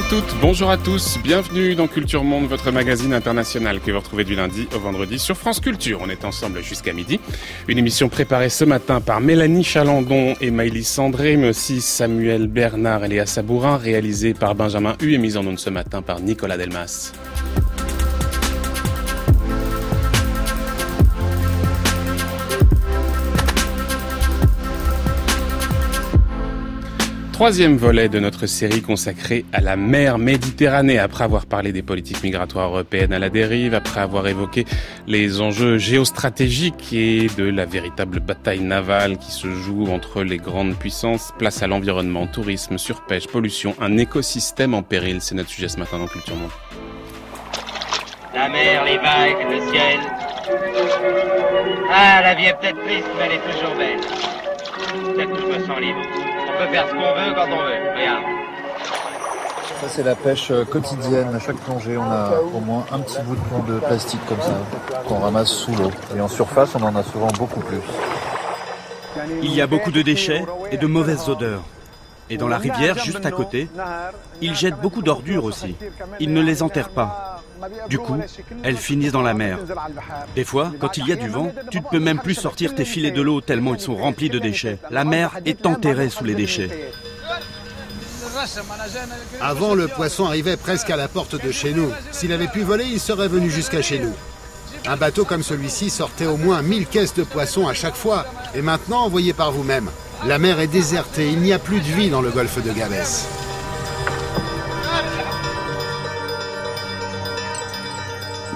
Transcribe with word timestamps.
Bonjour 0.00 0.16
à 0.16 0.22
toutes, 0.22 0.40
bonjour 0.40 0.70
à 0.70 0.76
tous, 0.78 1.18
bienvenue 1.22 1.74
dans 1.74 1.86
Culture 1.86 2.24
Monde, 2.24 2.46
votre 2.46 2.70
magazine 2.70 3.12
international 3.12 3.80
que 3.80 3.90
vous 3.90 3.98
retrouvez 3.98 4.24
du 4.24 4.34
lundi 4.34 4.66
au 4.74 4.78
vendredi 4.78 5.18
sur 5.18 5.36
France 5.36 5.60
Culture. 5.60 6.00
On 6.02 6.08
est 6.08 6.24
ensemble 6.24 6.62
jusqu'à 6.62 6.94
midi. 6.94 7.20
Une 7.68 7.76
émission 7.76 8.08
préparée 8.08 8.48
ce 8.48 8.64
matin 8.64 9.02
par 9.02 9.20
Mélanie 9.20 9.62
Chalandon 9.62 10.36
et 10.40 10.50
Maïlis 10.50 10.84
Sandré, 10.84 11.36
mais 11.36 11.50
aussi 11.50 11.82
Samuel 11.82 12.46
Bernard 12.46 13.04
et 13.04 13.08
Léa 13.08 13.26
Sabourin, 13.26 13.76
réalisée 13.76 14.32
par 14.32 14.54
Benjamin 14.54 14.96
Hu 15.02 15.12
et 15.12 15.18
mise 15.18 15.36
en 15.36 15.46
onde 15.46 15.58
ce 15.58 15.68
matin 15.68 16.00
par 16.00 16.20
Nicolas 16.20 16.56
Delmas. 16.56 17.12
Troisième 27.40 27.78
volet 27.78 28.10
de 28.10 28.18
notre 28.18 28.44
série 28.44 28.82
consacrée 28.82 29.46
à 29.54 29.62
la 29.62 29.74
mer 29.74 30.18
Méditerranée. 30.18 30.98
Après 30.98 31.24
avoir 31.24 31.46
parlé 31.46 31.72
des 31.72 31.80
politiques 31.80 32.22
migratoires 32.22 32.68
européennes 32.68 33.14
à 33.14 33.18
la 33.18 33.30
dérive, 33.30 33.72
après 33.72 34.00
avoir 34.00 34.28
évoqué 34.28 34.66
les 35.06 35.40
enjeux 35.40 35.78
géostratégiques 35.78 36.92
et 36.92 37.28
de 37.38 37.44
la 37.44 37.64
véritable 37.64 38.20
bataille 38.20 38.60
navale 38.60 39.16
qui 39.16 39.32
se 39.32 39.50
joue 39.50 39.86
entre 39.86 40.22
les 40.22 40.36
grandes 40.36 40.76
puissances, 40.76 41.32
place 41.38 41.62
à 41.62 41.66
l'environnement, 41.66 42.26
tourisme, 42.26 42.76
surpêche, 42.76 43.26
pollution, 43.26 43.74
un 43.80 43.96
écosystème 43.96 44.74
en 44.74 44.82
péril. 44.82 45.22
C'est 45.22 45.34
notre 45.34 45.48
sujet 45.48 45.68
ce 45.68 45.78
matin 45.78 45.96
dans 45.96 46.08
Culture 46.08 46.36
Monde. 46.36 46.50
La 48.34 48.50
mer, 48.50 48.84
les 48.84 48.98
vagues, 48.98 49.50
le 49.50 49.72
ciel. 49.72 49.98
Ah, 51.90 52.20
la 52.20 52.34
vie 52.34 52.44
est 52.44 52.60
peut-être 52.60 52.84
triste, 52.84 53.08
mais 53.16 53.24
elle 53.24 53.32
est 53.32 53.54
toujours 53.54 53.74
belle. 53.78 55.14
Peut-être 55.14 55.30
que 55.30 55.40
je 55.40 55.58
me 55.58 55.66
sens 55.66 55.80
libre 55.80 56.29
peut 56.60 56.72
faire 56.72 56.86
ce 56.88 56.92
qu'on 56.92 56.98
veut 56.98 57.34
quand 57.34 57.46
on 57.46 57.64
veut. 57.64 57.90
Regarde. 57.94 58.24
Ça, 59.80 59.88
c'est 59.88 60.02
la 60.02 60.14
pêche 60.14 60.50
euh, 60.50 60.64
quotidienne. 60.64 61.34
À 61.34 61.38
chaque 61.38 61.56
plongée, 61.56 61.96
on 61.96 62.02
a 62.02 62.32
au 62.54 62.60
moins 62.60 62.84
un 62.92 62.98
petit 62.98 63.18
bout 63.22 63.34
de 63.34 63.40
plomb 63.40 63.62
de 63.62 63.78
plastique 63.78 64.20
comme 64.26 64.40
ça, 64.42 64.58
qu'on 65.08 65.20
ramasse 65.20 65.50
sous 65.50 65.74
l'eau. 65.74 65.90
Et 66.14 66.20
en 66.20 66.28
surface, 66.28 66.74
on 66.74 66.82
en 66.82 66.94
a 66.96 67.02
souvent 67.02 67.28
beaucoup 67.38 67.60
plus. 67.60 67.80
Il 69.42 69.54
y 69.54 69.62
a 69.62 69.66
beaucoup 69.66 69.90
de 69.90 70.02
déchets 70.02 70.44
et 70.70 70.76
de 70.76 70.86
mauvaises 70.86 71.28
odeurs. 71.28 71.62
Et 72.28 72.36
dans 72.36 72.46
la 72.46 72.58
rivière, 72.58 72.96
juste 72.98 73.24
à 73.24 73.30
côté, 73.30 73.68
ils 74.40 74.54
jettent 74.54 74.80
beaucoup 74.80 75.02
d'ordures 75.02 75.44
aussi. 75.44 75.76
Ils 76.20 76.32
ne 76.32 76.42
les 76.42 76.62
enterrent 76.62 76.90
pas. 76.90 77.42
Du 77.88 77.98
coup, 77.98 78.16
elles 78.62 78.76
finissent 78.76 79.12
dans 79.12 79.22
la 79.22 79.34
mer. 79.34 79.58
Des 80.34 80.44
fois, 80.44 80.72
quand 80.78 80.96
il 80.96 81.06
y 81.06 81.12
a 81.12 81.16
du 81.16 81.28
vent, 81.28 81.52
tu 81.70 81.78
ne 81.78 81.84
peux 81.90 82.00
même 82.00 82.18
plus 82.18 82.34
sortir 82.34 82.74
tes 82.74 82.84
filets 82.84 83.10
de 83.10 83.22
l'eau 83.22 83.40
tellement 83.40 83.74
ils 83.74 83.80
sont 83.80 83.96
remplis 83.96 84.30
de 84.30 84.38
déchets. 84.38 84.78
La 84.90 85.04
mer 85.04 85.38
est 85.44 85.66
enterrée 85.66 86.10
sous 86.10 86.24
les 86.24 86.34
déchets. 86.34 86.92
Avant, 89.40 89.74
le 89.74 89.88
poisson 89.88 90.26
arrivait 90.26 90.56
presque 90.56 90.90
à 90.90 90.96
la 90.96 91.08
porte 91.08 91.42
de 91.42 91.52
chez 91.52 91.72
nous. 91.72 91.90
S'il 92.12 92.32
avait 92.32 92.48
pu 92.48 92.60
voler, 92.60 92.84
il 92.84 93.00
serait 93.00 93.28
venu 93.28 93.50
jusqu'à 93.50 93.82
chez 93.82 93.98
nous. 93.98 94.14
Un 94.86 94.96
bateau 94.96 95.24
comme 95.24 95.42
celui-ci 95.42 95.90
sortait 95.90 96.26
au 96.26 96.36
moins 96.36 96.62
1000 96.62 96.86
caisses 96.86 97.14
de 97.14 97.22
poissons 97.22 97.68
à 97.68 97.74
chaque 97.74 97.96
fois. 97.96 98.24
Et 98.54 98.62
maintenant, 98.62 99.04
envoyez 99.04 99.32
par 99.32 99.52
vous-même. 99.52 99.90
La 100.26 100.38
mer 100.38 100.60
est 100.60 100.66
désertée, 100.66 101.28
il 101.28 101.40
n'y 101.40 101.52
a 101.52 101.58
plus 101.58 101.80
de 101.80 101.84
vie 101.84 102.10
dans 102.10 102.22
le 102.22 102.30
golfe 102.30 102.62
de 102.62 102.72
Gabès. 102.72 103.26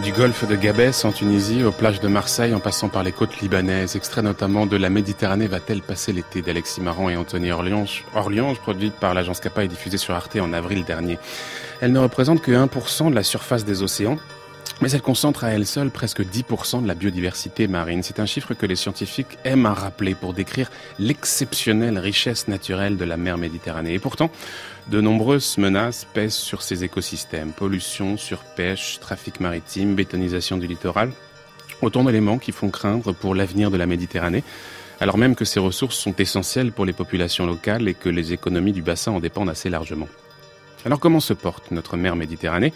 Du 0.04 0.12
golfe 0.12 0.46
de 0.46 0.54
Gabès 0.54 1.06
en 1.06 1.12
Tunisie 1.12 1.64
aux 1.64 1.72
plages 1.72 1.98
de 1.98 2.08
Marseille 2.08 2.52
en 2.52 2.60
passant 2.60 2.90
par 2.90 3.02
les 3.02 3.10
côtes 3.10 3.40
libanaises, 3.40 3.96
extrait 3.96 4.20
notamment 4.20 4.66
de 4.66 4.76
La 4.76 4.90
Méditerranée 4.90 5.46
va-t-elle 5.46 5.80
passer 5.80 6.12
l'été 6.12 6.42
d'Alexis 6.42 6.82
Marant 6.82 7.08
et 7.08 7.16
Anthony 7.16 7.50
Orliange, 7.50 8.04
Orliange 8.14 8.58
produite 8.58 8.92
par 8.92 9.14
l'agence 9.14 9.40
Capa 9.40 9.64
et 9.64 9.68
diffusée 9.68 9.96
sur 9.96 10.14
Arte 10.14 10.36
en 10.36 10.52
avril 10.52 10.84
dernier. 10.84 11.18
Elle 11.80 11.92
ne 11.92 11.98
représente 11.98 12.42
que 12.42 12.50
1% 12.50 13.08
de 13.08 13.14
la 13.14 13.22
surface 13.22 13.64
des 13.64 13.82
océans, 13.82 14.18
mais 14.84 14.90
elle 14.90 15.00
concentre 15.00 15.44
à 15.44 15.48
elle 15.48 15.64
seule 15.64 15.90
presque 15.90 16.20
10% 16.20 16.82
de 16.82 16.86
la 16.86 16.94
biodiversité 16.94 17.68
marine. 17.68 18.02
C'est 18.02 18.20
un 18.20 18.26
chiffre 18.26 18.52
que 18.52 18.66
les 18.66 18.76
scientifiques 18.76 19.38
aiment 19.42 19.64
à 19.64 19.72
rappeler 19.72 20.14
pour 20.14 20.34
décrire 20.34 20.70
l'exceptionnelle 20.98 21.98
richesse 21.98 22.48
naturelle 22.48 22.98
de 22.98 23.04
la 23.06 23.16
mer 23.16 23.38
Méditerranée. 23.38 23.94
Et 23.94 23.98
pourtant, 23.98 24.30
de 24.88 25.00
nombreuses 25.00 25.56
menaces 25.56 26.06
pèsent 26.12 26.34
sur 26.34 26.60
ces 26.60 26.84
écosystèmes. 26.84 27.52
Pollution, 27.52 28.18
surpêche, 28.18 28.98
trafic 29.00 29.40
maritime, 29.40 29.94
bétonisation 29.94 30.58
du 30.58 30.66
littoral. 30.66 31.12
Autant 31.80 32.04
d'éléments 32.04 32.36
qui 32.36 32.52
font 32.52 32.68
craindre 32.68 33.14
pour 33.14 33.34
l'avenir 33.34 33.70
de 33.70 33.78
la 33.78 33.86
Méditerranée, 33.86 34.44
alors 35.00 35.16
même 35.16 35.34
que 35.34 35.46
ces 35.46 35.60
ressources 35.60 35.96
sont 35.96 36.14
essentielles 36.16 36.72
pour 36.72 36.84
les 36.84 36.92
populations 36.92 37.46
locales 37.46 37.88
et 37.88 37.94
que 37.94 38.10
les 38.10 38.34
économies 38.34 38.72
du 38.72 38.82
bassin 38.82 39.12
en 39.12 39.20
dépendent 39.20 39.48
assez 39.48 39.70
largement. 39.70 40.08
Alors 40.84 41.00
comment 41.00 41.20
se 41.20 41.32
porte 41.32 41.70
notre 41.70 41.96
mer 41.96 42.16
Méditerranée? 42.16 42.74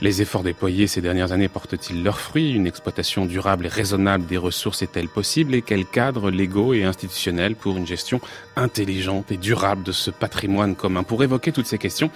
Les 0.00 0.22
efforts 0.22 0.42
déployés 0.42 0.86
ces 0.86 1.00
dernières 1.00 1.32
années 1.32 1.48
portent-ils 1.48 2.02
leurs 2.02 2.20
fruits? 2.20 2.52
Une 2.52 2.66
exploitation 2.66 3.26
durable 3.26 3.66
et 3.66 3.68
raisonnable 3.68 4.26
des 4.26 4.36
ressources 4.36 4.82
est-elle 4.82 5.08
possible? 5.08 5.54
Et 5.54 5.62
quels 5.62 5.86
cadres 5.86 6.30
légaux 6.30 6.74
et 6.74 6.84
institutionnels 6.84 7.56
pour 7.56 7.76
une 7.76 7.86
gestion 7.86 8.20
intelligente 8.56 9.32
et 9.32 9.36
durable 9.36 9.82
de 9.82 9.92
ce 9.92 10.10
patrimoine 10.10 10.74
commun? 10.74 11.02
Pour 11.02 11.22
évoquer 11.22 11.52
toutes 11.52 11.66
ces 11.66 11.78
questions, 11.78 12.10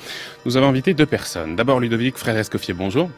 nous 0.44 0.56
avons 0.56 0.68
invité 0.68 0.94
deux 0.94 1.06
personnes. 1.06 1.56
D'abord 1.56 1.80
Ludovic 1.80 2.16
Frère-Escoffier, 2.16 2.74
bonjour. 2.74 3.10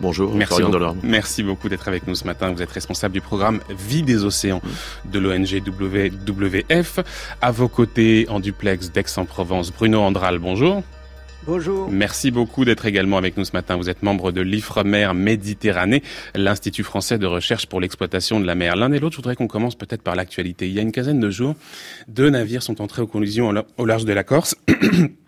Bonjour, 0.00 0.34
merci 0.34 0.62
beaucoup, 0.62 0.96
merci 1.02 1.42
beaucoup 1.42 1.68
d'être 1.68 1.86
avec 1.86 2.06
nous 2.06 2.14
ce 2.14 2.24
matin. 2.24 2.50
Vous 2.52 2.62
êtes 2.62 2.70
responsable 2.70 3.12
du 3.12 3.20
programme 3.20 3.60
Vie 3.68 4.02
des 4.02 4.24
océans 4.24 4.62
de 5.04 5.18
l'ONG 5.18 5.62
WWF. 5.66 7.00
À 7.42 7.50
vos 7.50 7.68
côtés, 7.68 8.26
en 8.30 8.40
duplex 8.40 8.90
d'Aix-en-Provence, 8.92 9.70
Bruno 9.70 10.00
Andral, 10.00 10.38
bonjour. 10.38 10.82
Bonjour. 11.46 11.88
Merci 11.90 12.30
beaucoup 12.30 12.66
d'être 12.66 12.84
également 12.84 13.16
avec 13.16 13.36
nous 13.38 13.44
ce 13.44 13.52
matin. 13.52 13.76
Vous 13.76 13.88
êtes 13.88 14.02
membre 14.02 14.30
de 14.30 14.42
l'IFREMER 14.42 15.12
Méditerranée, 15.14 16.02
l'Institut 16.34 16.82
français 16.82 17.18
de 17.18 17.26
recherche 17.26 17.66
pour 17.66 17.80
l'exploitation 17.80 18.40
de 18.40 18.46
la 18.46 18.54
mer. 18.54 18.76
L'un 18.76 18.92
et 18.92 18.98
l'autre, 18.98 19.12
je 19.12 19.16
voudrais 19.16 19.36
qu'on 19.36 19.48
commence 19.48 19.74
peut-être 19.74 20.02
par 20.02 20.16
l'actualité. 20.16 20.68
Il 20.68 20.74
y 20.74 20.78
a 20.78 20.82
une 20.82 20.92
quinzaine 20.92 21.20
de 21.20 21.30
jours, 21.30 21.54
deux 22.08 22.28
navires 22.28 22.62
sont 22.62 22.82
entrés 22.82 23.00
en 23.02 23.06
collision 23.06 23.52
au 23.78 23.86
large 23.86 24.04
de 24.04 24.12
la 24.12 24.22
Corse. 24.22 24.54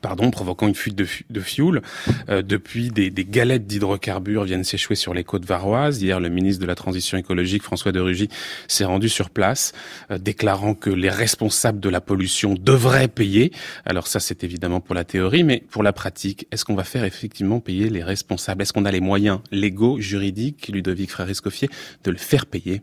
pardon, 0.00 0.30
provoquant 0.30 0.68
une 0.68 0.74
fuite 0.74 0.94
de, 0.94 1.06
de 1.30 1.40
fioul. 1.40 1.82
Euh, 2.28 2.42
depuis, 2.42 2.90
des, 2.90 3.10
des 3.10 3.24
galettes 3.24 3.66
d'hydrocarbures 3.66 4.44
viennent 4.44 4.64
s'échouer 4.64 4.96
sur 4.96 5.14
les 5.14 5.24
côtes 5.24 5.44
varoises. 5.44 6.02
Hier, 6.02 6.20
le 6.20 6.28
ministre 6.28 6.60
de 6.60 6.66
la 6.66 6.74
Transition 6.74 7.18
écologique, 7.18 7.62
François 7.62 7.92
de 7.92 8.00
Rugy, 8.00 8.28
s'est 8.68 8.84
rendu 8.84 9.08
sur 9.08 9.30
place, 9.30 9.72
euh, 10.10 10.18
déclarant 10.18 10.74
que 10.74 10.90
les 10.90 11.10
responsables 11.10 11.80
de 11.80 11.88
la 11.88 12.00
pollution 12.00 12.54
devraient 12.54 13.08
payer. 13.08 13.52
Alors 13.84 14.06
ça, 14.06 14.20
c'est 14.20 14.44
évidemment 14.44 14.80
pour 14.80 14.94
la 14.94 15.04
théorie, 15.04 15.44
mais 15.44 15.62
pour 15.70 15.82
la 15.82 15.92
pratique, 15.92 16.46
est-ce 16.50 16.64
qu'on 16.64 16.74
va 16.74 16.84
faire 16.84 17.04
effectivement 17.04 17.60
payer 17.60 17.90
les 17.90 18.02
responsables? 18.02 18.62
Est-ce 18.62 18.72
qu'on 18.72 18.84
a 18.84 18.92
les 18.92 19.00
moyens 19.00 19.40
légaux, 19.50 20.00
juridiques, 20.00 20.68
Ludovic 20.68 21.10
Frère-Escoffier, 21.10 21.68
de 22.04 22.10
le 22.10 22.18
faire 22.18 22.46
payer? 22.46 22.82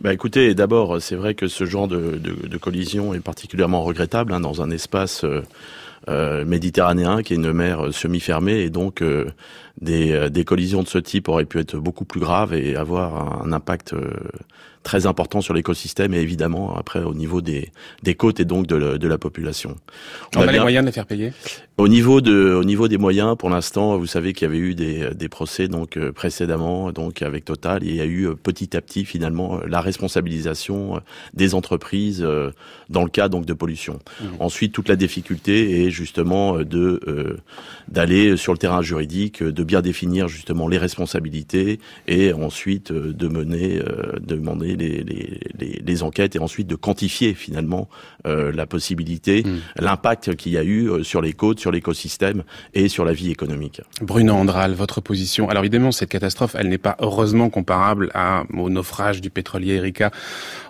Bah 0.00 0.12
écoutez, 0.12 0.54
d'abord, 0.54 1.00
c'est 1.00 1.14
vrai 1.14 1.34
que 1.34 1.46
ce 1.46 1.64
genre 1.64 1.88
de, 1.88 2.18
de, 2.18 2.48
de, 2.48 2.56
collision 2.58 3.14
est 3.14 3.20
particulièrement 3.20 3.82
regrettable 3.82 4.32
hein, 4.32 4.40
dans 4.40 4.60
un 4.60 4.70
espace 4.70 5.24
euh, 5.24 5.42
méditerranéen, 6.08 7.22
qui 7.22 7.32
est 7.32 7.36
une 7.36 7.52
mer 7.52 7.92
semi-fermée, 7.92 8.60
et 8.60 8.70
donc 8.70 9.02
euh, 9.02 9.26
des, 9.80 10.12
euh, 10.12 10.28
des, 10.28 10.44
collisions 10.44 10.82
de 10.82 10.88
ce 10.88 10.98
type 10.98 11.28
auraient 11.28 11.44
pu 11.44 11.58
être 11.58 11.76
beaucoup 11.76 12.04
plus 12.04 12.20
graves 12.20 12.54
et 12.54 12.76
avoir 12.76 13.42
un, 13.44 13.52
impact 13.52 13.94
très 14.84 15.06
important 15.06 15.40
sur 15.40 15.54
l'écosystème 15.54 16.14
et 16.14 16.18
évidemment 16.18 16.76
après 16.76 17.02
au 17.02 17.14
niveau 17.14 17.40
des, 17.40 17.72
des 18.02 18.14
côtes 18.14 18.38
et 18.38 18.44
donc 18.44 18.68
de, 18.68 18.96
de 18.96 19.08
la 19.08 19.18
population. 19.18 19.76
On, 20.36 20.42
a 20.42 20.52
les 20.52 20.60
moyens 20.60 20.84
de 20.84 20.88
les 20.90 20.92
faire 20.92 21.06
payer 21.06 21.32
Au 21.78 21.88
niveau 21.88 22.20
de 22.20 22.54
au 22.54 22.64
niveau 22.64 22.86
des 22.86 22.98
moyens, 22.98 23.36
pour 23.36 23.50
l'instant, 23.50 23.96
vous 23.96 24.06
savez 24.06 24.32
qu'il 24.34 24.46
y 24.46 24.50
avait 24.50 24.58
eu 24.58 24.74
des, 24.74 25.10
des 25.14 25.28
procès 25.28 25.66
donc 25.66 25.98
précédemment 26.10 26.92
donc 26.92 27.22
avec 27.22 27.44
Total, 27.44 27.82
et 27.82 27.88
il 27.88 27.96
y 27.96 28.00
a 28.00 28.06
eu 28.06 28.28
petit 28.36 28.76
à 28.76 28.80
petit 28.80 29.04
finalement 29.04 29.58
la 29.66 29.80
responsabilisation 29.80 31.00
des 31.32 31.54
entreprises 31.54 32.24
dans 32.90 33.02
le 33.02 33.10
cas 33.10 33.28
donc 33.28 33.46
de 33.46 33.54
pollution. 33.54 33.98
Mmh. 34.20 34.24
Ensuite, 34.38 34.72
toute 34.72 34.88
la 34.88 34.96
difficulté 34.96 35.84
est 35.84 35.90
justement 35.90 36.58
de 36.58 37.36
d'aller 37.88 38.36
sur 38.36 38.52
le 38.52 38.58
terrain 38.58 38.82
juridique, 38.82 39.42
de 39.42 39.64
bien 39.64 39.80
définir 39.80 40.28
justement 40.28 40.68
les 40.68 40.78
responsabilités 40.78 41.80
et 42.06 42.32
ensuite 42.34 42.92
de 42.92 43.28
mener 43.28 43.80
demander 44.20 44.73
les, 44.76 45.04
les, 45.80 46.02
enquêtes 46.02 46.36
et 46.36 46.38
ensuite 46.38 46.66
de 46.66 46.74
quantifier 46.74 47.34
finalement 47.34 47.88
euh, 48.26 48.52
la 48.52 48.66
possibilité, 48.66 49.42
hmm. 49.44 49.60
l'impact 49.78 50.36
qu'il 50.36 50.52
y 50.52 50.58
a 50.58 50.62
eu 50.62 50.88
euh, 50.88 51.02
sur 51.02 51.22
les 51.22 51.32
côtes, 51.32 51.60
sur 51.60 51.70
l'écosystème 51.70 52.42
et 52.74 52.88
sur 52.88 53.04
la 53.04 53.12
vie 53.12 53.30
économique. 53.30 53.80
Bruno 54.00 54.34
Andral, 54.34 54.72
votre 54.72 55.00
position. 55.00 55.48
Alors 55.48 55.62
évidemment, 55.62 55.92
cette 55.92 56.08
catastrophe, 56.10 56.56
elle 56.58 56.68
n'est 56.68 56.78
pas 56.78 56.96
heureusement 57.00 57.50
comparable 57.50 58.10
à, 58.14 58.44
au 58.56 58.70
naufrage 58.70 59.20
du 59.20 59.30
pétrolier 59.30 59.74
Erika 59.74 60.10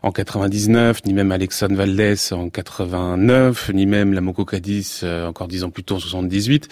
en 0.02 0.12
99, 0.12 1.04
ni 1.06 1.14
même 1.14 1.32
à 1.32 1.38
l'Exxon 1.38 1.68
Valdez 1.70 2.32
en 2.32 2.48
89, 2.50 3.70
ni 3.74 3.86
même 3.86 4.12
la 4.12 4.20
Moco 4.20 4.44
Cadiz 4.44 5.00
euh, 5.02 5.26
encore 5.26 5.48
dix 5.48 5.64
ans 5.64 5.70
plus 5.70 5.84
tôt 5.84 5.96
en 5.96 6.00
78. 6.00 6.68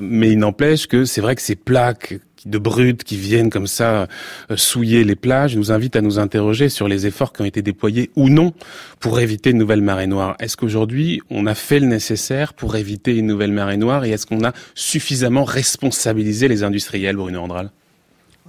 mais 0.00 0.30
il 0.30 0.38
n'empêche 0.38 0.86
que 0.86 1.04
c'est 1.04 1.20
vrai 1.20 1.34
que 1.34 1.42
ces 1.42 1.56
plaques 1.56 2.18
de 2.46 2.58
brutes 2.58 3.04
qui 3.04 3.16
viennent 3.16 3.50
comme 3.50 3.66
ça 3.66 4.06
euh, 4.50 4.56
souiller 4.56 5.04
les 5.04 5.16
plages 5.16 5.56
nous 5.56 5.70
invitent 5.70 5.96
à 5.96 6.00
nous 6.00 6.18
interroger 6.18 6.68
sur 6.68 6.88
les 6.88 7.06
efforts 7.06 7.32
qui 7.32 7.42
ont 7.42 7.44
été 7.44 7.60
déployés 7.60 8.10
ou 8.16 8.28
non 8.28 8.52
pour 9.00 9.20
éviter 9.20 9.50
une 9.50 9.58
nouvelle 9.58 9.82
marée 9.82 10.06
noire. 10.06 10.36
Est-ce 10.38 10.56
qu'aujourd'hui, 10.56 11.20
on 11.28 11.46
a 11.46 11.54
fait 11.54 11.80
le 11.80 11.86
nécessaire 11.86 12.54
pour 12.54 12.76
éviter 12.76 13.16
une 13.16 13.26
nouvelle 13.26 13.52
marée 13.52 13.76
noire 13.76 14.04
et 14.04 14.10
est-ce 14.10 14.26
qu'on 14.26 14.44
a 14.44 14.52
suffisamment 14.74 15.44
responsabilisé 15.44 16.48
les 16.48 16.62
industriels, 16.62 17.16
Bruno 17.16 17.40
Andral? 17.40 17.70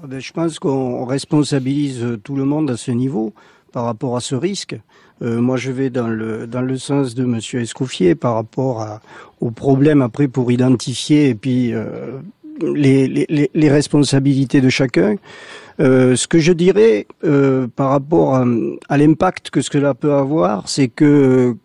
Ah 0.02 0.08
ben, 0.08 0.20
Je 0.20 0.32
pense 0.32 0.60
qu'on 0.60 1.06
responsabilise 1.06 2.06
tout 2.24 2.36
le 2.36 2.46
monde 2.46 2.70
à 2.70 2.78
ce 2.78 2.92
niveau 2.92 3.34
par 3.72 3.86
rapport 3.86 4.16
à 4.16 4.22
ce 4.22 4.36
risque. 4.36 4.76
Euh, 5.22 5.42
moi, 5.42 5.58
je 5.58 5.72
vais 5.72 5.90
dans 5.90 6.08
le 6.08 6.46
dans 6.46 6.62
le 6.62 6.78
sens 6.78 7.16
de 7.16 7.26
Monsieur 7.26 7.62
Escoffier 7.62 8.14
par 8.14 8.36
rapport 8.36 8.82
à, 8.82 9.02
au 9.42 9.52
problème 9.52 10.02
après 10.02 10.28
pour 10.28 10.52
identifier 10.52 11.30
et 11.30 11.36
puis 11.36 11.74
euh, 11.74 12.20
les, 12.62 13.70
responsabilités 13.70 14.62
de 14.62 14.70
chacun. 14.70 15.16
Euh, 15.80 16.16
ce 16.16 16.28
que 16.28 16.40
je 16.40 16.54
dirais 16.54 17.06
euh, 17.24 17.68
par 17.68 17.90
rapport 17.90 18.36
à, 18.36 18.98
l'impact 18.98 19.50
que 19.52 19.62
cela 19.62 19.94
peut 19.94 20.14
avoir, 20.14 20.68
c'est 20.68 20.88
que 20.88 21.56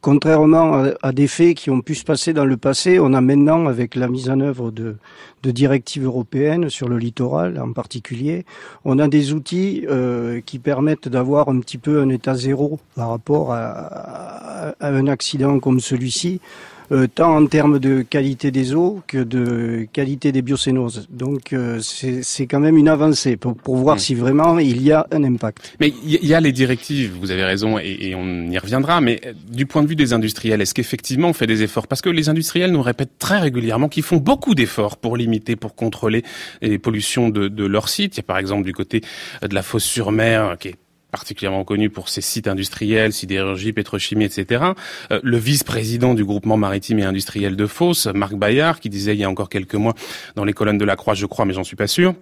contrairement 0.00 0.84
à, 1.02 1.12
des 1.12 1.26
faits 1.26 1.56
qui 1.56 1.70
ont 1.70 1.80
pu 1.80 1.94
se 1.94 2.04
passer 2.04 2.32
dans 2.32 2.44
le 2.44 2.56
passé, 2.56 2.98
on 2.98 3.12
a 3.12 3.20
maintenant, 3.20 3.66
avec 3.66 3.94
la 3.94 4.08
mise 4.08 4.30
en 4.30 4.40
œuvre 4.40 4.70
de, 4.70 4.96
de 5.42 5.50
directives 5.50 6.04
européennes 6.04 6.70
sur 6.70 6.88
le 6.88 6.98
littoral 6.98 7.60
en 7.60 7.72
particulier, 7.72 8.46
on 8.84 8.98
a 8.98 9.08
des 9.08 9.32
outils 9.32 9.84
euh, 9.90 10.40
qui 10.46 10.58
permettent 10.58 11.08
d'avoir 11.08 11.48
un 11.48 11.58
petit 11.60 11.78
peu 11.78 12.00
un 12.00 12.08
état 12.08 12.34
zéro 12.34 12.78
par 12.94 13.10
rapport 13.10 13.52
à 13.52 14.74
un 14.80 15.06
accident 15.08 15.58
comme 15.60 15.80
celui-ci. 15.80 16.40
Euh, 16.90 17.06
tant 17.06 17.36
en 17.36 17.46
termes 17.46 17.78
de 17.78 18.00
qualité 18.00 18.50
des 18.50 18.74
eaux 18.74 19.02
que 19.06 19.18
de 19.18 19.86
qualité 19.92 20.32
des 20.32 20.40
biocénoses. 20.40 21.06
Donc 21.10 21.52
euh, 21.52 21.80
c'est 21.82 22.46
quand 22.46 22.60
même 22.60 22.78
une 22.78 22.88
avancée 22.88 23.36
pour, 23.36 23.54
pour 23.56 23.76
voir 23.76 23.96
hmm. 23.96 23.98
si 23.98 24.14
vraiment 24.14 24.58
il 24.58 24.82
y 24.82 24.90
a 24.90 25.06
un 25.12 25.22
impact. 25.22 25.74
Mais 25.80 25.92
il 26.02 26.24
y 26.24 26.32
a 26.32 26.40
les 26.40 26.52
directives, 26.52 27.12
vous 27.20 27.30
avez 27.30 27.44
raison, 27.44 27.78
et, 27.78 27.98
et, 28.00 28.14
on 28.14 28.50
y 28.50 28.56
reviendra, 28.56 29.02
mais 29.02 29.20
euh, 29.26 29.34
du 29.50 29.66
point 29.66 29.82
de 29.82 29.88
vue 29.88 29.96
des 29.96 30.14
industriels, 30.14 30.62
est-ce 30.62 30.72
qu'effectivement 30.72 31.28
on 31.28 31.32
fait 31.34 31.46
des 31.46 31.62
efforts? 31.62 31.88
Parce 31.88 32.00
que 32.00 32.08
les 32.08 32.30
industriels 32.30 32.72
nous 32.72 32.82
répètent 32.82 33.18
très 33.18 33.38
régulièrement 33.38 33.88
qu'ils 33.88 34.02
font 34.02 34.16
beaucoup 34.16 34.54
d'efforts 34.54 34.96
pour 34.96 35.18
limiter, 35.18 35.56
pour 35.56 35.74
contrôler 35.74 36.22
les 36.62 36.78
pollutions 36.78 37.28
de, 37.28 37.48
de 37.48 37.64
leur 37.66 37.90
site. 37.90 38.16
Il 38.16 38.20
y 38.20 38.20
a 38.20 38.24
par 38.24 38.38
exemple 38.38 38.64
du 38.64 38.72
côté 38.72 39.02
de 39.42 39.54
la 39.54 39.62
fosse 39.62 39.84
sur 39.84 40.10
mer, 40.10 40.56
qui 40.58 40.68
est 40.68 40.76
particulièrement 41.10 41.64
connu 41.64 41.90
pour 41.90 42.08
ses 42.08 42.20
sites 42.20 42.48
industriels, 42.48 43.12
sidérurgie, 43.12 43.72
pétrochimie, 43.72 44.24
etc. 44.24 44.64
Euh, 45.10 45.20
le 45.22 45.36
vice-président 45.36 46.14
du 46.14 46.24
groupement 46.24 46.56
maritime 46.56 46.98
et 46.98 47.04
industriel 47.04 47.56
de 47.56 47.66
Fos, 47.66 48.08
Marc 48.14 48.34
Bayard, 48.34 48.80
qui 48.80 48.88
disait 48.88 49.14
il 49.14 49.20
y 49.20 49.24
a 49.24 49.30
encore 49.30 49.48
quelques 49.48 49.74
mois 49.74 49.94
dans 50.36 50.44
les 50.44 50.52
colonnes 50.52 50.78
de 50.78 50.84
la 50.84 50.96
Croix, 50.96 51.14
je 51.14 51.26
crois, 51.26 51.44
mais 51.44 51.54
j'en 51.54 51.64
suis 51.64 51.76
pas 51.76 51.86
sûr, 51.86 52.14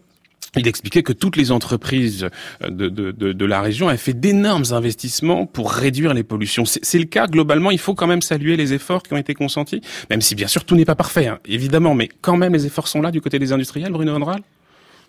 il 0.56 0.68
expliquait 0.68 1.02
que 1.02 1.12
toutes 1.12 1.36
les 1.36 1.52
entreprises 1.52 2.28
de, 2.62 2.88
de, 2.88 3.10
de, 3.10 3.32
de 3.32 3.44
la 3.44 3.60
région 3.60 3.88
avaient 3.88 3.98
fait 3.98 4.14
d'énormes 4.14 4.64
investissements 4.70 5.46
pour 5.46 5.70
réduire 5.70 6.14
les 6.14 6.22
pollutions. 6.22 6.64
C'est 6.64 6.98
le 6.98 7.04
cas 7.04 7.26
globalement. 7.26 7.70
Il 7.70 7.78
faut 7.78 7.94
quand 7.94 8.06
même 8.06 8.22
saluer 8.22 8.56
les 8.56 8.72
efforts 8.72 9.02
qui 9.02 9.12
ont 9.12 9.18
été 9.18 9.34
consentis, 9.34 9.82
même 10.08 10.22
si 10.22 10.34
bien 10.34 10.46
sûr 10.46 10.64
tout 10.64 10.76
n'est 10.76 10.84
pas 10.84 10.94
parfait, 10.94 11.26
hein, 11.26 11.38
évidemment, 11.46 11.94
mais 11.94 12.08
quand 12.20 12.36
même 12.36 12.52
les 12.52 12.66
efforts 12.66 12.88
sont 12.88 13.02
là 13.02 13.10
du 13.10 13.20
côté 13.20 13.38
des 13.38 13.52
industriels, 13.52 13.92
Bruno 13.92 14.14
Andral? 14.14 14.40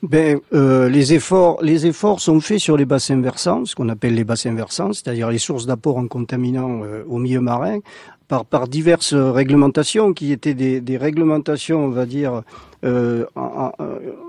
Ben, 0.04 0.40
euh, 0.54 0.90
les 0.90 1.14
efforts, 1.14 1.62
les 1.62 1.86
efforts 1.88 2.20
sont 2.20 2.40
faits 2.40 2.60
sur 2.60 2.78
les 2.78 2.86
bassins 2.86 3.20
versants, 3.20 3.66
ce 3.66 3.76
qu'on 3.76 3.90
appelle 3.90 4.14
les 4.14 4.24
bassins 4.24 4.54
versants, 4.54 4.94
c'est-à-dire 4.94 5.30
les 5.30 5.40
sources 5.40 5.66
d'apport 5.66 5.98
en 5.98 6.08
contaminants 6.08 6.82
euh, 6.84 7.04
au 7.08 7.18
milieu 7.18 7.42
marin, 7.42 7.80
par, 8.28 8.46
par 8.46 8.68
diverses 8.68 9.14
réglementations 9.14 10.14
qui 10.14 10.32
étaient 10.32 10.54
des, 10.54 10.82
des 10.82 10.98
réglementations, 10.98 11.86
on 11.86 11.90
va 11.90 12.06
dire, 12.06 12.44
euh, 12.86 13.26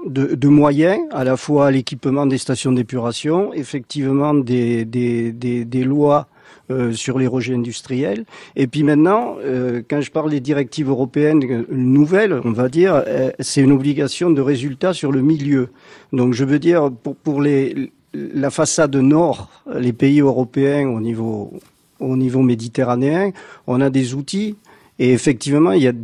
de, 0.07 0.35
de, 0.35 0.49
moyens, 0.49 1.01
à 1.11 1.25
la 1.25 1.37
fois 1.37 1.71
l'équipement 1.71 2.25
des 2.25 2.39
stations 2.39 2.73
d'épuration, 2.73 3.53
effectivement 3.53 4.35
des, 4.35 4.85
des, 4.85 5.33
des, 5.33 5.65
des 5.65 5.85
lois 5.85 6.29
euh, 6.71 6.93
sur 6.93 7.19
les 7.19 7.27
rejets 7.27 7.55
industriels. 7.55 8.27
Et 8.55 8.67
puis 8.67 8.83
maintenant, 8.83 9.37
euh, 9.43 9.81
quand 9.89 10.03
je 10.03 10.11
parle 10.11 10.31
des 10.31 10.41
directives 10.41 10.91
européennes 10.91 11.43
euh, 11.45 11.65
nouvelles, 11.71 12.39
on 12.45 12.53
va 12.53 12.69
dire, 12.69 13.03
c'est 13.41 13.63
une 13.63 13.73
obligation 13.73 14.29
de 14.31 14.43
résultat 14.43 14.93
sur 14.93 15.11
le 15.11 15.23
milieu. 15.23 15.71
Donc 16.13 16.35
je 16.35 16.45
veux 16.45 16.59
dire, 16.59 16.91
pour, 16.91 17.17
pour 17.17 17.41
les, 17.41 17.91
la 18.13 18.51
façade 18.51 18.95
nord, 18.97 19.49
les 19.75 19.95
pays 19.95 20.21
européens 20.21 20.89
au 20.89 21.01
niveau, 21.01 21.55
au 22.01 22.19
niveau 22.19 22.43
méditerranéen, 22.43 23.31
on 23.67 23.81
a 23.81 23.89
des 23.89 24.13
outils 24.13 24.57
et 24.99 25.15
effectivement, 25.15 25.73
il 25.73 25.83
y 25.83 25.89
a 25.89 25.95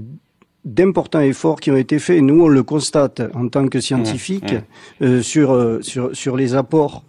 d'importants 0.65 1.21
efforts 1.21 1.61
qui 1.61 1.73
ont 1.73 1.77
été 1.77 1.99
faits. 1.99 2.23
Nous, 2.23 2.43
on 2.43 2.49
le 2.49 2.63
constate 2.63 3.21
en 3.35 3.49
tant 3.49 3.69
que 3.69 3.81
scientifiques 3.81 4.55
mmh, 5.01 5.07
mmh. 5.07 5.23
sur, 5.23 5.79
sur, 5.83 6.17
sur 6.17 6.39
les 6.39 6.55
apports 6.55 7.05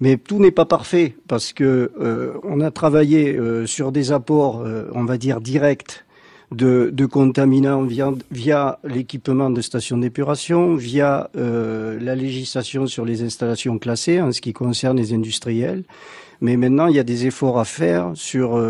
mais 0.00 0.16
tout 0.16 0.38
n'est 0.38 0.50
pas 0.50 0.64
parfait 0.64 1.14
parce 1.28 1.52
que 1.52 1.92
euh, 2.00 2.32
on 2.42 2.60
a 2.60 2.70
travaillé 2.70 3.36
euh, 3.36 3.66
sur 3.66 3.92
des 3.92 4.12
apports, 4.12 4.62
euh, 4.62 4.90
on 4.94 5.04
va 5.04 5.18
dire 5.18 5.40
directs, 5.40 6.04
de, 6.50 6.90
de 6.92 7.06
contaminants 7.06 7.82
via, 7.82 8.12
via 8.32 8.80
l'équipement 8.82 9.50
de 9.50 9.60
stations 9.60 9.98
d'épuration, 9.98 10.74
via 10.74 11.30
la 11.34 12.16
législation 12.16 12.88
sur 12.88 13.04
les 13.04 13.22
installations 13.22 13.78
classées 13.78 14.20
en 14.20 14.32
ce 14.32 14.40
qui 14.40 14.52
concerne 14.52 14.96
les 14.96 15.12
industriels. 15.12 15.84
Mais 16.40 16.56
maintenant, 16.56 16.88
il 16.88 16.96
y 16.96 16.98
a 16.98 17.04
des 17.04 17.26
efforts 17.26 17.60
à 17.60 17.64
faire 17.64 18.10
sur 18.14 18.60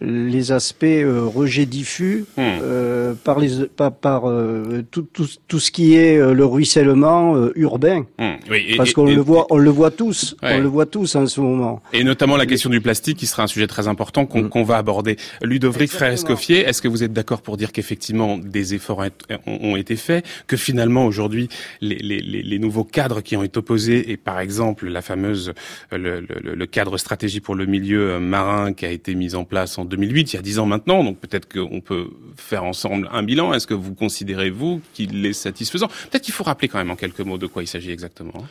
les 0.00 0.52
aspects 0.52 0.84
euh, 0.84 1.24
rejet 1.24 1.66
diffus 1.66 2.24
hmm. 2.36 2.42
euh, 2.62 3.14
par 3.14 3.38
les 3.38 3.66
par, 3.66 3.92
par 3.92 4.28
euh, 4.28 4.84
tout, 4.90 5.06
tout, 5.12 5.28
tout, 5.46 5.60
ce 5.60 5.70
qui 5.70 5.94
est 5.94 6.18
euh, 6.18 6.34
le 6.34 6.44
ruissellement 6.44 7.36
euh, 7.36 7.52
urbain 7.54 8.04
hmm. 8.18 8.34
oui, 8.50 8.74
parce 8.76 8.92
qu'on 8.92 9.04
le 9.04 9.20
voit 9.20 9.46
on 9.50 9.58
le 9.58 9.70
voit 9.70 9.90
tous 9.90 10.36
on 10.42 10.58
le 10.58 10.68
voit 10.68 10.86
tous 10.86 11.14
en 11.14 11.26
ce 11.26 11.40
moment 11.40 11.80
et 11.92 12.02
notamment 12.02 12.36
la 12.36 12.46
question 12.46 12.70
du 12.70 12.80
plastique 12.80 13.18
qui 13.18 13.26
sera 13.26 13.44
un 13.44 13.46
sujet 13.46 13.66
très 13.66 13.86
important 13.86 14.26
qu'on 14.26 14.42
hmm. 14.42 14.64
va 14.64 14.76
aborder 14.76 15.16
Ludovic 15.42 15.90
Frère 15.90 16.12
Escoffier 16.12 16.60
est-ce 16.60 16.82
que 16.82 16.88
vous 16.88 17.04
êtes 17.04 17.12
d'accord 17.12 17.42
pour 17.42 17.56
dire 17.56 17.72
qu'effectivement 17.72 18.36
des 18.36 18.74
efforts 18.74 19.04
ont 19.46 19.76
été 19.76 19.96
faits 19.96 20.24
que 20.46 20.56
finalement 20.56 21.06
aujourd'hui 21.06 21.48
les, 21.80 21.96
les, 21.96 22.20
les, 22.20 22.58
nouveaux 22.58 22.84
cadres 22.84 23.20
qui 23.20 23.36
ont 23.36 23.42
été 23.42 23.58
opposés 23.58 24.10
et 24.10 24.16
par 24.16 24.40
exemple 24.40 24.88
la 24.88 25.02
fameuse 25.02 25.52
le, 25.92 26.20
le, 26.20 26.54
le 26.54 26.66
cadre 26.66 26.98
stratégie 26.98 27.40
pour 27.40 27.54
le 27.54 27.66
milieu 27.66 28.18
marin 28.18 28.72
qui 28.72 28.86
a 28.86 28.90
été 28.90 29.14
mis 29.14 29.34
en 29.34 29.44
place 29.44 29.78
en 29.78 29.83
2008, 29.88 30.32
il 30.32 30.36
y 30.36 30.38
a 30.38 30.42
dix 30.42 30.58
ans 30.58 30.66
maintenant, 30.66 31.04
donc 31.04 31.18
peut-être 31.18 31.52
qu'on 31.52 31.80
peut 31.80 32.08
faire 32.36 32.64
ensemble 32.64 33.08
un 33.12 33.22
bilan. 33.22 33.52
Est-ce 33.54 33.66
que 33.66 33.74
vous 33.74 33.94
considérez, 33.94 34.50
vous, 34.50 34.80
qu'il 34.92 35.24
est 35.26 35.32
satisfaisant? 35.32 35.88
Peut-être 36.10 36.22
qu'il 36.22 36.34
faut 36.34 36.44
rappeler 36.44 36.68
quand 36.68 36.78
même 36.78 36.90
en 36.90 36.96
quelques 36.96 37.20
mots 37.20 37.38
de 37.38 37.46
quoi 37.46 37.62
il 37.62 37.66
s'agit 37.66 37.90
exactement. 37.90 38.44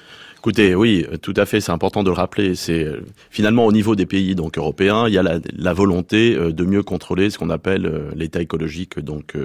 Écoutez, 0.44 0.76
oui, 0.76 1.06
tout 1.22 1.34
à 1.38 1.46
fait, 1.46 1.62
c'est 1.62 1.72
important 1.72 2.04
de 2.04 2.10
le 2.10 2.16
rappeler. 2.16 2.56
C'est 2.56 2.84
euh, 2.84 3.00
finalement 3.30 3.66
au 3.66 3.72
niveau 3.72 3.96
des 3.96 4.06
pays 4.06 4.36
donc 4.36 4.58
européens, 4.58 5.08
il 5.08 5.14
y 5.14 5.18
a 5.18 5.24
la, 5.24 5.74
volonté 5.74 6.36
euh, 6.36 6.52
de 6.52 6.66
mieux 6.66 6.84
contrôler 6.84 7.30
ce 7.30 7.38
qu'on 7.38 7.50
appelle 7.50 7.86
euh, 7.86 8.12
l'état 8.14 8.42
écologique 8.42 9.00
donc 9.00 9.38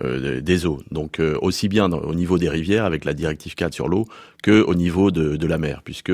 des 0.00 0.64
eaux. 0.64 0.80
Donc 0.92 1.20
aussi 1.42 1.68
bien 1.68 1.90
au 1.92 2.14
niveau 2.14 2.38
des 2.38 2.48
rivières 2.48 2.86
avec 2.86 3.04
la 3.04 3.12
directive 3.12 3.54
4 3.54 3.74
sur 3.74 3.88
l'eau 3.88 4.06
que 4.42 4.62
au 4.62 4.74
niveau 4.74 5.10
de, 5.10 5.36
de 5.36 5.46
la 5.46 5.58
mer, 5.58 5.82
puisque 5.84 6.12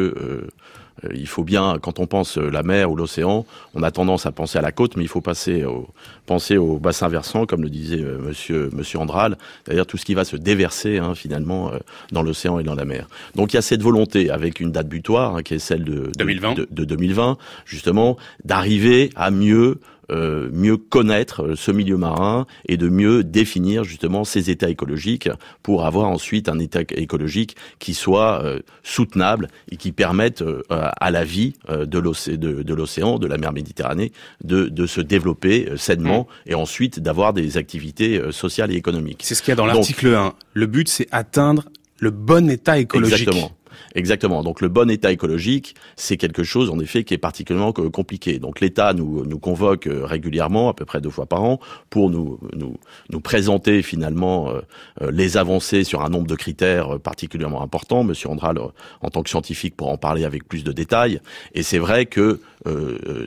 il 1.14 1.26
faut 1.26 1.44
bien, 1.44 1.78
quand 1.80 1.98
on 1.98 2.06
pense 2.06 2.38
euh, 2.38 2.50
la 2.50 2.62
mer 2.62 2.90
ou 2.90 2.96
l'océan, 2.96 3.44
on 3.74 3.82
a 3.82 3.90
tendance 3.90 4.26
à 4.26 4.32
penser 4.32 4.58
à 4.58 4.62
la 4.62 4.72
côte, 4.72 4.96
mais 4.96 5.02
il 5.02 5.08
faut 5.08 5.20
passer 5.20 5.64
au, 5.64 5.88
penser 6.26 6.56
au 6.56 6.78
bassin 6.78 7.08
versant, 7.08 7.46
comme 7.46 7.62
le 7.62 7.70
disait 7.70 8.00
euh, 8.00 8.18
Monsieur 8.18 8.70
Monsieur 8.72 8.98
Andral, 8.98 9.36
c'est-à-dire 9.64 9.86
tout 9.86 9.96
ce 9.96 10.04
qui 10.04 10.14
va 10.14 10.24
se 10.24 10.36
déverser 10.36 10.98
hein, 10.98 11.14
finalement 11.14 11.72
dans 12.12 12.22
l'océan 12.22 12.58
et 12.58 12.64
dans 12.64 12.74
la 12.74 12.84
mer. 12.84 13.08
Donc 13.34 13.52
il 13.52 13.56
y 13.56 13.58
a 13.58 13.62
cette 13.62 13.82
volonté, 13.82 14.30
avec 14.30 14.60
une 14.60 14.72
date 14.72 14.88
butoir 14.88 15.36
hein, 15.36 15.42
qui 15.42 15.54
est 15.54 15.58
celle 15.58 15.84
de 15.84 16.10
2020, 16.16 16.54
de, 16.54 16.68
de 16.70 16.84
2020 16.84 17.38
justement, 17.64 18.16
d'arriver 18.44 19.10
à 19.16 19.30
mieux 19.30 19.80
euh, 20.10 20.48
mieux 20.52 20.76
connaître 20.76 21.42
euh, 21.42 21.56
ce 21.56 21.70
milieu 21.70 21.96
marin 21.96 22.46
et 22.68 22.76
de 22.76 22.88
mieux 22.88 23.24
définir 23.24 23.84
justement 23.84 24.24
ces 24.24 24.50
états 24.50 24.68
écologiques 24.68 25.28
pour 25.62 25.84
avoir 25.84 26.08
ensuite 26.08 26.48
un 26.48 26.58
état 26.58 26.80
écologique 26.96 27.56
qui 27.78 27.94
soit 27.94 28.42
euh, 28.42 28.60
soutenable 28.82 29.48
et 29.70 29.76
qui 29.76 29.92
permette 29.92 30.44
à 30.70 31.10
la 31.10 31.24
vie 31.24 31.54
de 31.68 31.98
l'océan, 31.98 33.18
de, 33.18 33.26
la 33.26 33.38
mer 33.38 33.52
Méditerranée, 33.52 34.12
de, 34.42 34.68
de 34.68 34.86
se 34.86 35.00
développer 35.00 35.68
sainement 35.76 36.26
mmh. 36.46 36.50
et 36.50 36.54
ensuite 36.54 37.00
d'avoir 37.00 37.32
des 37.32 37.56
activités 37.56 38.20
sociales 38.30 38.72
et 38.72 38.76
économiques. 38.76 39.22
C'est 39.22 39.34
ce 39.34 39.42
qu'il 39.42 39.50
y 39.50 39.52
a 39.52 39.56
dans 39.56 39.66
l'article 39.66 40.08
1. 40.08 40.34
Le 40.52 40.66
but, 40.66 40.88
c'est 40.88 41.08
atteindre 41.12 41.64
le 41.98 42.10
bon 42.10 42.50
état 42.50 42.78
écologique. 42.78 43.28
Exactement. 43.28 43.52
Exactement. 43.94 44.42
Donc 44.42 44.60
le 44.60 44.68
bon 44.68 44.90
état 44.90 45.12
écologique, 45.12 45.74
c'est 45.96 46.16
quelque 46.16 46.42
chose 46.42 46.70
en 46.70 46.78
effet 46.78 47.04
qui 47.04 47.14
est 47.14 47.18
particulièrement 47.18 47.72
compliqué. 47.72 48.38
Donc 48.38 48.60
l'État 48.60 48.92
nous, 48.92 49.24
nous 49.24 49.38
convoque 49.38 49.86
euh, 49.86 50.04
régulièrement, 50.04 50.68
à 50.68 50.74
peu 50.74 50.84
près 50.84 51.00
deux 51.00 51.10
fois 51.10 51.26
par 51.26 51.42
an, 51.42 51.60
pour 51.90 52.10
nous, 52.10 52.38
nous, 52.54 52.76
nous 53.10 53.20
présenter 53.20 53.82
finalement 53.82 54.48
euh, 54.48 54.60
euh, 55.02 55.10
les 55.10 55.36
avancées 55.36 55.84
sur 55.84 56.02
un 56.02 56.08
nombre 56.08 56.26
de 56.26 56.34
critères 56.34 56.98
particulièrement 57.00 57.62
importants. 57.62 58.04
Monsieur 58.04 58.28
Andral, 58.28 58.58
en 59.00 59.10
tant 59.10 59.22
que 59.22 59.30
scientifique, 59.30 59.76
pour 59.76 59.90
en 59.90 59.96
parler 59.96 60.24
avec 60.24 60.48
plus 60.48 60.64
de 60.64 60.72
détails. 60.72 61.20
Et 61.54 61.62
c'est 61.62 61.78
vrai 61.78 62.06
que 62.06 62.40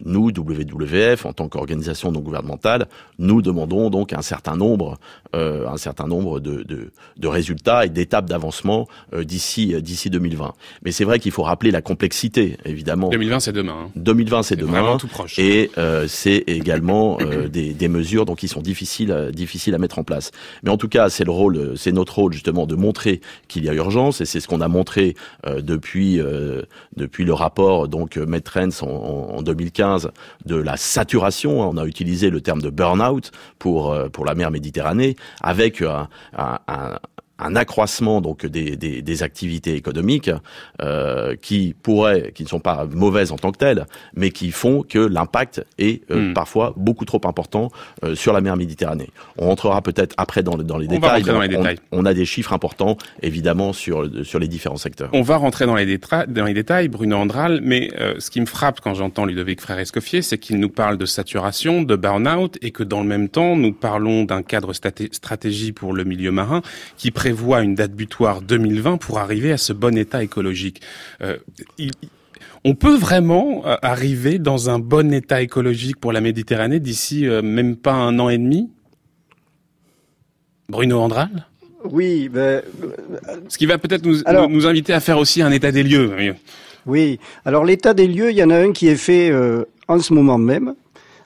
nous, 0.04 0.32
WWF, 0.32 1.27
en 1.27 1.34
tant 1.34 1.48
qu'organisation 1.48 2.12
non 2.12 2.22
gouvernementale, 2.22 2.88
nous 3.20 3.44
demandons 3.44 3.92
donc 3.92 4.12
un 4.13 4.24
certain 4.24 4.56
nombre, 4.56 4.98
un 5.34 5.77
certain 5.77 6.08
nombre 6.08 6.39
de, 6.39 6.63
de, 6.63 6.92
de 7.18 7.27
résultats 7.27 7.86
et 7.86 7.89
d'étapes 7.89 8.25
d'avancement 8.25 8.88
d'ici 9.16 9.80
d'ici 9.80 10.10
2020. 10.10 10.37
Mais 10.84 10.91
c'est 10.91 11.03
vrai 11.03 11.20
qu'il 11.20 11.32
faut 11.32 11.44
rappeler 11.44 11.72
la 11.72 11.82
complexité, 11.82 12.58
évidemment. 12.65 13.10
2020, 13.10 13.39
c'est 13.39 13.51
demain. 13.51 13.89
2020, 13.96 14.38
hein. 14.38 14.44
c'est 14.44 14.56
demain. 14.56 14.98
Tout 14.98 15.08
proche. 15.08 15.38
Et 15.39 15.72
euh, 15.77 16.06
c'est 16.08 16.44
également 16.48 17.17
euh, 17.22 17.48
des, 17.48 17.74
des, 17.74 17.88
mesures 17.88 18.25
donc 18.25 18.39
qui 18.39 18.48
sont 18.48 18.62
difficiles, 18.62 19.12
euh, 19.12 19.32
difficiles 19.32 19.75
à 19.75 19.77
mettre 19.77 20.00
en 20.00 20.03
place. 20.03 20.32
Mais 20.63 20.70
en 20.70 20.77
tout 20.77 20.88
cas, 20.88 21.10
c'est 21.10 21.24
le 21.24 21.32
rôle, 21.32 21.74
c'est 21.77 21.91
notre 21.91 22.15
rôle 22.15 22.34
justement 22.34 22.65
de 22.65 22.75
montrer 22.75 23.22
qu'il 23.48 23.63
y 23.65 23.70
a 23.70 23.74
urgence, 23.74 24.22
et 24.22 24.25
c'est 24.25 24.39
ce 24.39 24.48
qu'on 24.48 24.62
a 24.62 24.67
montré 24.67 25.15
depuis 25.46 26.20
depuis 26.96 27.25
le 27.25 27.34
rapport 27.34 27.88
donc 27.88 28.17
Metrens 28.17 28.84
en, 28.84 29.36
en, 29.38 29.41
2015 29.41 30.12
de 30.46 30.56
la 30.56 30.77
saturation. 30.77 31.62
On 31.62 31.77
a 31.77 31.86
utilisé 31.86 32.29
le 32.29 32.41
terme 32.41 32.62
de 32.62 32.70
burn-out 32.70 33.32
pour 33.60 33.96
pour 34.12 34.25
la 34.25 34.36
mer 34.36 34.51
Méditerranée, 34.51 35.15
avec 35.41 35.82
un, 35.82 36.08
un, 36.38 36.60
un 36.67 37.00
un 37.39 37.56
accroissement 37.56 38.22
donc 38.22 38.46
des, 38.46 38.75
des, 38.75 39.01
des 39.01 39.24
activités 39.24 39.75
économiques 39.75 40.32
euh, 40.82 41.36
qui 41.36 41.75
pourraient, 41.82 42.32
qui 42.34 42.44
ne 42.44 42.48
sont 42.48 42.60
pas 42.60 42.86
mauvaises 42.89 43.32
en 43.32 43.38
tant 43.38 43.51
que 43.51 43.58
telles, 43.58 43.86
mais 44.15 44.32
qui 44.32 44.51
font 44.51 44.84
que 44.84 45.00
l'impact 45.00 45.65
est 45.77 46.10
euh, 46.12 46.29
hmm. 46.29 46.34
parfois 46.34 46.74
beaucoup 46.77 47.06
trop 47.06 47.22
important 47.25 47.70
euh, 48.03 48.15
sur 48.15 48.34
la 48.34 48.41
mer 48.41 48.58
Méditerranée. 48.58 49.10
On 49.38 49.48
rentrera 49.48 49.82
peut-être 49.82 50.15
après 50.17 50.41
dans, 50.44 50.58
dans, 50.58 50.77
les, 50.77 50.88
détails, 50.88 51.24
dans 51.24 51.41
les 51.41 51.48
détails. 51.48 51.77
On, 51.91 52.06
a 52.06 52.13
des 52.13 52.25
chiffres 52.25 52.53
importants 52.53 52.98
évidemment 53.22 53.74
sur 53.74 54.08
sur 54.24 54.39
les 54.39 54.48
différents 54.48 54.77
secteurs. 54.77 55.10
On 55.13 55.22
va 55.22 55.38
rentrer 55.38 55.65
dans 55.65 55.75
les, 55.75 55.98
dans 56.27 56.46
les 56.46 56.53
détails, 56.53 56.88
Bruno 56.88 57.17
Andral, 57.17 57.62
mais 57.63 57.91
euh, 58.00 58.15
ce 58.20 58.29
qui 58.29 58.41
me 58.41 58.46
frappe 58.46 58.82
quand 58.82 58.94
j'entends 58.94 59.25
Ludovic 59.25 59.62
Frère 59.62 59.79
Escoffier, 59.79 60.22
c'est 60.22 60.38
qu'il 60.38 60.60
nous 60.60 60.70
parle 60.70 60.98
de 60.98 61.06
saturation, 61.06 61.82
de 61.82 61.96
burn-out, 61.96 62.58
et 62.62 62.72
que 62.72 62.84
dans 62.84 63.01
le 63.01 63.08
même 63.08 63.29
temps, 63.29 63.56
nous 63.56 63.74
parlons 63.74 64.24
d'un 64.24 64.41
cadre 64.41 64.74
stratégie 64.74 65.72
pour 65.72 65.94
le 65.94 66.03
milieu 66.03 66.32
marin 66.32 66.62
qui 66.98 67.12
prévoit 67.27 67.62
une 67.62 67.75
date 67.75 67.91
butoir 67.91 68.41
2020 68.41 68.96
pour 68.96 69.19
arriver 69.19 69.51
à 69.51 69.57
ce 69.57 69.74
bon 69.74 69.98
état 69.98 70.24
écologique. 70.24 70.81
Euh, 71.22 71.36
on 72.63 72.74
peut 72.74 72.96
vraiment 72.96 73.63
euh, 73.65 73.75
arriver 73.81 74.39
dans 74.39 74.69
un 74.69 74.79
bon 74.79 75.12
état 75.12 75.41
écologique 75.41 76.00
pour 76.00 76.13
la 76.13 76.22
Méditerranée 76.22 76.79
d'ici 76.79 77.27
euh, 77.27 77.41
même 77.41 77.75
pas 77.75 77.91
un 77.91 78.17
an 78.19 78.29
et 78.29 78.38
demi? 78.38 78.69
Bruno 80.69 81.01
Andral? 81.01 81.48
Oui, 81.84 82.29
ben, 82.29 82.62
ce 83.50 83.57
qui 83.57 83.65
va 83.65 83.77
peut-être 83.77 84.05
nous, 84.05 84.19
nous, 84.50 84.65
inviter 84.65 84.93
à 84.93 85.01
faire 85.01 85.17
aussi 85.17 85.41
un 85.41 85.51
état 85.51 85.74
des 85.74 85.84
lieux. 85.84 86.34
Oui, 86.86 87.19
alors 87.43 87.65
l'état 87.65 87.93
des 87.93 88.07
lieux, 88.07 88.31
il 88.31 88.38
y 88.38 88.43
en 88.43 88.51
a 88.51 88.57
un 88.57 88.72
qui 88.72 88.88
est 88.88 88.96
fait 88.96 89.34
en 89.89 90.00
ce 90.00 90.13
moment 90.13 90.38
même, 90.38 90.75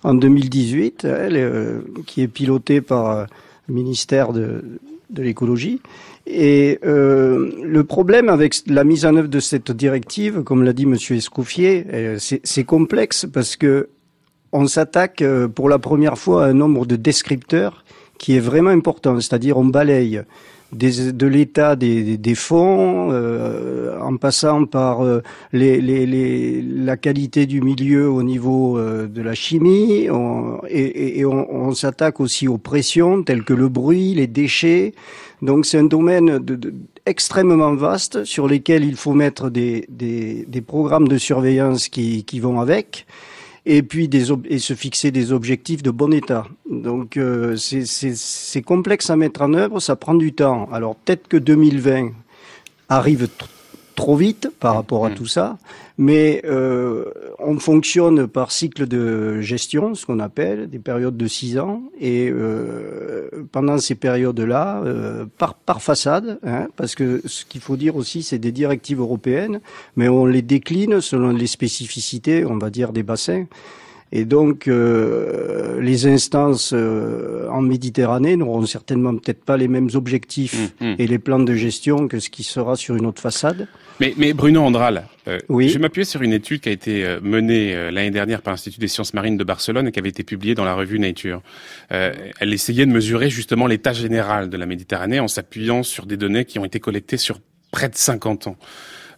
en 0.02 0.16
2018, 0.16 1.06
hein, 1.06 1.30
qui 2.08 2.24
est 2.24 2.28
piloté 2.28 2.82
par 2.82 3.28
le 3.68 3.74
ministère 3.74 4.34
de, 4.34 4.64
de 5.12 5.24
l'écologie. 5.24 5.82
Et 6.28 6.80
euh, 6.86 7.52
le 7.64 7.84
problème 7.84 8.30
avec 8.30 8.56
la 8.68 8.84
mise 8.84 9.06
en 9.06 9.16
œuvre 9.16 9.28
de 9.28 9.40
cette 9.40 9.72
directive, 9.72 10.44
comme 10.44 10.64
l'a 10.64 10.74
dit 10.74 10.86
Monsieur 10.86 11.16
Escoffier, 11.16 11.86
euh, 11.92 12.18
c'est 12.20 12.64
complexe 12.64 13.26
parce 13.32 13.56
que 13.56 13.90
on 14.52 14.68
s'attaque 14.68 15.22
euh, 15.22 15.48
pour 15.48 15.70
la 15.70 15.80
première 15.80 16.18
fois 16.18 16.46
à 16.46 16.48
un 16.50 16.54
nombre 16.54 16.86
de 16.86 16.96
descripteurs 16.96 17.84
qui 18.18 18.36
est 18.36 18.40
vraiment 18.40 18.70
important, 18.70 19.20
c'est-à-dire 19.20 19.58
on 19.58 19.66
balaye 19.66 20.22
de 20.74 21.28
l'État 21.28 21.76
des, 21.76 22.18
des, 22.18 22.36
fonds, 22.36 23.10
euh, 23.12 24.00
en 24.00 24.18
passant 24.18 24.66
par 24.66 25.02
euh, 25.02 25.22
les, 25.52 25.82
les, 25.82 26.06
les, 26.06 26.62
la 26.62 26.98
qualité 26.98 27.46
du 27.46 27.62
milieu 27.62 28.10
au 28.10 28.24
niveau 28.24 28.78
euh, 28.78 29.08
de 29.08 29.22
la 29.22 29.34
chimie, 29.36 30.08
et, 30.70 31.20
et, 31.20 31.26
on, 31.26 31.54
on 31.54 31.74
s'attaque 31.74 32.20
aussi 32.20 32.48
aux 32.48 32.58
pressions 32.58 33.24
telles 33.24 33.44
que 33.44 33.54
le 33.54 33.68
bruit, 33.68 34.14
les 34.14 34.28
déchets. 34.28 34.94
Donc 35.42 35.66
c'est 35.66 35.80
un 35.80 35.84
domaine 35.84 36.38
de, 36.40 36.74
extrêmement 37.06 37.74
vaste 37.74 38.24
sur 38.24 38.48
lesquels 38.48 38.86
il 38.86 38.96
faut 38.96 39.14
mettre 39.14 39.50
des, 39.50 39.86
des, 39.90 40.46
des 40.48 40.62
programmes 40.62 41.08
de 41.08 41.18
surveillance 41.18 41.90
qui, 41.90 42.24
qui 42.24 42.40
vont 42.40 42.62
avec 42.62 43.06
et 43.66 43.84
puis 43.84 44.08
des 44.08 44.32
et 44.50 44.60
se 44.60 44.74
fixer 44.74 45.12
des 45.12 45.32
objectifs 45.32 45.84
de 45.84 45.92
bon 45.92 46.14
état. 46.14 46.48
Donc 46.70 47.18
euh, 47.18 47.56
c'est 47.58 48.62
complexe 48.62 49.10
à 49.10 49.16
mettre 49.16 49.42
en 49.42 49.54
œuvre, 49.54 49.80
ça 49.80 49.96
prend 49.96 50.16
du 50.16 50.34
temps. 50.34 50.68
Alors 50.72 50.96
peut-être 50.96 51.28
que 51.28 51.38
2020 51.38 52.12
arrive 52.90 53.28
trop 53.96 54.16
vite 54.16 54.50
par 54.60 54.76
rapport 54.76 55.06
à 55.06 55.10
mm. 55.10 55.16
tout 55.16 55.28
ça, 55.28 55.58
mais 56.02 56.42
euh, 56.46 57.06
on 57.38 57.60
fonctionne 57.60 58.26
par 58.26 58.52
cycle 58.52 58.88
de 58.88 59.40
gestion, 59.40 59.94
ce 59.94 60.08
qu'on 60.08 60.18
appelle 60.18 60.68
des 60.68 60.80
périodes 60.80 61.16
de 61.16 61.28
six 61.28 61.60
ans, 61.60 61.84
et 62.00 62.28
euh, 62.32 63.30
pendant 63.52 63.78
ces 63.78 63.94
périodes-là, 63.94 64.82
euh, 64.84 65.28
par, 65.38 65.54
par 65.54 65.84
façade, 65.84 66.40
hein, 66.44 66.70
parce 66.76 66.96
que 66.96 67.22
ce 67.26 67.46
qu'il 67.46 67.62
faut 67.62 67.78
dire 67.78 67.98
aussi, 67.98 68.24
c'est 68.24 68.40
des 68.40 68.52
directives 68.52 69.00
européennes, 69.00 69.62
mais 69.96 70.10
on 70.10 70.26
les 70.26 70.42
décline 70.42 71.02
selon 71.02 71.30
les 71.30 71.46
spécificités, 71.46 72.46
on 72.46 72.58
va 72.58 72.72
dire, 72.72 72.94
des 72.94 73.04
bassins. 73.04 73.46
Et 74.12 74.26
donc, 74.26 74.68
euh, 74.68 75.80
les 75.82 76.06
instances 76.06 76.74
euh, 76.74 77.48
en 77.50 77.62
Méditerranée 77.62 78.36
n'auront 78.36 78.66
certainement 78.66 79.16
peut-être 79.16 79.44
pas 79.44 79.58
les 79.58 79.68
mêmes 79.68 79.90
objectifs 79.94 80.72
mm, 80.80 80.86
mm. 80.86 80.96
et 81.00 81.08
les 81.08 81.20
plans 81.20 81.40
de 81.40 81.54
gestion 81.54 82.08
que 82.08 82.20
ce 82.20 82.30
qui 82.30 82.44
sera 82.44 82.76
sur 82.76 82.96
une 82.96 83.06
autre 83.06 83.22
façade. 83.22 83.68
Mais, 84.02 84.16
mais 84.18 84.34
Bruno 84.34 84.64
Andral, 84.64 85.06
euh, 85.28 85.38
oui. 85.48 85.70
je 85.70 85.74
vais 85.74 85.80
m'appuyer 85.80 86.06
sur 86.06 86.24
une 86.24 86.34
étude 86.34 86.62
qui 86.62 86.70
a 86.70 86.72
été 86.72 87.06
euh, 87.06 87.20
menée 87.22 87.76
euh, 87.76 87.92
l'année 87.92 88.10
dernière 88.10 88.42
par 88.42 88.52
l'Institut 88.52 88.80
des 88.80 88.88
sciences 88.88 89.14
marines 89.14 89.38
de 89.38 89.44
Barcelone 89.44 89.88
et 89.88 89.92
qui 89.92 90.00
avait 90.00 90.10
été 90.10 90.24
publiée 90.24 90.56
dans 90.56 90.66
la 90.66 90.74
revue 90.74 90.98
Nature. 90.98 91.44
elle 91.90 92.52
essayait 92.52 92.88
de 92.88 92.92
mesurer 92.92 93.30
justement 93.30 93.68
l'état 93.68 93.94
général 93.94 94.50
de 94.50 94.58
la 94.58 94.66
Méditerranée 94.66 95.20
en 95.20 95.28
s'appuyant 95.28 95.84
sur 95.84 96.08
des 96.08 96.18
données 96.18 96.46
qui 96.46 96.58
ont 96.58 96.66
été 96.66 96.80
collectées 96.80 97.18
sur 97.18 97.40
près 97.72 97.90
de 97.90 97.96
50 97.96 98.48
ans. 98.48 98.58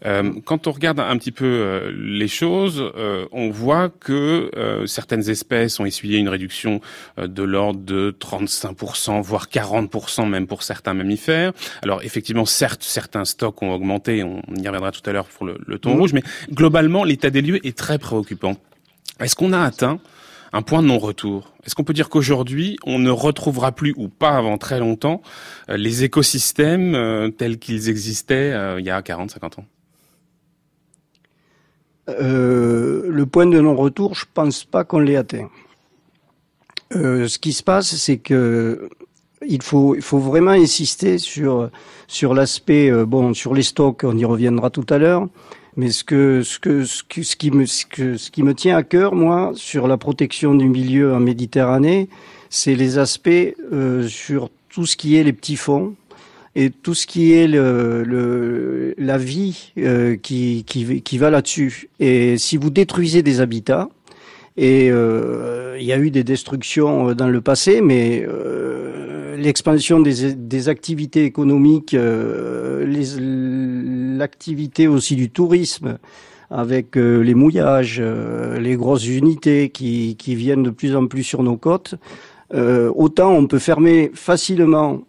Euh, 0.05 0.33
quand 0.45 0.67
on 0.67 0.71
regarde 0.71 0.99
un 0.99 1.17
petit 1.17 1.31
peu 1.31 1.45
euh, 1.45 1.91
les 1.95 2.27
choses, 2.27 2.91
euh, 2.95 3.25
on 3.31 3.49
voit 3.49 3.89
que 3.89 4.51
certaines 4.85 5.29
espèces 5.29 5.79
ont 5.79 5.85
essuyé 5.85 6.17
une 6.19 6.29
réduction 6.29 6.81
de 7.17 7.43
l'ordre 7.43 7.79
de 7.79 8.15
35%, 8.19 9.21
voire 9.21 9.47
40% 9.47 10.27
même 10.27 10.47
pour 10.47 10.63
certains 10.63 10.93
mammifères. 10.93 11.53
Alors 11.81 12.01
effectivement, 12.03 12.45
certes, 12.45 12.83
certains 12.83 13.25
stocks 13.25 13.61
ont 13.61 13.73
augmenté, 13.73 14.23
on 14.23 14.41
y 14.55 14.67
reviendra 14.67 14.91
tout 14.91 15.07
à 15.09 15.13
l'heure 15.13 15.27
pour 15.27 15.45
le, 15.45 15.57
le 15.65 15.79
thon 15.79 15.95
mmh. 15.95 15.99
rouge, 15.99 16.13
mais 16.13 16.23
globalement, 16.51 17.03
l'état 17.03 17.29
des 17.29 17.41
lieux 17.41 17.65
est 17.65 17.77
très 17.77 17.97
préoccupant. 17.97 18.55
Est-ce 19.19 19.35
qu'on 19.35 19.53
a 19.53 19.61
atteint 19.61 19.99
un 20.51 20.61
point 20.61 20.81
de 20.81 20.87
non-retour? 20.87 21.53
Est-ce 21.65 21.75
qu'on 21.75 21.83
peut 21.83 21.93
dire 21.93 22.09
qu'aujourd'hui, 22.09 22.77
on 22.85 22.99
ne 22.99 23.09
retrouvera 23.09 23.71
plus, 23.71 23.93
ou 23.97 24.07
pas 24.07 24.37
avant 24.37 24.57
très 24.57 24.79
longtemps, 24.79 25.21
les 25.69 26.03
écosystèmes 26.03 27.31
tels 27.37 27.57
qu'ils 27.57 27.89
existaient 27.89 28.53
il 28.77 28.85
y 28.85 28.89
a 28.89 29.01
40, 29.01 29.31
50 29.31 29.59
ans? 29.59 29.65
Euh, 32.09 33.03
le 33.07 33.25
point 33.25 33.45
de 33.45 33.59
non-retour, 33.59 34.15
je 34.15 34.25
pense 34.33 34.65
pas 34.65 34.83
qu'on 34.83 34.99
l'ait 34.99 35.15
atteint. 35.15 35.49
Euh, 36.95 37.27
ce 37.27 37.39
qui 37.39 37.53
se 37.53 37.63
passe, 37.63 37.95
c'est 37.95 38.17
que 38.17 38.89
il 39.45 39.61
faut, 39.61 39.97
vraiment 40.13 40.51
insister 40.51 41.17
sur 41.17 41.69
l'aspect 42.33 42.89
euh, 42.89 43.05
bon 43.05 43.33
sur 43.33 43.53
les 43.53 43.63
stocks, 43.63 44.03
on 44.03 44.17
y 44.17 44.25
reviendra 44.25 44.69
tout 44.69 44.85
à 44.89 44.97
l'heure. 44.97 45.27
Mais 45.75 45.89
ce 45.89 46.03
qui 46.03 47.51
me 48.43 48.53
tient 48.53 48.77
à 48.77 48.83
cœur, 48.83 49.15
moi, 49.15 49.51
sur 49.55 49.87
la 49.87 49.97
protection 49.97 50.53
du 50.53 50.69
milieu 50.69 51.15
en 51.15 51.19
Méditerranée, 51.19 52.09
c'est 52.51 52.75
les 52.75 52.99
aspects 52.99 53.55
sur 54.07 54.49
tout 54.69 54.85
ce 54.85 54.95
qui 54.95 55.17
est 55.17 55.23
les 55.23 55.33
petits 55.33 55.55
fonds, 55.55 55.95
et 56.55 56.69
tout 56.69 56.93
ce 56.93 57.07
qui 57.07 57.33
est 57.33 57.47
le, 57.47 58.03
le 58.03 58.93
la 58.97 59.17
vie 59.17 59.73
euh, 59.77 60.15
qui, 60.15 60.63
qui, 60.65 61.01
qui, 61.01 61.17
va 61.17 61.29
là-dessus. 61.29 61.89
Et 61.99 62.37
si 62.37 62.57
vous 62.57 62.69
détruisez 62.69 63.23
des 63.23 63.41
habitats, 63.41 63.89
et 64.55 64.89
euh, 64.91 65.77
il 65.79 65.85
y 65.85 65.93
a 65.93 65.97
eu 65.97 66.11
des 66.11 66.23
destructions 66.23 67.09
euh, 67.09 67.15
dans 67.15 67.27
le 67.27 67.41
passé, 67.41 67.81
mais 67.81 68.25
euh, 68.27 69.35
l'expansion 69.35 69.99
des, 69.99 70.33
des, 70.33 70.69
activités 70.69 71.25
économiques, 71.25 71.93
euh, 71.93 72.85
l'activité 74.17 74.87
aussi 74.87 75.15
du 75.15 75.29
tourisme, 75.29 75.97
avec 76.51 76.95
les 76.95 77.33
mouillages, 77.33 77.99
les 77.99 78.75
grosses 78.75 79.07
unités 79.07 79.69
qui, 79.69 80.15
qui, 80.17 80.35
viennent 80.35 80.61
de 80.61 80.69
plus 80.69 80.95
en 80.95 81.07
plus 81.07 81.23
sur 81.23 81.41
nos 81.41 81.57
côtes, 81.57 81.95
autant 82.53 83.31
on 83.31 83.47
peut 83.47 83.57
fermer 83.57 84.11
facilement 84.13 85.01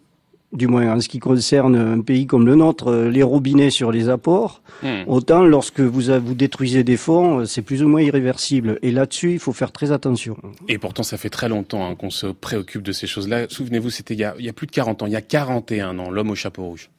du 0.53 0.67
moins 0.67 0.93
en 0.95 1.01
ce 1.01 1.09
qui 1.09 1.19
concerne 1.19 1.75
un 1.75 1.99
pays 2.01 2.27
comme 2.27 2.45
le 2.45 2.55
nôtre, 2.55 2.87
euh, 2.89 3.09
les 3.09 3.23
robinets 3.23 3.69
sur 3.69 3.91
les 3.91 4.07
apports. 4.09 4.61
Hmm. 4.83 5.03
Autant 5.07 5.43
lorsque 5.43 5.81
vous, 5.81 6.09
a- 6.11 6.19
vous 6.19 6.33
détruisez 6.35 6.83
des 6.83 6.95
fonds, 6.97 7.39
euh, 7.39 7.45
c'est 7.45 7.61
plus 7.61 7.83
ou 7.83 7.87
moins 7.89 8.01
irréversible. 8.01 8.79
Et 8.81 8.91
là-dessus, 8.91 9.33
il 9.33 9.39
faut 9.39 9.51
faire 9.53 9.71
très 9.71 9.91
attention. 9.91 10.37
Et 10.69 10.77
pourtant, 10.77 11.03
ça 11.03 11.17
fait 11.17 11.29
très 11.29 11.49
longtemps 11.49 11.85
hein, 11.85 11.95
qu'on 11.95 12.09
se 12.09 12.27
préoccupe 12.27 12.83
de 12.83 12.91
ces 12.93 13.07
choses-là. 13.07 13.47
Souvenez-vous, 13.49 13.89
c'était 13.89 14.13
il, 14.13 14.19
y 14.19 14.23
a- 14.23 14.35
il 14.39 14.45
y 14.45 14.49
a 14.49 14.53
plus 14.53 14.67
de 14.67 14.71
40 14.71 15.01
ans, 15.03 15.07
il 15.07 15.13
y 15.13 15.17
a 15.17 15.21
41 15.21 15.99
ans, 15.99 16.09
l'homme 16.09 16.29
au 16.29 16.35
chapeau 16.35 16.63
rouge. 16.63 16.89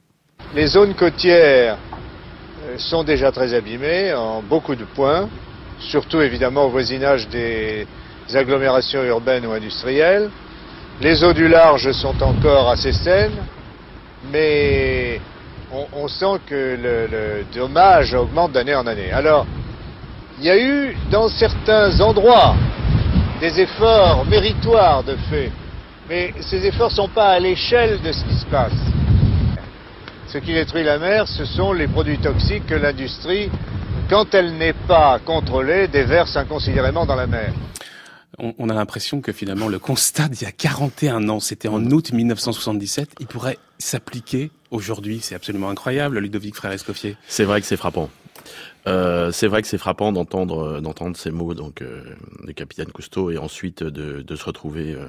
Les 0.55 0.67
zones 0.67 0.95
côtières 0.95 1.79
euh, 2.67 2.77
sont 2.79 3.05
déjà 3.05 3.33
très 3.33 3.55
abîmées 3.55 4.13
en 4.13 4.43
beaucoup 4.43 4.75
de 4.75 4.85
points, 4.85 5.31
surtout 5.79 6.21
évidemment 6.21 6.67
au 6.67 6.71
voisinage 6.71 7.29
des 7.31 7.87
agglomérations 8.35 9.03
urbaines 9.05 9.47
ou 9.47 9.53
industrielles. 9.53 10.31
Les 11.01 11.23
eaux 11.23 11.35
du 11.35 11.47
large 11.47 11.93
sont 11.93 12.23
encore 12.23 12.71
assez 12.71 12.93
saines, 12.93 13.45
mais 14.33 15.21
on, 15.93 16.09
sent 16.09 16.41
que 16.47 16.79
le, 16.81 17.07
le 17.07 17.45
dommage 17.55 18.15
augmente 18.15 18.53
d'année 18.53 18.75
en 18.75 18.87
année. 18.87 19.13
Alors, 19.13 19.47
il 20.39 20.45
y 20.45 20.51
a 20.51 20.59
eu 20.59 20.97
dans 21.11 21.29
certains 21.29 22.01
endroits 22.01 22.55
des 23.41 23.61
efforts 23.61 24.25
méritoires 24.25 25.03
de 25.03 25.17
fait, 25.29 25.51
mais 26.09 26.33
ces 26.41 26.65
efforts 26.67 26.91
ne 26.91 26.95
sont 26.95 27.09
pas 27.09 27.29
à 27.29 27.39
l'échelle 27.41 28.01
de 28.01 28.13
ce 28.13 28.25
qui 28.25 28.35
se 28.35 28.47
passe. 28.47 28.73
Ce 30.29 30.39
qui 30.39 30.55
détruit 30.55 30.83
la 30.83 30.99
mer, 30.99 31.29
ce 31.29 31.45
sont 31.45 31.73
les 31.73 31.89
produits 31.89 32.19
toxiques 32.19 32.67
que 32.67 32.75
l'industrie, 32.75 33.51
quand 34.09 34.35
elle 34.35 34.55
n'est 34.55 34.73
pas 34.73 35.19
contrôlée, 35.25 35.89
déverse 35.89 36.37
inconsidérément 36.37 37.05
dans 37.05 37.17
la 37.17 37.27
mer. 37.27 37.53
On, 38.39 38.55
on 38.59 38.69
a 38.69 38.75
l'impression 38.75 39.21
que 39.21 39.33
finalement, 39.33 39.69
le 39.69 39.79
constat 39.79 40.29
d'il 40.29 40.43
y 40.43 40.47
a 40.47 40.53
41 40.53 41.29
ans, 41.29 41.41
c'était 41.41 41.69
en 41.69 41.85
août 41.91 42.13
1977, 42.13 43.11
il 43.21 43.27
pourrait 43.27 43.59
s'appliquer 43.79 44.51
aujourd'hui. 44.71 45.21
C'est 45.23 45.35
absolument 45.35 45.71
incroyable, 45.71 46.19
Ludovic 46.19 46.55
Frère 46.55 46.73
Escoffier. 46.73 47.17
C'est 47.29 47.45
vrai 47.45 47.61
que 47.61 47.67
c'est 47.67 47.77
frappant. 47.77 48.11
Euh, 48.87 49.33
c'est 49.33 49.47
vrai 49.49 49.63
que 49.63 49.69
c'est 49.69 49.79
frappant 49.79 50.13
d'entendre 50.13 50.59
euh, 50.77 50.81
d'entendre 50.81 51.17
ces 51.17 51.31
mots 51.31 51.55
donc 51.55 51.83
euh, 51.83 52.03
du 52.45 52.55
capitaine 52.55 52.87
Cousteau 52.93 53.31
et 53.31 53.39
ensuite 53.39 53.83
de, 53.83 54.23
de 54.23 54.37
se 54.37 54.45
retrouver 54.45 54.93
euh, 54.95 55.07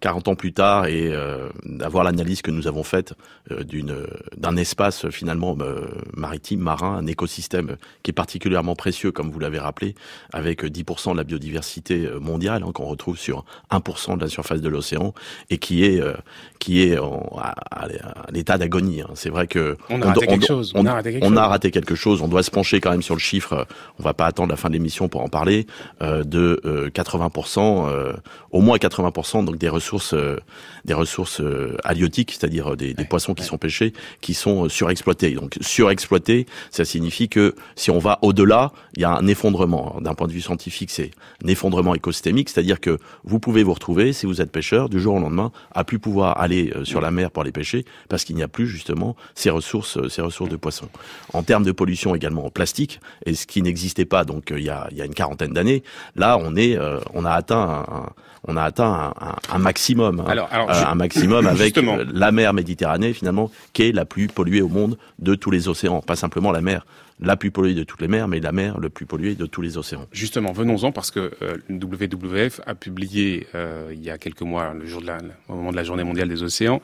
40 0.00 0.28
ans 0.28 0.34
plus 0.36 0.52
tard 0.52 0.86
et 0.86 1.08
euh, 1.12 1.48
d'avoir 1.64 2.04
l'analyse 2.04 2.40
que 2.42 2.50
nous 2.50 2.68
avons 2.68 2.82
faite 2.84 3.14
euh, 3.50 3.64
d'une 3.64 3.96
d'un 4.36 4.56
espace 4.56 5.08
finalement 5.10 5.56
euh, 5.60 5.86
maritime 6.14 6.60
marin 6.60 6.94
un 6.98 7.06
écosystème 7.06 7.76
qui 8.02 8.10
est 8.10 8.14
particulièrement 8.14 8.76
précieux 8.76 9.10
comme 9.12 9.30
vous 9.30 9.40
l'avez 9.40 9.58
rappelé 9.58 9.94
avec 10.32 10.62
10% 10.64 11.12
de 11.12 11.16
la 11.16 11.24
biodiversité 11.24 12.08
mondiale 12.20 12.62
hein, 12.66 12.70
qu'on 12.72 12.84
retrouve 12.86 13.18
sur 13.18 13.44
1% 13.72 14.16
de 14.18 14.22
la 14.22 14.28
surface 14.28 14.60
de 14.60 14.68
l'océan 14.68 15.14
et 15.50 15.58
qui 15.58 15.84
est 15.84 16.00
euh, 16.00 16.14
qui 16.60 16.82
est 16.82 16.98
en, 16.98 17.26
à, 17.38 17.54
à- 17.84 17.88
l'état 18.32 18.56
d'agonie 18.56 19.00
hein. 19.02 19.10
c'est 19.14 19.30
vrai 19.30 19.46
que 19.46 19.76
On 19.88 20.00
a 20.00 20.06
raté 20.06 20.26
quelque 20.26 20.46
chose, 20.46 20.72
on, 20.76 21.36
a 21.36 21.46
raté 21.48 21.70
quelque 21.70 21.94
chose. 21.94 22.22
On 22.22 22.28
doit 22.28 22.42
se 22.42 22.50
pencher 22.50 22.80
quand 22.80 22.90
même 22.90 22.99
sur 23.02 23.14
le 23.14 23.20
chiffre. 23.20 23.52
euh, 23.52 23.64
On 23.98 24.02
va 24.02 24.14
pas 24.14 24.26
attendre 24.26 24.50
la 24.50 24.56
fin 24.56 24.68
de 24.68 24.74
l'émission 24.74 25.08
pour 25.08 25.22
en 25.22 25.28
parler. 25.28 25.66
euh, 26.02 26.24
de 26.24 26.60
euh, 26.64 26.88
80%, 26.90 27.88
euh, 27.88 28.12
au 28.50 28.60
moins 28.60 28.76
80% 28.78 29.44
donc 29.44 29.58
des 29.58 29.68
ressources, 29.68 30.14
euh, 30.14 30.36
des 30.84 30.94
ressources 30.94 31.40
euh, 31.40 31.76
halieutiques, 31.84 32.32
c'est-à-dire 32.32 32.76
des, 32.76 32.94
des 32.94 33.04
poissons 33.04 33.34
qui 33.34 33.44
sont 33.44 33.58
pêchés, 33.58 33.92
qui 34.20 34.34
sont 34.34 34.68
surexploités. 34.68 35.32
Donc 35.34 35.56
surexploités, 35.60 36.46
ça 36.70 36.84
signifie 36.84 37.28
que 37.28 37.54
si 37.76 37.90
on 37.90 37.98
va 37.98 38.18
au-delà, 38.22 38.72
il 38.96 39.02
y 39.02 39.04
a 39.04 39.10
un 39.10 39.26
effondrement. 39.26 39.96
D'un 40.00 40.14
point 40.14 40.26
de 40.26 40.32
vue 40.32 40.40
scientifique, 40.40 40.90
c'est 40.90 41.10
un 41.44 41.48
effondrement 41.48 41.94
écosystémique, 41.94 42.48
c'est-à-dire 42.48 42.80
que 42.80 42.98
vous 43.24 43.38
pouvez 43.38 43.62
vous 43.62 43.74
retrouver, 43.74 44.12
si 44.12 44.26
vous 44.26 44.40
êtes 44.40 44.50
pêcheur, 44.50 44.88
du 44.88 45.00
jour 45.00 45.14
au 45.14 45.20
lendemain, 45.20 45.52
à 45.72 45.84
plus 45.84 45.98
pouvoir 45.98 46.40
aller 46.40 46.72
euh, 46.74 46.84
sur 46.84 47.00
la 47.00 47.10
mer 47.10 47.30
pour 47.30 47.42
aller 47.42 47.52
pêcher, 47.52 47.84
parce 48.08 48.24
qu'il 48.24 48.36
n'y 48.36 48.42
a 48.42 48.48
plus 48.48 48.66
justement 48.66 49.16
ces 49.34 49.50
ressources, 49.50 49.96
euh, 49.98 50.08
ces 50.08 50.22
ressources 50.22 50.50
de 50.50 50.56
poissons. 50.56 50.88
En 51.32 51.42
termes 51.42 51.64
de 51.64 51.72
pollution 51.72 52.14
également 52.14 52.46
en 52.46 52.50
plastique, 52.50 52.89
et 53.26 53.34
ce 53.34 53.46
qui 53.46 53.62
n'existait 53.62 54.04
pas 54.04 54.24
donc 54.24 54.50
euh, 54.50 54.58
il 54.58 54.64
y 54.64 54.70
a, 54.70 54.88
une 55.04 55.14
quarantaine 55.14 55.52
d'années, 55.52 55.82
là 56.16 56.38
on 56.40 56.56
est, 56.56 56.76
euh, 56.76 56.98
on 57.14 57.24
a 57.24 57.32
atteint, 57.32 57.84
un- 57.88 58.10
on 58.48 58.56
a 58.56 58.62
atteint 58.62 59.12
un, 59.20 59.26
un- 59.28 59.36
un 59.54 59.58
maximum, 59.58 60.20
hein. 60.20 60.24
Alors, 60.28 60.48
alors, 60.50 60.70
Euh, 60.70 60.84
un 60.86 60.94
maximum 60.94 61.46
avec 61.46 61.74
justement. 61.74 61.96
euh, 61.98 62.04
la 62.12 62.32
mer 62.32 62.52
Méditerranée 62.54 63.12
finalement, 63.12 63.50
qui 63.72 63.82
est 63.82 63.92
la 63.92 64.04
plus 64.04 64.28
polluée 64.28 64.62
au 64.62 64.68
monde 64.68 64.96
de 65.18 65.34
tous 65.34 65.50
les 65.50 65.68
océans, 65.68 66.00
pas 66.00 66.16
simplement 66.16 66.50
la 66.52 66.60
mer 66.60 66.84
la 67.22 67.36
plus 67.36 67.50
polluée 67.50 67.74
de 67.74 67.82
toutes 67.84 68.00
les 68.00 68.08
mers, 68.08 68.28
mais 68.28 68.40
la 68.40 68.50
mer 68.52 68.78
le 68.80 68.88
plus 68.88 69.04
polluée 69.04 69.34
de 69.34 69.44
tous 69.44 69.60
les 69.60 69.76
océans. 69.76 70.06
Justement, 70.10 70.52
venons-en 70.52 70.90
parce 70.90 71.10
que 71.10 71.32
euh, 71.42 71.58
WWF 71.68 72.62
a 72.66 72.74
publié 72.74 73.46
euh, 73.54 73.90
il 73.92 74.02
y 74.02 74.08
a 74.10 74.16
quelques 74.16 74.40
mois, 74.40 74.72
le 74.72 74.86
jour 74.86 75.02
de 75.02 75.06
la, 75.06 75.18
au 75.48 75.54
moment 75.54 75.70
de 75.70 75.76
la 75.76 75.84
Journée 75.84 76.04
mondiale 76.04 76.28
des 76.30 76.42
océans, 76.42 76.80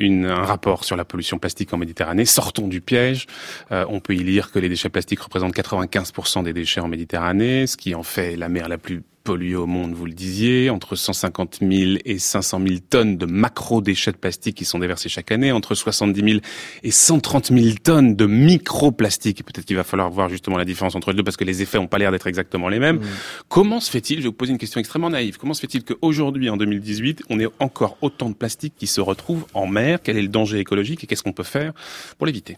une, 0.00 0.26
un 0.26 0.42
rapport 0.44 0.84
sur 0.84 0.96
la 0.96 1.04
pollution 1.04 1.38
plastique 1.38 1.72
en 1.72 1.76
Méditerranée. 1.78 2.24
Sortons 2.24 2.66
du 2.68 2.80
piège. 2.80 3.26
Euh, 3.70 3.84
on 3.88 4.00
peut 4.00 4.14
y 4.14 4.24
lire 4.24 4.50
que 4.50 4.58
les 4.58 4.68
déchets 4.68 4.88
plastiques 4.88 5.20
représentent 5.20 5.54
95% 5.54 6.42
des 6.42 6.52
déchets 6.52 6.80
en 6.80 6.88
Méditerranée, 6.88 7.66
ce 7.68 7.76
qui 7.76 7.94
en 7.94 8.02
fait 8.02 8.34
la 8.36 8.48
mer 8.48 8.68
la 8.68 8.78
plus 8.78 9.02
polluée 9.28 9.56
au 9.56 9.66
monde, 9.66 9.92
vous 9.92 10.06
le 10.06 10.14
disiez, 10.14 10.70
entre 10.70 10.96
150 10.96 11.58
000 11.60 11.98
et 12.06 12.18
500 12.18 12.62
000 12.66 12.80
tonnes 12.88 13.18
de 13.18 13.26
macro-déchets 13.26 14.12
de 14.12 14.16
plastique 14.16 14.56
qui 14.56 14.64
sont 14.64 14.78
déversés 14.78 15.10
chaque 15.10 15.30
année, 15.30 15.52
entre 15.52 15.74
70 15.74 16.18
000 16.18 16.40
et 16.82 16.90
130 16.90 17.48
000 17.48 17.76
tonnes 17.84 18.16
de 18.16 18.24
micro-plastique. 18.24 19.40
Et 19.40 19.42
peut-être 19.42 19.66
qu'il 19.66 19.76
va 19.76 19.84
falloir 19.84 20.08
voir 20.08 20.30
justement 20.30 20.56
la 20.56 20.64
différence 20.64 20.94
entre 20.94 21.10
les 21.10 21.18
deux 21.18 21.24
parce 21.24 21.36
que 21.36 21.44
les 21.44 21.60
effets 21.60 21.76
n'ont 21.76 21.88
pas 21.88 21.98
l'air 21.98 22.10
d'être 22.10 22.26
exactement 22.26 22.70
les 22.70 22.78
mêmes. 22.78 23.00
Comment 23.50 23.80
se 23.80 23.90
fait-il, 23.90 24.16
je 24.16 24.22
vais 24.22 24.28
vous 24.28 24.32
poser 24.32 24.52
une 24.52 24.58
question 24.58 24.80
extrêmement 24.80 25.10
naïve, 25.10 25.36
comment 25.36 25.52
se 25.52 25.60
fait-il 25.60 25.84
qu'aujourd'hui, 25.84 26.48
en 26.48 26.56
2018, 26.56 27.24
on 27.28 27.38
ait 27.38 27.48
encore 27.58 27.98
autant 28.00 28.30
de 28.30 28.34
plastique 28.34 28.76
qui 28.78 28.86
se 28.86 29.02
retrouve 29.02 29.44
en 29.52 29.66
mer? 29.66 29.98
Quel 30.02 30.16
est 30.16 30.22
le 30.22 30.28
danger 30.28 30.58
écologique 30.58 31.04
et 31.04 31.06
qu'est-ce 31.06 31.22
qu'on 31.22 31.34
peut 31.34 31.42
faire 31.42 31.74
pour 32.16 32.26
l'éviter? 32.26 32.56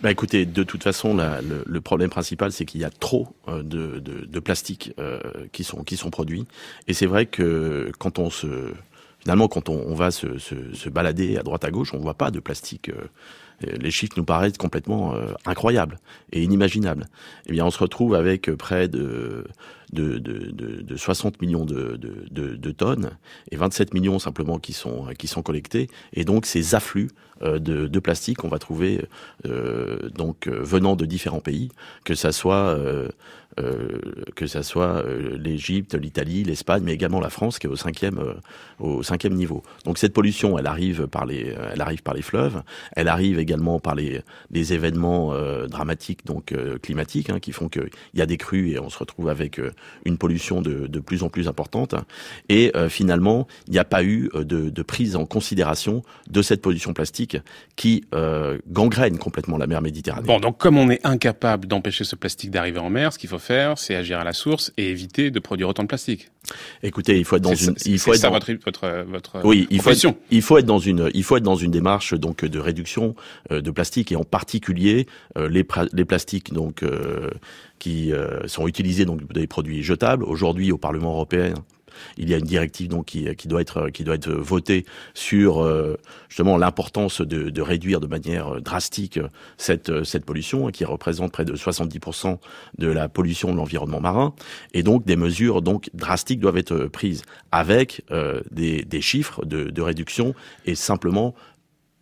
Bah 0.00 0.12
écoutez, 0.12 0.46
de 0.46 0.62
toute 0.62 0.84
façon, 0.84 1.16
la- 1.16 1.42
le, 1.42 1.64
le 1.66 1.80
problème 1.80 2.08
principal, 2.10 2.52
c'est 2.52 2.64
qu'il 2.64 2.80
y 2.80 2.84
a 2.84 2.90
trop 2.90 3.28
euh, 3.48 3.62
de, 3.64 3.98
de, 3.98 4.24
de 4.26 4.40
plastique 4.40 4.92
euh, 5.00 5.18
qui 5.52 5.64
sont 5.64 5.82
qui 5.82 5.96
sont 5.96 6.10
produits. 6.10 6.46
Et 6.86 6.94
c'est 6.94 7.06
vrai 7.06 7.26
que 7.26 7.90
quand 7.98 8.18
on 8.20 8.30
se 8.30 8.72
finalement 9.18 9.48
quand 9.48 9.68
on, 9.68 9.74
on 9.88 9.94
va 9.94 10.12
se, 10.12 10.38
se, 10.38 10.72
se 10.72 10.88
balader 10.88 11.36
à 11.36 11.42
droite 11.42 11.64
à 11.64 11.70
gauche, 11.72 11.94
on 11.94 11.98
voit 11.98 12.14
pas 12.14 12.30
de 12.30 12.38
plastique. 12.38 12.90
euh, 12.90 13.08
les 13.80 13.90
chiffres 13.90 14.14
nous 14.16 14.24
paraissent 14.24 14.56
complètement 14.58 15.14
euh, 15.16 15.32
incroyables 15.46 15.98
et 16.32 16.42
inimaginables. 16.44 17.06
Eh 17.46 17.52
bien, 17.52 17.64
on 17.66 17.70
se 17.72 17.78
retrouve 17.80 18.14
avec 18.14 18.48
euh, 18.48 18.56
près 18.56 18.86
de 18.88 19.44
de, 19.92 20.18
de, 20.18 20.50
de, 20.50 20.82
de 20.82 20.96
60 20.96 21.40
millions 21.40 21.64
de, 21.64 22.70
tonnes 22.72 23.10
et 23.50 23.56
27 23.56 23.94
millions 23.94 24.18
simplement 24.18 24.58
qui 24.58 24.72
sont 24.72 25.06
qui 25.18 25.28
sont 25.28 25.42
collectés. 25.42 25.88
Et 26.12 26.24
donc 26.24 26.46
ces 26.46 26.74
afflux 26.74 27.08
euh, 27.42 27.58
de, 27.58 27.98
plastique, 28.00 28.44
on 28.44 28.48
va 28.48 28.58
trouver 28.58 29.04
euh, 29.46 30.08
donc 30.10 30.48
euh, 30.48 30.60
venant 30.62 30.96
de 30.96 31.04
différents 31.04 31.40
pays, 31.40 31.70
que 32.04 32.14
ça 32.14 32.32
soit 32.32 32.54
euh, 32.54 33.08
euh, 33.58 33.98
que 34.36 34.46
ça 34.46 34.62
soit 34.62 35.04
euh, 35.04 35.36
l'Égypte, 35.36 35.94
l'Italie, 35.94 36.44
l'Espagne, 36.44 36.82
mais 36.84 36.92
également 36.92 37.18
la 37.18 37.30
France 37.30 37.58
qui 37.58 37.66
est 37.66 37.70
au 37.70 37.76
cinquième 37.76 38.20
au 38.78 39.02
cinquième 39.02 39.34
niveau. 39.34 39.62
Donc 39.84 39.98
cette 39.98 40.12
pollution, 40.12 40.58
elle 40.58 40.66
arrive 40.66 41.08
par 41.08 41.26
les 41.26 41.54
elle 41.72 41.80
arrive 41.80 42.02
par 42.02 42.14
les 42.14 42.22
fleuves, 42.22 42.62
elle 42.92 43.08
arrive 43.08 43.38
également 43.38 43.80
par 43.80 43.94
les 43.94 44.20
les 44.50 44.72
événements 44.74 45.34
dramatiques 45.66 46.24
donc 46.26 46.54
climatiques 46.82 47.30
hein, 47.30 47.40
qui 47.40 47.52
font 47.52 47.68
que 47.68 47.88
il 48.14 48.20
y 48.20 48.22
a 48.22 48.26
des 48.26 48.36
crues 48.36 48.70
et 48.70 48.78
on 48.78 48.90
se 48.90 48.98
retrouve 48.98 49.28
avec 49.28 49.60
une 50.04 50.18
pollution 50.18 50.62
de, 50.62 50.86
de 50.86 51.00
plus 51.00 51.22
en 51.22 51.28
plus 51.28 51.48
importante. 51.48 51.94
Et 52.48 52.72
euh, 52.76 52.88
finalement, 52.88 53.46
il 53.66 53.72
n'y 53.72 53.78
a 53.78 53.84
pas 53.84 54.02
eu 54.02 54.30
euh, 54.34 54.44
de, 54.44 54.70
de 54.70 54.82
prise 54.82 55.16
en 55.16 55.26
considération 55.26 56.02
de 56.28 56.42
cette 56.42 56.62
pollution 56.62 56.92
plastique 56.92 57.36
qui 57.76 58.04
euh, 58.14 58.58
gangrène 58.68 59.18
complètement 59.18 59.58
la 59.58 59.66
mer 59.66 59.82
Méditerranée. 59.82 60.26
Bon, 60.26 60.40
donc 60.40 60.58
comme 60.58 60.76
on 60.76 60.90
est 60.90 61.04
incapable 61.04 61.66
d'empêcher 61.66 62.04
ce 62.04 62.16
plastique 62.16 62.50
d'arriver 62.50 62.80
en 62.80 62.90
mer, 62.90 63.12
ce 63.12 63.18
qu'il 63.18 63.30
faut 63.30 63.38
faire, 63.38 63.78
c'est 63.78 63.94
agir 63.94 64.18
à 64.18 64.24
la 64.24 64.32
source 64.32 64.72
et 64.76 64.90
éviter 64.90 65.30
de 65.30 65.38
produire 65.40 65.68
autant 65.68 65.82
de 65.82 65.88
plastique. 65.88 66.30
Écoutez, 66.82 67.18
il 67.18 67.24
faut 67.24 67.36
être 67.36 67.42
dans 67.42 67.54
une, 67.54 67.74
il 67.84 67.98
faut 67.98 68.12
être 68.14 68.20
ça 68.20 68.28
dans- 68.28 68.34
votre, 68.34 68.52
votre, 68.64 69.04
votre 69.10 69.40
oui, 69.44 69.66
il 69.70 69.80
faut, 69.82 69.90
être, 69.90 70.00
proposition. 70.00 70.16
il 70.30 70.42
faut 70.42 70.56
être 70.58 70.66
dans 70.66 70.78
une, 70.78 71.10
il 71.12 71.22
faut 71.24 71.36
être 71.36 71.42
dans 71.42 71.56
une 71.56 71.70
démarche 71.70 72.14
donc 72.14 72.44
de 72.44 72.58
réduction 72.58 73.14
euh, 73.50 73.60
de 73.60 73.70
plastique 73.70 74.12
et 74.12 74.16
en 74.16 74.24
particulier 74.24 75.06
euh, 75.36 75.48
les, 75.48 75.66
les 75.92 76.04
plastiques 76.04 76.52
donc 76.54 76.82
euh, 76.82 77.28
qui 77.78 78.12
euh, 78.12 78.46
sont 78.48 78.66
utilisés 78.66 79.04
donc 79.04 79.30
des 79.32 79.46
produits 79.46 79.82
jetables. 79.82 80.24
Aujourd'hui, 80.24 80.72
au 80.72 80.78
Parlement 80.78 81.10
européen, 81.12 81.54
il 82.16 82.28
y 82.28 82.34
a 82.34 82.38
une 82.38 82.44
directive 82.44 82.88
donc 82.88 83.06
qui, 83.06 83.48
doit 83.48 83.60
être 83.60 83.90
qui 83.90 84.04
doit 84.04 84.14
être 84.14 84.30
votée 84.30 84.84
sur 85.14 85.62
euh, 85.62 85.96
justement 86.28 86.56
l'importance 86.56 87.20
de, 87.20 87.60
réduire 87.60 88.00
de 88.00 88.06
manière 88.06 88.60
drastique 88.60 89.18
cette 89.56 90.04
cette 90.04 90.24
pollution 90.24 90.68
qui 90.68 90.84
représente 90.84 91.32
près 91.32 91.44
de 91.44 91.54
70% 91.54 92.38
de 92.78 92.88
la 92.88 93.08
pollution 93.08 93.52
de 93.52 93.56
l'environnement 93.56 94.00
marin. 94.00 94.34
Et 94.74 94.82
donc 94.82 95.04
des 95.04 95.16
mesures 95.16 95.62
donc 95.62 95.90
drastiques 95.94 96.40
doivent 96.40 96.56
être 96.56 96.86
prises 96.86 97.22
avec 97.52 98.02
euh, 98.10 98.40
des, 98.50 98.82
des 98.82 99.00
chiffres 99.00 99.44
de 99.44 99.82
réduction 99.82 100.34
et 100.66 100.74
simplement 100.74 101.34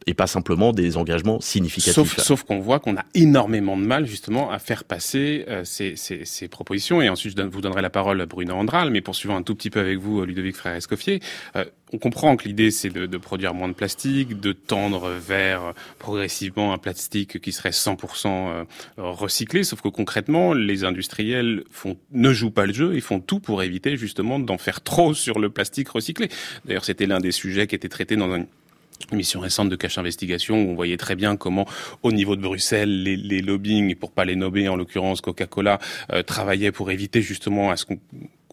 et 0.06 0.14
pas 0.14 0.26
simplement 0.26 0.72
des 0.72 0.96
engagements 0.96 1.40
significatifs. 1.40 1.94
Sauf, 1.94 2.18
sauf 2.18 2.42
qu'on 2.44 2.60
voit 2.60 2.78
qu'on 2.78 2.96
a 2.96 3.04
énormément 3.14 3.76
de 3.76 3.82
mal 3.82 4.06
justement 4.06 4.50
à 4.50 4.58
faire 4.58 4.84
passer 4.84 5.44
euh, 5.48 5.64
ces, 5.64 5.96
ces, 5.96 6.24
ces, 6.24 6.46
propositions. 6.46 7.02
Et 7.02 7.08
ensuite, 7.08 7.36
je 7.36 7.42
vous 7.42 7.60
donnerai 7.60 7.82
la 7.82 7.90
parole 7.90 8.20
à 8.20 8.26
Bruno 8.26 8.54
Andral, 8.54 8.90
mais 8.90 9.00
poursuivant 9.00 9.36
un 9.36 9.42
tout 9.42 9.56
petit 9.56 9.70
peu 9.70 9.80
avec 9.80 9.98
vous, 9.98 10.24
Ludovic 10.24 10.54
Frère-Escoffier, 10.54 11.20
euh, 11.56 11.64
on 11.92 11.98
comprend 11.98 12.36
que 12.36 12.46
l'idée 12.46 12.70
c'est 12.70 12.90
de, 12.90 13.06
de, 13.06 13.18
produire 13.18 13.54
moins 13.54 13.68
de 13.68 13.72
plastique, 13.72 14.40
de 14.40 14.52
tendre 14.52 15.10
vers 15.10 15.72
progressivement 15.98 16.72
un 16.72 16.78
plastique 16.78 17.40
qui 17.40 17.52
serait 17.52 17.70
100% 17.70 18.26
euh, 18.26 18.64
recyclé, 18.96 19.64
sauf 19.64 19.80
que 19.80 19.88
concrètement, 19.88 20.52
les 20.52 20.84
industriels 20.84 21.64
font, 21.70 21.96
ne 22.12 22.32
jouent 22.32 22.50
pas 22.50 22.66
le 22.66 22.72
jeu, 22.72 22.94
ils 22.94 23.02
font 23.02 23.20
tout 23.20 23.40
pour 23.40 23.62
éviter 23.62 23.96
justement 23.96 24.38
d'en 24.38 24.58
faire 24.58 24.80
trop 24.82 25.14
sur 25.14 25.38
le 25.38 25.50
plastique 25.50 25.88
recyclé. 25.88 26.28
D'ailleurs, 26.64 26.84
c'était 26.84 27.06
l'un 27.06 27.20
des 27.20 27.32
sujets 27.32 27.66
qui 27.66 27.74
était 27.74 27.88
traité 27.88 28.16
dans 28.16 28.32
un 28.32 28.44
émission 29.12 29.40
récente 29.40 29.68
de 29.68 29.76
Cache 29.76 29.98
Investigation 29.98 30.62
où 30.62 30.70
on 30.70 30.74
voyait 30.74 30.96
très 30.96 31.14
bien 31.16 31.36
comment 31.36 31.66
au 32.02 32.12
niveau 32.12 32.36
de 32.36 32.42
Bruxelles 32.42 33.02
les, 33.02 33.16
les 33.16 33.40
lobbying, 33.42 33.94
pour 33.94 34.12
pas 34.12 34.24
les 34.24 34.36
nommer 34.36 34.68
en 34.68 34.76
l'occurrence 34.76 35.20
Coca-Cola, 35.20 35.78
euh, 36.12 36.22
travaillaient 36.22 36.72
pour 36.72 36.90
éviter 36.90 37.22
justement 37.22 37.70
à 37.70 37.76
ce 37.76 37.84
qu'on 37.84 37.98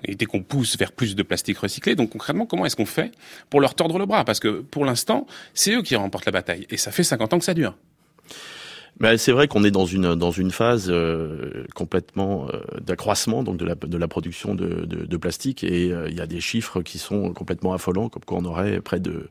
était 0.05 0.25
qu'on 0.25 0.43
pousse 0.43 0.77
vers 0.77 0.91
plus 0.91 1.15
de 1.15 1.23
plastique 1.23 1.57
recyclé. 1.57 1.95
Donc 1.95 2.11
concrètement, 2.11 2.45
comment 2.45 2.65
est-ce 2.65 2.75
qu'on 2.75 2.85
fait 2.85 3.11
pour 3.49 3.61
leur 3.61 3.75
tordre 3.75 3.97
le 3.99 4.05
bras? 4.05 4.25
Parce 4.25 4.39
que 4.39 4.61
pour 4.61 4.85
l'instant, 4.85 5.27
c'est 5.53 5.73
eux 5.73 5.81
qui 5.81 5.95
remportent 5.95 6.25
la 6.25 6.31
bataille. 6.31 6.67
Et 6.69 6.77
ça 6.77 6.91
fait 6.91 7.03
50 7.03 7.33
ans 7.33 7.39
que 7.39 7.45
ça 7.45 7.53
dure. 7.53 7.77
C'est 9.17 9.31
vrai 9.31 9.47
qu'on 9.47 9.63
est 9.63 9.71
dans 9.71 9.85
une 9.85 10.15
dans 10.15 10.31
une 10.31 10.51
phase 10.51 10.87
euh, 10.89 11.65
complètement 11.75 12.47
euh, 12.53 12.59
d'accroissement 12.79 13.43
donc 13.43 13.57
de 13.57 13.65
la 13.65 13.75
de 13.75 13.97
la 13.97 14.07
production 14.07 14.55
de, 14.55 14.85
de, 14.85 15.05
de 15.05 15.17
plastique 15.17 15.63
et 15.63 15.91
euh, 15.91 16.09
il 16.09 16.15
y 16.15 16.21
a 16.21 16.27
des 16.27 16.39
chiffres 16.39 16.81
qui 16.81 16.99
sont 16.99 17.33
complètement 17.33 17.73
affolants 17.73 18.07
comme 18.07 18.23
quoi 18.23 18.37
on 18.37 18.45
aurait 18.45 18.79
près 18.81 18.99
de 18.99 19.29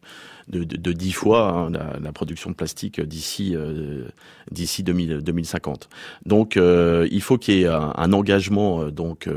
de, 0.49 0.65
de, 0.65 0.77
de 0.77 0.93
10 0.93 1.13
fois 1.13 1.51
hein, 1.53 1.71
la, 1.71 1.97
la, 2.03 2.13
production 2.13 2.51
de 2.51 2.57
plastique 2.57 3.01
d'ici 3.01 3.53
euh, 3.55 4.05
d'ici 4.51 4.83
2050. 4.83 5.89
Donc 6.27 6.57
euh, 6.57 7.09
il 7.11 7.23
faut 7.23 7.39
qu'il 7.39 7.55
y 7.55 7.63
ait 7.63 7.69
un, 7.69 7.93
un 7.97 8.13
engagement 8.13 8.89
donc 8.89 9.29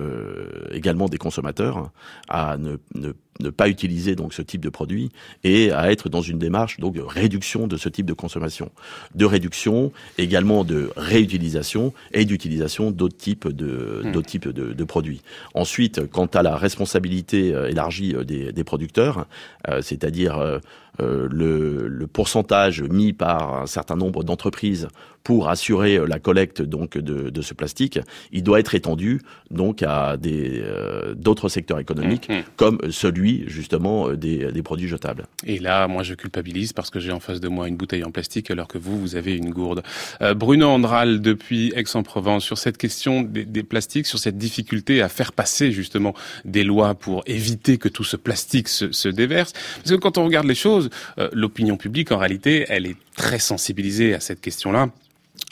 également 0.72 1.08
des 1.08 1.18
consommateurs 1.18 1.92
à 2.28 2.58
ne, 2.58 2.78
ne 2.96 3.14
ne 3.40 3.50
pas 3.50 3.68
utiliser 3.68 4.16
donc 4.16 4.34
ce 4.34 4.42
type 4.42 4.62
de 4.62 4.70
produit 4.70 5.12
et 5.44 5.72
à 5.72 5.92
être 5.92 6.10
dans 6.10 6.22
une 6.22 6.40
démarche 6.40 6.80
donc 6.80 6.94
de 6.94 7.02
réduction 7.02 7.68
de 7.68 7.78
ce 7.78 7.90
type 7.90 8.06
de 8.06 8.14
consommation, 8.14 8.72
de 9.14 9.26
réduction 9.26 9.92
également 10.18 10.64
de 10.64 10.92
réutilisation 10.96 11.94
et 12.14 12.26
d'utilisation 12.26 12.92
d'autres 12.92 13.18
types 13.18 13.48
de 13.48 14.02
mmh. 14.04 14.12
d'autres 14.12 14.28
types 14.28 14.48
de, 14.48 14.74
de, 14.74 14.84
produits. 14.84 15.22
Ensuite, 15.54 16.10
quant 16.10 16.28
à 16.28 16.44
la 16.44 16.56
responsabilité 16.56 17.54
euh, 17.54 17.70
élargie 17.70 18.16
euh, 18.16 18.24
des, 18.24 18.52
des 18.52 18.64
producteurs, 18.64 19.28
euh, 19.68 19.82
c'est-à-dire 19.82 20.38
euh, 20.38 20.60
le, 21.00 21.88
le, 21.88 22.08
pourcentage 22.08 22.82
mis 22.82 23.14
par 23.14 23.62
un 23.62 23.66
certain 23.68 23.96
nombre 23.96 24.24
d'entreprises 24.24 24.88
pour 25.26 25.50
assurer 25.50 26.00
la 26.08 26.20
collecte 26.20 26.62
donc 26.62 27.00
de, 27.00 27.32
de, 27.32 27.42
ce 27.42 27.56
plastique, 27.56 28.00
il 28.32 28.44
doit 28.44 28.60
être 28.60 28.76
étendu 28.76 29.22
donc 29.50 29.82
à 29.82 30.18
des 30.18 30.62
euh, 30.64 31.16
d'autres 31.16 31.50
secteurs 31.50 31.80
économiques 31.80 32.30
mmh. 32.30 32.44
comme 32.58 32.80
celui 32.92 33.44
justement 33.48 34.14
des, 34.14 34.52
des, 34.52 34.62
produits 34.62 34.88
jetables. 34.88 35.26
Et 35.44 35.58
là, 35.58 35.88
moi, 35.88 36.04
je 36.04 36.14
culpabilise 36.14 36.74
parce 36.74 36.92
que 36.92 37.00
j'ai 37.00 37.12
en 37.12 37.20
face 37.20 37.40
de 37.40 37.48
moi 37.48 37.68
une 37.68 37.76
bouteille 37.76 38.04
en 38.04 38.12
plastique 38.12 38.52
alors 38.52 38.68
que 38.68 38.78
vous, 38.78 39.00
vous 39.00 39.16
avez 39.16 39.36
une 39.36 39.50
gourde. 39.50 39.82
Euh, 40.22 40.36
Bruno 40.36 40.68
Andral 40.68 41.22
depuis 41.22 41.74
Aix-en-Provence 41.76 42.44
sur 42.44 42.60
cette 42.60 42.78
question 42.78 43.24
des, 43.24 43.46
des, 43.46 43.64
plastiques, 43.64 44.06
sur 44.06 44.20
cette 44.20 44.38
difficulté 44.38 45.02
à 45.02 45.10
faire 45.10 45.32
passer 45.32 45.72
justement 45.72 46.14
des 46.46 46.64
lois 46.64 46.94
pour 46.94 47.24
éviter 47.26 47.80
que 47.80 47.90
tout 47.90 48.04
ce 48.04 48.16
plastique 48.16 48.68
se, 48.68 48.92
se 48.92 49.10
déverse. 49.10 49.54
Parce 49.78 49.90
que 49.90 49.96
quand 49.96 50.20
on 50.20 50.26
regarde 50.26 50.46
les 50.46 50.54
choses, 50.54 50.85
euh, 51.18 51.30
l'opinion 51.34 51.78
publique 51.78 52.12
en 52.12 52.18
réalité, 52.18 52.66
elle 52.70 52.86
est 52.86 52.98
très 53.16 53.40
sensibilisée 53.40 54.14
à 54.14 54.20
cette 54.20 54.42
question-là. 54.42 54.90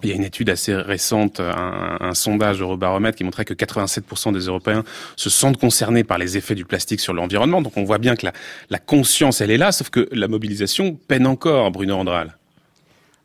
Il 0.01 0.09
y 0.09 0.13
a 0.13 0.15
une 0.15 0.23
étude 0.23 0.49
assez 0.49 0.73
récente, 0.73 1.39
un, 1.39 2.13
sondage 2.13 2.61
Eurobaromètre 2.61 3.17
qui 3.17 3.23
montrait 3.23 3.45
que 3.45 3.53
87% 3.53 4.33
des 4.33 4.45
Européens 4.45 4.83
se 5.15 5.29
sentent 5.29 5.57
concernés 5.57 6.03
par 6.03 6.17
les 6.17 6.37
effets 6.37 6.55
du 6.55 6.65
plastique 6.65 6.99
sur 6.99 7.13
l'environnement. 7.13 7.61
Donc 7.61 7.77
on 7.77 7.83
voit 7.83 7.97
bien 7.97 8.15
que 8.15 8.25
la, 8.25 8.33
la, 8.69 8.79
conscience, 8.79 9.41
elle 9.41 9.51
est 9.51 9.57
là, 9.57 9.71
sauf 9.71 9.89
que 9.89 10.07
la 10.11 10.27
mobilisation 10.27 10.97
peine 11.07 11.27
encore, 11.27 11.71
Bruno 11.71 11.95
Andral. 11.95 12.37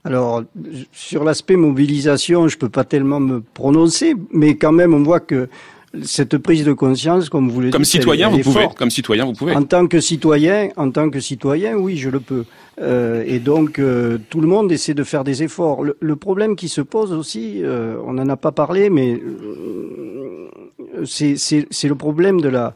Alors, 0.05 0.44
sur 0.92 1.25
l'aspect 1.25 1.57
mobilisation, 1.57 2.49
je 2.49 2.57
peux 2.57 2.68
pas 2.68 2.85
tellement 2.85 3.21
me 3.21 3.40
prononcer, 3.40 4.14
mais 4.33 4.57
quand 4.57 4.73
même, 4.73 4.94
on 4.94 5.03
voit 5.03 5.21
que 5.21 5.49
cette 6.03 6.39
prise 6.39 6.65
de 6.65 6.73
conscience, 6.73 7.29
comme 7.29 7.51
vous 7.51 7.61
le 7.61 7.71
comme 7.71 7.83
dites, 7.83 7.93
citoyen, 7.93 8.29
elle, 8.29 8.35
elle 8.37 8.43
vous 8.43 8.51
pouvez. 8.51 8.65
Forte. 8.65 8.79
Comme 8.79 8.91
citoyen, 8.91 9.25
vous 9.25 9.33
pouvez. 9.33 9.55
En 9.55 9.63
tant 9.63 9.87
que 9.87 10.01
citoyen, 10.01 10.71
en 10.77 10.91
tant 10.91 11.11
que 11.11 11.21
citoyen, 11.21 11.75
oui, 11.77 11.97
je 11.97 12.11
le 12.11 12.21
peux. 12.21 12.45
Euh, 12.81 13.25
et 13.27 13.39
donc, 13.39 13.79
euh, 13.79 14.19
tout 14.31 14.41
le 14.41 14.47
monde 14.47 14.71
essaie 14.71 14.95
de 14.95 15.05
faire 15.05 15.25
des 15.25 15.43
efforts. 15.43 15.83
Le, 15.83 15.97
le 16.01 16.17
problème 16.17 16.57
qui 16.57 16.69
se 16.69 16.81
pose 16.81 17.13
aussi, 17.13 17.61
euh, 17.63 17.97
on 18.07 18.15
n'en 18.15 18.29
a 18.29 18.37
pas 18.37 18.53
parlé, 18.53 18.91
mais 18.91 19.21
euh, 19.21 21.05
c'est 21.05 21.89
le 21.89 21.95
problème 21.95 22.41
de 22.41 22.49
la 22.49 22.75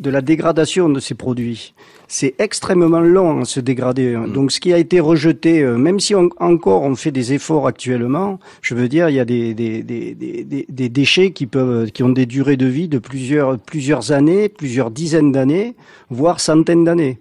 de 0.00 0.10
la 0.10 0.20
dégradation 0.20 0.88
de 0.88 1.00
ces 1.00 1.14
produits. 1.14 1.74
C'est 2.08 2.34
extrêmement 2.38 3.00
long 3.00 3.40
à 3.40 3.44
se 3.44 3.60
dégrader. 3.60 4.16
Mmh. 4.16 4.32
Donc 4.32 4.52
ce 4.52 4.60
qui 4.60 4.72
a 4.72 4.78
été 4.78 5.00
rejeté, 5.00 5.62
euh, 5.62 5.76
même 5.76 6.00
si 6.00 6.14
on, 6.14 6.28
encore 6.38 6.82
on 6.82 6.94
fait 6.94 7.10
des 7.10 7.32
efforts 7.32 7.66
actuellement, 7.66 8.38
je 8.62 8.74
veux 8.74 8.88
dire, 8.88 9.08
il 9.08 9.16
y 9.16 9.20
a 9.20 9.24
des, 9.24 9.54
des, 9.54 9.82
des, 9.82 10.14
des, 10.14 10.66
des 10.68 10.88
déchets 10.88 11.32
qui 11.32 11.46
peuvent, 11.46 11.90
qui 11.90 12.02
ont 12.02 12.08
des 12.08 12.26
durées 12.26 12.56
de 12.56 12.66
vie 12.66 12.88
de 12.88 12.98
plusieurs, 12.98 13.58
plusieurs 13.58 14.12
années, 14.12 14.48
plusieurs 14.48 14.90
dizaines 14.90 15.32
d'années, 15.32 15.74
voire 16.10 16.40
centaines 16.40 16.84
d'années. 16.84 17.18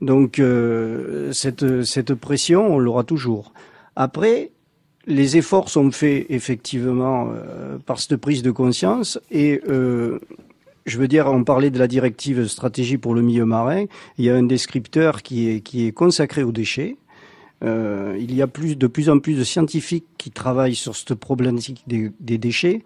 Donc 0.00 0.38
euh, 0.38 1.32
cette, 1.32 1.84
cette 1.84 2.14
pression, 2.14 2.74
on 2.74 2.78
l'aura 2.78 3.04
toujours. 3.04 3.52
Après, 3.94 4.50
les 5.06 5.36
efforts 5.36 5.68
sont 5.68 5.90
faits 5.90 6.26
effectivement 6.28 7.28
euh, 7.30 7.78
par 7.78 7.98
cette 7.98 8.16
prise 8.16 8.42
de 8.42 8.50
conscience 8.50 9.20
et 9.30 9.60
euh, 9.68 10.18
je 10.86 10.98
veux 10.98 11.08
dire, 11.08 11.26
on 11.26 11.44
parlait 11.44 11.70
de 11.70 11.78
la 11.78 11.86
directive 11.86 12.46
stratégie 12.46 12.98
pour 12.98 13.14
le 13.14 13.22
milieu 13.22 13.44
marin. 13.44 13.84
Il 14.18 14.24
y 14.24 14.30
a 14.30 14.34
un 14.34 14.42
descripteur 14.42 15.22
qui 15.22 15.48
est, 15.48 15.92
consacré 15.92 16.42
aux 16.42 16.52
déchets. 16.52 16.96
Euh, 17.64 18.16
il 18.18 18.34
y 18.34 18.42
a 18.42 18.48
plus, 18.48 18.76
de 18.76 18.86
plus 18.88 19.08
en 19.08 19.20
plus 19.20 19.34
de 19.34 19.44
scientifiques 19.44 20.06
qui 20.18 20.30
travaillent 20.30 20.74
sur 20.74 20.96
cette 20.96 21.14
problématique 21.14 21.84
des 21.86 22.38
déchets 22.38 22.82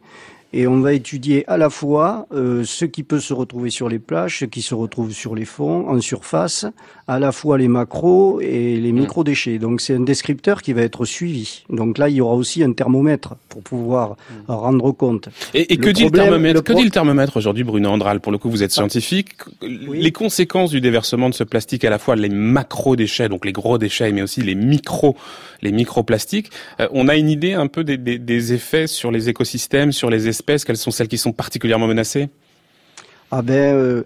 et 0.53 0.67
on 0.67 0.81
va 0.81 0.93
étudier 0.93 1.45
à 1.49 1.57
la 1.57 1.71
fois 1.71 2.27
euh, 2.33 2.65
ce 2.65 2.85
qui 2.85 3.03
peut 3.03 3.21
se 3.21 3.35
retrouver 3.35 3.71
sur 3.71 3.89
les 3.89 3.99
plages, 3.99 4.41
ce 4.41 4.45
qui 4.45 4.63
se 4.63 4.75
retrouve 4.75 5.13
sur 5.13 5.35
les 5.35 5.45
fonds, 5.45 5.89
en 5.89 6.01
surface, 6.01 6.67
à 7.09 7.19
la 7.19 7.33
fois 7.33 7.59
les 7.59 7.69
macros 7.69 8.41
et 8.41 8.77
les 8.77 8.93
mmh. 8.93 8.99
micro-déchets. 8.99 9.59
Donc 9.59 9.81
c'est 9.81 9.95
un 9.95 10.01
descripteur 10.01 10.63
qui 10.63 10.73
va 10.73 10.83
être 10.83 11.05
suivi. 11.05 11.65
Donc 11.71 11.99
là, 11.99 12.09
il 12.09 12.17
y 12.17 12.21
aura 12.21 12.35
aussi 12.35 12.63
un 12.63 12.73
thermomètre 12.73 13.35
pour 13.49 13.63
pouvoir 13.63 14.11
mmh. 14.11 14.53
rendre 14.53 14.93
compte. 14.93 15.29
Et, 15.55 15.73
et 15.73 15.77
que, 15.77 15.91
dit 15.91 16.05
problème, 16.05 16.25
le 16.25 16.31
thermomètre, 16.31 16.55
le 16.55 16.63
que 16.63 16.73
dit 16.73 16.85
le 16.85 16.91
thermomètre 16.91 17.37
aujourd'hui, 17.37 17.65
Bruno 17.65 17.91
Andral 17.91 18.21
Pour 18.21 18.33
le 18.33 18.39
coup, 18.39 18.51
vous 18.51 18.63
êtes 18.63 18.73
scientifique. 18.73 19.31
Oui. 19.63 20.01
Les 20.01 20.13
conséquences 20.13 20.71
du 20.71 20.81
déversement 20.81 21.29
de 21.29 21.35
ce 21.35 21.45
plastique, 21.45 21.85
à 21.85 21.91
la 21.91 21.99
fois 21.99 22.17
les 22.17 22.29
macro-déchets, 22.29 23.29
donc 23.29 23.45
les 23.45 23.53
gros 23.53 23.79
déchets, 23.79 24.13
mais 24.13 24.23
aussi 24.23 24.43
les 24.43 24.55
micro, 24.55 25.17
les 25.63 25.73
microplastiques, 25.73 26.51
euh, 26.81 26.89
on 26.93 27.09
a 27.09 27.17
une 27.17 27.31
idée 27.31 27.55
un 27.55 27.67
peu 27.67 27.85
des, 27.85 27.99
des, 27.99 28.19
des 28.19 28.53
effets 28.53 28.87
sur 28.87 29.11
les 29.11 29.29
écosystèmes, 29.29 29.93
sur 29.93 30.11
les 30.11 30.29
quelles 30.65 30.77
sont 30.77 30.91
celles 30.91 31.09
qui 31.09 31.19
sont 31.19 31.33
particulièrement 31.33 31.87
menacées? 31.87 32.29
Ah 33.31 33.43
ben, 33.43 33.75
euh, 33.75 34.05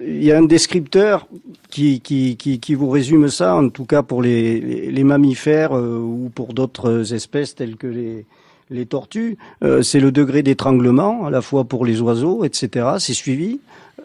il 0.00 0.22
y 0.22 0.30
a 0.30 0.38
un 0.38 0.44
descripteur 0.44 1.26
qui, 1.68 2.00
qui, 2.00 2.36
qui, 2.36 2.74
vous 2.74 2.90
résume 2.90 3.28
ça, 3.28 3.56
en 3.56 3.68
tout 3.68 3.86
cas 3.86 4.02
pour 4.02 4.22
les, 4.22 4.60
les, 4.60 4.90
les 4.92 5.04
mammifères 5.04 5.76
euh, 5.76 5.98
ou 5.98 6.30
pour 6.32 6.54
d'autres 6.54 7.12
espèces 7.12 7.56
telles 7.56 7.76
que 7.76 7.88
les, 7.88 8.24
les 8.72 8.86
tortues. 8.86 9.36
Euh, 9.62 9.82
c'est 9.82 10.00
le 10.00 10.12
degré 10.12 10.42
d'étranglement, 10.42 11.26
à 11.26 11.30
la 11.30 11.42
fois 11.42 11.64
pour 11.64 11.84
les 11.84 12.00
oiseaux, 12.00 12.44
etc. 12.44 12.86
C'est 12.98 13.14
suivi. 13.14 13.60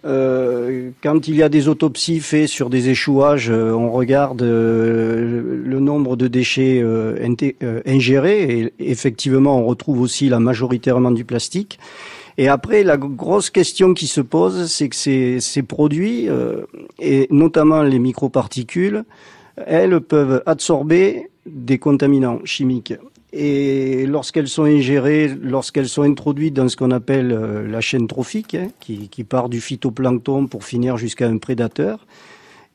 Euh, 0.06 0.92
quand 1.02 1.28
il 1.28 1.36
y 1.36 1.44
a 1.44 1.50
des 1.50 1.68
autopsies 1.68 2.20
faites 2.20 2.48
sur 2.48 2.70
des 2.70 2.90
échouages, 2.90 3.50
euh, 3.50 3.72
on 3.72 3.92
regarde 3.92 4.42
le 4.42 5.80
nombre 5.80 6.16
de 6.16 6.28
déchets 6.28 6.84
ingérés 7.86 8.60
et 8.60 8.92
effectivement 8.92 9.60
on 9.60 9.66
retrouve 9.66 10.02
aussi 10.02 10.30
la 10.30 10.40
majoritairement 10.40 11.12
du 11.12 11.26
plastique. 11.26 11.80
Et 12.40 12.50
après, 12.50 12.84
la 12.84 12.98
grosse 12.98 13.50
question 13.50 13.96
qui 13.96 14.06
se 14.06 14.22
pose, 14.22 14.72
c'est 14.72 14.90
que 14.90 14.96
ces, 14.96 15.40
ces 15.40 15.64
produits, 15.64 16.28
et 17.00 17.28
notamment 17.32 17.82
les 17.82 17.98
microparticules, 17.98 19.04
elles 19.66 20.00
peuvent 20.02 20.44
absorber 20.46 21.30
des 21.48 21.80
contaminants 21.80 22.40
chimiques. 22.44 22.94
Et 23.34 24.06
lorsqu'elles 24.06 24.48
sont 24.48 24.64
ingérées, 24.64 25.28
lorsqu'elles 25.42 25.90
sont 25.90 26.04
introduites 26.04 26.54
dans 26.54 26.70
ce 26.70 26.78
qu'on 26.78 26.92
appelle 26.92 27.32
euh, 27.32 27.68
la 27.68 27.82
chaîne 27.82 28.08
trophique, 28.08 28.56
hein, 28.56 28.70
qui, 28.80 29.10
qui, 29.10 29.24
part 29.26 29.50
du 29.50 29.60
phytoplancton 29.60 30.48
pour 30.48 30.64
finir 30.64 30.98
jusqu'à 30.98 31.28
un 31.28 31.38
prédateur, 31.38 32.06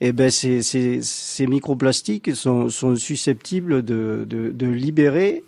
eh 0.03 0.13
ben 0.13 0.31
ces, 0.31 0.63
ces, 0.63 1.01
ces 1.01 1.47
microplastiques 1.47 2.35
sont, 2.37 2.69
sont 2.69 2.97
susceptibles 2.97 3.83
de, 3.83 4.27
de, 4.29 4.51
de, 4.51 4.67
libérer, 4.67 5.43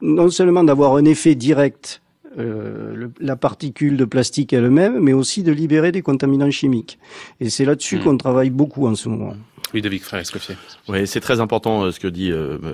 non 0.00 0.30
seulement 0.30 0.62
d'avoir 0.62 0.94
un 0.94 1.04
effet 1.04 1.34
direct, 1.34 2.00
euh, 2.38 2.94
le, 2.94 3.10
la 3.18 3.34
particule 3.34 3.96
de 3.96 4.04
plastique 4.04 4.52
elle-même, 4.52 5.00
mais 5.00 5.14
aussi 5.14 5.42
de 5.42 5.50
libérer 5.50 5.90
des 5.90 6.02
contaminants 6.02 6.50
chimiques. 6.50 6.98
Et 7.40 7.50
c'est 7.50 7.64
là-dessus 7.64 7.96
mmh. 7.96 8.04
qu'on 8.04 8.16
travaille 8.16 8.50
beaucoup 8.50 8.86
en 8.86 8.94
ce 8.94 9.08
moment. 9.08 9.34
Ludovic 9.72 10.02
Frère 10.02 10.20
Escoffier. 10.20 10.56
Oui, 10.88 11.06
c'est 11.06 11.20
très 11.20 11.40
important 11.40 11.90
ce 11.90 12.00
que 12.00 12.08
dit 12.08 12.32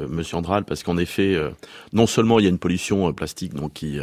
Monsieur 0.09 0.37
Andral 0.37 0.65
parce 0.65 0.83
qu'en 0.83 0.97
effet, 0.97 1.37
non 1.93 2.07
seulement 2.07 2.39
il 2.39 2.45
y 2.45 2.47
a 2.47 2.51
une 2.51 2.59
pollution 2.59 3.13
plastique 3.13 3.55
donc 3.55 3.75
qui 3.75 4.01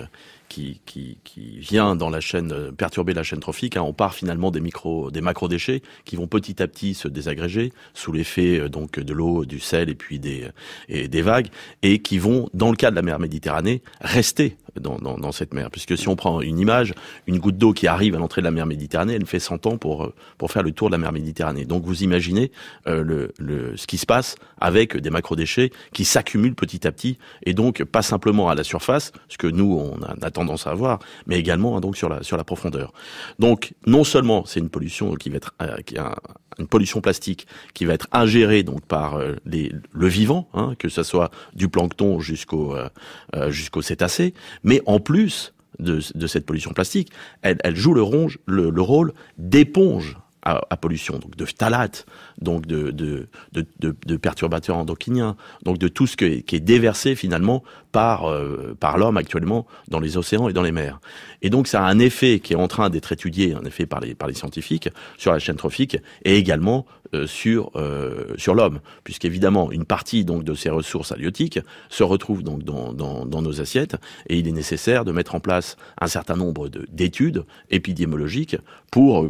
qui, 0.54 0.80
qui, 0.86 1.18
qui, 1.24 1.58
vient 1.60 1.96
dans 1.96 2.12
la 2.12 2.20
chaîne 2.20 2.52
euh, 2.52 2.72
perturber 2.72 3.14
la 3.14 3.24
chaîne 3.24 3.40
trophique. 3.40 3.76
Hein. 3.76 3.82
On 3.82 3.94
part 3.94 4.14
finalement 4.14 4.52
des 4.52 4.60
micro, 4.60 5.10
des 5.10 5.22
macro 5.22 5.48
déchets 5.48 5.82
qui 6.06 6.16
vont 6.16 6.28
petit 6.28 6.62
à 6.62 6.68
petit 6.68 6.94
se 6.94 7.08
désagréger 7.08 7.74
sous 7.96 8.12
l'effet 8.12 8.60
euh, 8.60 8.70
donc 8.70 9.00
de 9.00 9.14
l'eau, 9.14 9.46
du 9.46 9.60
sel 9.60 9.90
et 9.90 9.96
puis 9.96 10.20
des 10.20 10.48
et 10.90 11.08
des 11.08 11.22
vagues 11.24 11.48
et 11.82 12.00
qui 12.00 12.20
vont 12.20 12.50
dans 12.54 12.70
le 12.70 12.76
cas 12.76 12.92
de 12.92 12.96
la 12.96 13.02
mer 13.02 13.18
Méditerranée 13.18 13.82
rester 14.02 14.58
dans, 14.80 15.32
cette 15.32 15.54
mer. 15.54 15.72
Puisque 15.72 15.98
si 15.98 16.08
on 16.08 16.16
prend 16.16 16.42
une 16.42 16.60
image, 16.60 16.94
une 17.28 17.40
goutte 17.40 17.58
d'eau 17.58 17.74
qui 17.74 17.88
arrive 17.88 18.16
à 18.16 18.20
l'entrée 18.20 18.42
de 18.42 18.46
la 18.46 18.52
mer 18.52 18.66
Méditerranée, 18.66 19.14
elle 19.14 19.26
fait 19.26 19.40
100 19.40 19.66
ans 19.66 19.78
pour 19.78 20.04
euh, 20.04 20.14
pour 20.38 20.52
faire 20.52 20.64
le 20.64 20.72
tour 20.72 20.90
de 20.90 20.94
la 20.94 20.98
mer 20.98 21.12
Méditerranée. 21.12 21.66
Donc 21.66 21.84
vous 21.84 22.04
imaginez 22.04 22.52
le, 22.86 23.32
le 23.40 23.76
ce 23.78 23.88
qui 23.88 23.98
se 23.98 24.06
passe 24.06 24.36
avec 24.60 24.98
des 24.98 25.10
macro 25.10 25.36
déchets 25.36 25.72
qui 25.94 26.06
s'accumulent 26.06 26.56
petit 26.56 26.86
à 26.88 26.92
petit 26.92 27.18
et 27.46 27.54
donc 27.54 27.84
pas 27.84 28.02
simplement 28.02 28.50
à 28.50 28.56
la 28.56 28.64
surface, 28.64 29.12
ce 29.30 29.38
que 29.38 29.48
nous 29.48 29.74
on 29.74 30.02
attend 30.22 30.44
tendance 30.44 30.68
à 30.68 30.72
avoir, 30.72 31.00
mais 31.28 31.40
également 31.40 31.78
hein, 31.78 31.80
donc 31.80 31.96
sur 31.96 32.10
la 32.10 32.24
sur 32.24 32.38
la 32.38 32.44
profondeur. 32.44 32.92
Donc 33.40 33.74
non 33.86 34.04
seulement 34.04 34.46
c'est 34.46 34.60
une 34.60 34.70
pollution 34.70 35.14
qui 35.16 35.30
va 35.30 35.38
être 35.38 35.54
euh, 35.62 35.78
a 35.98 36.16
une 36.60 36.68
pollution 36.68 37.02
plastique 37.02 37.48
qui 37.74 37.86
va 37.86 37.94
être 37.94 38.08
ingérée 38.12 38.64
donc 38.64 38.86
par 38.86 39.16
euh, 39.16 39.36
le 39.46 40.08
vivant, 40.08 40.48
hein, 40.54 40.76
que 40.78 40.90
ce 40.90 41.04
soit 41.04 41.32
du 41.54 41.68
plancton 41.68 42.20
jusqu'au 42.20 42.76
euh, 42.76 43.50
jusqu'au 43.50 43.82
cétacé, 43.82 44.34
mais 44.64 44.82
en 44.86 45.00
plus 45.00 45.54
de, 45.80 46.00
de, 46.14 46.28
cette 46.28 46.46
pollution 46.46 46.72
plastique, 46.72 47.12
elle, 47.42 47.76
joue 47.76 47.94
le, 47.94 48.04
ronge, 48.04 48.38
le, 48.46 48.70
le 48.70 48.82
rôle 48.82 49.14
d'éponge 49.38 50.18
à, 50.46 50.78
pollution, 50.78 51.20
donc 51.20 51.36
de 51.38 51.46
phtalates, 51.46 52.06
donc 52.42 52.66
de, 52.66 52.92
de, 52.92 53.28
de, 53.54 53.66
de, 53.80 54.18
perturbateurs 54.18 54.78
endocriniens, 54.78 55.38
donc 55.64 55.78
de 55.78 55.88
tout 55.88 56.06
ce 56.06 56.18
qui 56.18 56.26
est, 56.26 56.60
déversé 56.60 57.16
finalement 57.16 57.64
par, 57.94 58.30
euh, 58.30 58.76
par 58.78 58.98
l'homme 58.98 59.16
actuellement 59.16 59.66
dans 59.88 60.02
les 60.02 60.18
océans 60.18 60.50
et 60.50 60.54
dans 60.54 60.64
les 60.64 60.74
mers. 60.74 61.00
Et 61.42 61.50
donc 61.50 61.68
ça 61.68 61.86
a 61.86 61.90
un 61.90 62.00
effet 62.00 62.40
qui 62.40 62.52
est 62.52 62.58
en 62.58 62.68
train 62.68 62.90
d'être 62.90 63.14
étudié, 63.14 63.54
un 63.54 63.64
effet 63.64 63.86
par 63.86 64.02
les, 64.02 64.16
par 64.16 64.28
les 64.28 64.34
scientifiques, 64.34 64.90
sur 65.18 65.32
la 65.32 65.40
chaîne 65.40 65.56
trophique 65.56 65.98
et 66.26 66.36
également 66.36 66.86
euh, 67.14 67.28
sur, 67.28 67.72
euh, 67.76 68.34
sur 68.38 68.56
l'homme, 68.56 68.80
puisqu'évidemment 69.04 69.72
une 69.72 69.86
partie 69.86 70.26
donc 70.26 70.44
de 70.44 70.56
ces 70.56 70.72
ressources 70.72 71.12
halieutiques 71.12 71.60
se 71.90 72.04
retrouve 72.04 72.44
donc 72.44 72.64
dans, 72.64 72.92
dans, 72.92 73.26
dans 73.26 73.42
nos 73.44 73.62
assiettes 73.62 73.96
et 74.28 74.40
il 74.40 74.48
est 74.48 74.52
nécessaire 74.52 75.06
de 75.06 75.12
mettre 75.12 75.36
en 75.36 75.40
place 75.40 75.78
un 76.02 76.08
certain 76.08 76.36
nombre 76.36 76.70
d'études 76.90 77.46
épidémiologiques 77.70 78.58
pour 78.92 79.28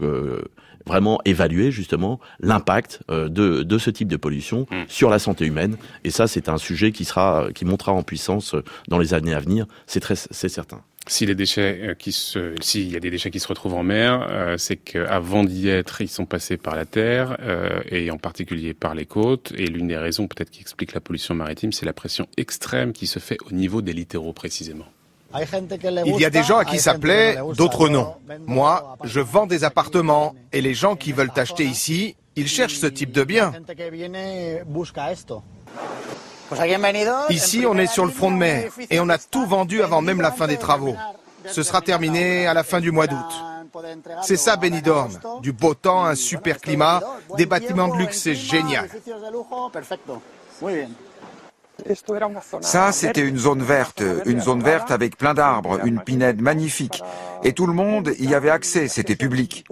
vraiment 0.85 1.19
évaluer 1.25 1.71
justement 1.71 2.19
l'impact 2.39 3.01
euh, 3.09 3.29
de, 3.29 3.63
de 3.63 3.77
ce 3.77 3.89
type 3.89 4.07
de 4.07 4.17
pollution 4.17 4.65
mm. 4.71 4.83
sur 4.87 5.09
la 5.09 5.19
santé 5.19 5.45
humaine. 5.45 5.77
Et 6.03 6.09
ça, 6.09 6.27
c'est 6.27 6.49
un 6.49 6.57
sujet 6.57 6.91
qui 6.91 7.05
sera, 7.05 7.47
qui 7.53 7.65
montera 7.65 7.91
en 7.91 8.03
puissance 8.03 8.52
euh, 8.55 8.63
dans 8.87 8.97
les 8.97 9.13
années 9.13 9.33
à 9.33 9.39
venir. 9.39 9.65
C'est 9.87 9.99
très, 9.99 10.15
c'est 10.15 10.49
certain. 10.49 10.81
Si 11.05 11.25
les 11.25 11.35
déchets 11.35 11.79
euh, 11.81 11.93
qui 11.95 12.11
se, 12.11 12.55
s'il 12.61 12.91
y 12.91 12.95
a 12.95 12.99
des 12.99 13.09
déchets 13.09 13.29
qui 13.29 13.39
se 13.39 13.47
retrouvent 13.47 13.73
en 13.73 13.83
mer, 13.83 14.55
c'est 14.57 14.77
qu'avant 14.77 15.43
d'y 15.43 15.69
être, 15.69 16.01
ils 16.01 16.09
sont 16.09 16.25
passés 16.25 16.57
par 16.57 16.75
la 16.75 16.85
terre 16.85 17.37
et 17.89 18.09
en 18.11 18.17
particulier 18.17 18.73
par 18.73 18.95
les 18.95 19.05
côtes. 19.05 19.51
Et 19.57 19.67
l'une 19.67 19.87
des 19.87 19.97
raisons 19.97 20.27
peut-être 20.27 20.49
qui 20.49 20.61
explique 20.61 20.93
la 20.93 21.01
pollution 21.01 21.35
maritime, 21.35 21.71
c'est 21.71 21.85
la 21.85 21.93
pression 21.93 22.27
extrême 22.37 22.93
qui 22.93 23.07
se 23.07 23.19
fait 23.19 23.37
au 23.49 23.53
niveau 23.53 23.81
des 23.81 23.93
littoraux 23.93 24.33
précisément. 24.33 24.85
Il 26.05 26.19
y 26.19 26.25
a 26.25 26.29
des 26.29 26.43
gens 26.43 26.57
à 26.57 26.65
qui 26.65 26.79
ça 26.79 26.93
plaît, 26.95 27.37
d'autres 27.55 27.89
non. 27.89 28.15
Moi, 28.45 28.97
je 29.03 29.19
vends 29.19 29.47
des 29.47 29.63
appartements 29.63 30.35
et 30.51 30.61
les 30.61 30.73
gens 30.73 30.95
qui 30.95 31.11
veulent 31.11 31.31
acheter 31.35 31.65
ici, 31.65 32.15
ils 32.35 32.47
cherchent 32.47 32.77
ce 32.77 32.87
type 32.87 33.11
de 33.11 33.23
bien. 33.23 33.51
Ici, 37.29 37.65
on 37.67 37.77
est 37.77 37.87
sur 37.87 38.05
le 38.05 38.11
front 38.11 38.31
de 38.31 38.37
mer 38.37 38.71
et 38.89 38.99
on 38.99 39.09
a 39.09 39.17
tout 39.17 39.45
vendu 39.45 39.81
avant 39.81 40.01
même 40.01 40.21
la 40.21 40.31
fin 40.31 40.47
des 40.47 40.57
travaux. 40.57 40.95
Ce 41.47 41.63
sera 41.63 41.81
terminé 41.81 42.47
à 42.47 42.53
la 42.53 42.63
fin 42.63 42.79
du 42.79 42.91
mois 42.91 43.07
d'août. 43.07 43.43
C'est 44.21 44.37
ça 44.37 44.55
Benidorm. 44.55 45.11
Du 45.41 45.51
beau 45.51 45.73
temps, 45.73 46.05
un 46.05 46.15
super 46.15 46.59
climat, 46.59 47.01
des 47.37 47.45
bâtiments 47.45 47.87
de 47.87 47.97
luxe, 47.97 48.21
c'est 48.21 48.35
génial. 48.35 48.89
Ça, 52.61 52.91
c'était 52.91 53.27
une 53.27 53.37
zone 53.37 53.63
verte, 53.63 54.03
une 54.25 54.39
zone 54.39 54.61
verte 54.61 54.91
avec 54.91 55.17
plein 55.17 55.33
d'arbres, 55.33 55.79
une 55.85 55.99
pinède 56.01 56.39
magnifique. 56.41 57.01
Et 57.43 57.53
tout 57.53 57.65
le 57.65 57.73
monde 57.73 58.13
y 58.19 58.35
avait 58.35 58.51
accès, 58.51 58.87
c'était 58.87 59.15
public. 59.15 59.65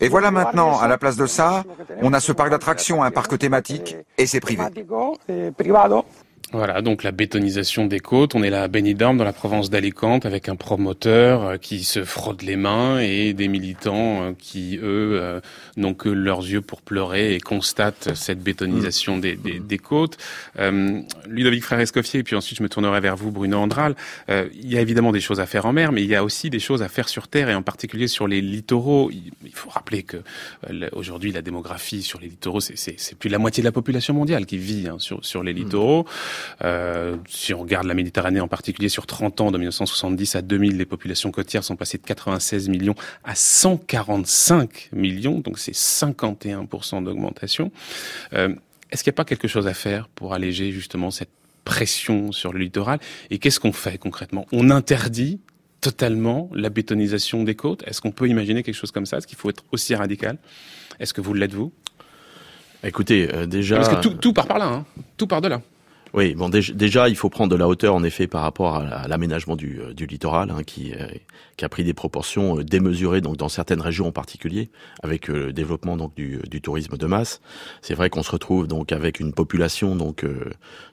Et 0.00 0.08
voilà 0.08 0.30
maintenant, 0.30 0.78
à 0.78 0.88
la 0.88 0.98
place 0.98 1.16
de 1.16 1.26
ça, 1.26 1.64
on 2.02 2.12
a 2.12 2.20
ce 2.20 2.32
parc 2.32 2.50
d'attractions, 2.50 3.02
un 3.02 3.10
parc 3.10 3.36
thématique, 3.38 3.96
et 4.16 4.26
c'est 4.26 4.40
privé. 4.40 4.62
Voilà, 6.52 6.80
donc 6.80 7.02
la 7.02 7.12
bétonisation 7.12 7.84
des 7.84 8.00
côtes. 8.00 8.34
On 8.34 8.42
est 8.42 8.48
là 8.48 8.62
à 8.62 8.68
Benidorm, 8.68 9.18
dans 9.18 9.24
la 9.24 9.34
province 9.34 9.68
d'Alicante, 9.68 10.24
avec 10.24 10.48
un 10.48 10.56
promoteur 10.56 11.44
euh, 11.44 11.56
qui 11.58 11.84
se 11.84 12.04
frotte 12.04 12.42
les 12.42 12.56
mains 12.56 13.00
et 13.00 13.34
des 13.34 13.48
militants 13.48 14.22
euh, 14.22 14.32
qui, 14.38 14.78
eux, 14.78 15.18
euh, 15.20 15.40
n'ont 15.76 15.92
que 15.92 16.08
leurs 16.08 16.40
yeux 16.40 16.62
pour 16.62 16.80
pleurer 16.80 17.34
et 17.34 17.40
constatent 17.40 18.14
cette 18.14 18.42
bétonisation 18.42 19.18
des, 19.18 19.36
des, 19.36 19.78
côtes. 19.78 20.16
Euh, 20.58 21.02
Ludovic 21.28 21.62
Frère 21.62 21.80
Escoffier, 21.80 22.20
et 22.20 22.22
puis 22.22 22.34
ensuite 22.34 22.56
je 22.56 22.62
me 22.62 22.70
tournerai 22.70 23.00
vers 23.00 23.16
vous, 23.16 23.30
Bruno 23.30 23.58
Andral. 23.58 23.94
il 24.28 24.72
y 24.72 24.78
a 24.78 24.80
évidemment 24.80 25.12
des 25.12 25.20
choses 25.20 25.40
à 25.40 25.46
faire 25.46 25.66
en 25.66 25.74
mer, 25.74 25.92
mais 25.92 26.02
il 26.02 26.08
y 26.08 26.14
a 26.14 26.24
aussi 26.24 26.48
des 26.48 26.60
choses 26.60 26.82
à 26.82 26.88
faire 26.88 27.10
sur 27.10 27.28
terre 27.28 27.50
et 27.50 27.54
en 27.54 27.62
particulier 27.62 28.08
sur 28.08 28.26
les 28.26 28.40
littoraux. 28.40 29.10
Il 29.12 29.52
faut 29.52 29.68
rappeler 29.68 30.02
que 30.02 30.16
aujourd'hui, 30.92 31.30
la 31.30 31.42
démographie 31.42 32.02
sur 32.02 32.20
les 32.20 32.28
littoraux, 32.28 32.60
c'est 32.60 33.18
plus 33.18 33.28
de 33.28 33.32
la 33.32 33.38
moitié 33.38 33.62
de 33.62 33.66
la 33.66 33.72
population 33.72 34.14
mondiale 34.14 34.46
qui 34.46 34.56
vit 34.56 34.88
hein, 34.88 34.96
sur, 34.98 35.24
sur 35.24 35.42
les 35.42 35.52
littoraux. 35.52 36.06
Euh, 36.62 37.16
si 37.28 37.54
on 37.54 37.60
regarde 37.60 37.86
la 37.86 37.94
Méditerranée 37.94 38.40
en 38.40 38.48
particulier, 38.48 38.88
sur 38.88 39.06
30 39.06 39.40
ans, 39.40 39.50
de 39.50 39.58
1970 39.58 40.36
à 40.36 40.42
2000, 40.42 40.76
les 40.76 40.84
populations 40.84 41.30
côtières 41.30 41.64
sont 41.64 41.76
passées 41.76 41.98
de 41.98 42.04
96 42.04 42.68
millions 42.68 42.94
à 43.24 43.34
145 43.34 44.90
millions, 44.92 45.40
donc 45.40 45.58
c'est 45.58 45.74
51% 45.74 47.04
d'augmentation. 47.04 47.70
Euh, 48.32 48.54
Est-ce 48.90 49.02
qu'il 49.04 49.10
n'y 49.10 49.14
a 49.14 49.16
pas 49.16 49.24
quelque 49.24 49.48
chose 49.48 49.66
à 49.66 49.74
faire 49.74 50.08
pour 50.08 50.34
alléger 50.34 50.72
justement 50.72 51.10
cette 51.10 51.30
pression 51.64 52.32
sur 52.32 52.52
le 52.52 52.60
littoral? 52.60 52.98
Et 53.30 53.38
qu'est-ce 53.38 53.60
qu'on 53.60 53.72
fait 53.72 53.98
concrètement? 53.98 54.46
On 54.52 54.70
interdit 54.70 55.40
totalement 55.80 56.50
la 56.52 56.70
bétonisation 56.70 57.44
des 57.44 57.54
côtes? 57.54 57.82
Est-ce 57.86 58.00
qu'on 58.00 58.10
peut 58.10 58.28
imaginer 58.28 58.62
quelque 58.62 58.74
chose 58.74 58.90
comme 58.90 59.06
ça? 59.06 59.18
Est-ce 59.18 59.26
qu'il 59.26 59.38
faut 59.38 59.50
être 59.50 59.64
aussi 59.72 59.94
radical? 59.94 60.38
Est-ce 60.98 61.14
que 61.14 61.20
vous 61.20 61.34
l'êtes 61.34 61.54
vous? 61.54 61.72
Écoutez, 62.82 63.32
euh, 63.32 63.46
déjà... 63.46 63.76
Parce 63.76 63.88
que 63.88 64.00
tout, 64.00 64.14
tout 64.14 64.32
part 64.32 64.46
par 64.46 64.58
là, 64.58 64.66
hein. 64.66 64.86
tout 65.16 65.26
part 65.26 65.40
de 65.40 65.48
là. 65.48 65.62
Oui, 66.14 66.34
bon 66.34 66.48
déjà 66.48 67.08
il 67.08 67.16
faut 67.16 67.28
prendre 67.28 67.50
de 67.50 67.56
la 67.56 67.68
hauteur 67.68 67.94
en 67.94 68.02
effet 68.02 68.26
par 68.26 68.42
rapport 68.42 68.76
à, 68.76 69.06
l'aménagement 69.08 69.56
du, 69.56 69.78
euh, 69.80 70.06
littoral 70.06 70.50
hein, 70.50 70.62
qui, 70.64 70.92
euh, 70.94 71.06
qui, 71.56 71.64
a 71.66 71.68
pris 71.68 71.84
des 71.84 71.92
proportions 71.92 72.58
euh, 72.58 72.64
démesurées 72.64 73.20
donc 73.20 73.36
dans 73.36 73.50
certaines 73.50 73.82
régions 73.82 74.06
en 74.06 74.12
particulier 74.12 74.70
avec 75.02 75.28
le 75.28 75.52
développement 75.52 75.98
donc 75.98 76.14
du, 76.14 76.40
tourisme 76.62 76.96
de 76.96 77.06
masse. 77.06 77.40
C'est 77.82 77.94
vrai 77.94 78.08
qu'on 78.08 78.22
se 78.22 78.30
retrouve 78.30 78.66
donc 78.66 78.90
avec 78.90 79.20
une 79.20 79.32
population 79.32 79.96
donc 79.96 80.24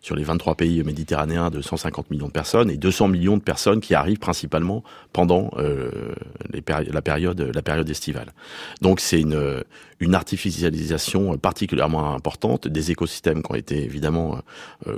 sur 0.01 0.15
les 0.15 0.23
23 0.23 0.55
pays 0.55 0.83
méditerranéens 0.83 1.49
de 1.49 1.61
150 1.61 2.11
millions 2.11 2.27
de 2.27 2.31
personnes 2.31 2.69
et 2.69 2.77
200 2.77 3.07
millions 3.07 3.37
de 3.37 3.41
personnes 3.41 3.79
qui 3.79 3.95
arrivent 3.95 4.19
principalement 4.19 4.83
pendant 5.11 5.49
la 5.57 7.01
période 7.01 7.41
la 7.41 7.61
période 7.61 7.89
estivale. 7.89 8.33
Donc 8.81 8.99
c'est 8.99 9.21
une 9.21 9.63
une 9.99 10.15
artificialisation 10.15 11.37
particulièrement 11.37 12.13
importante 12.15 12.67
des 12.67 12.91
écosystèmes 12.91 13.41
qui 13.43 13.51
ont 13.51 13.55
été 13.55 13.83
évidemment 13.83 14.39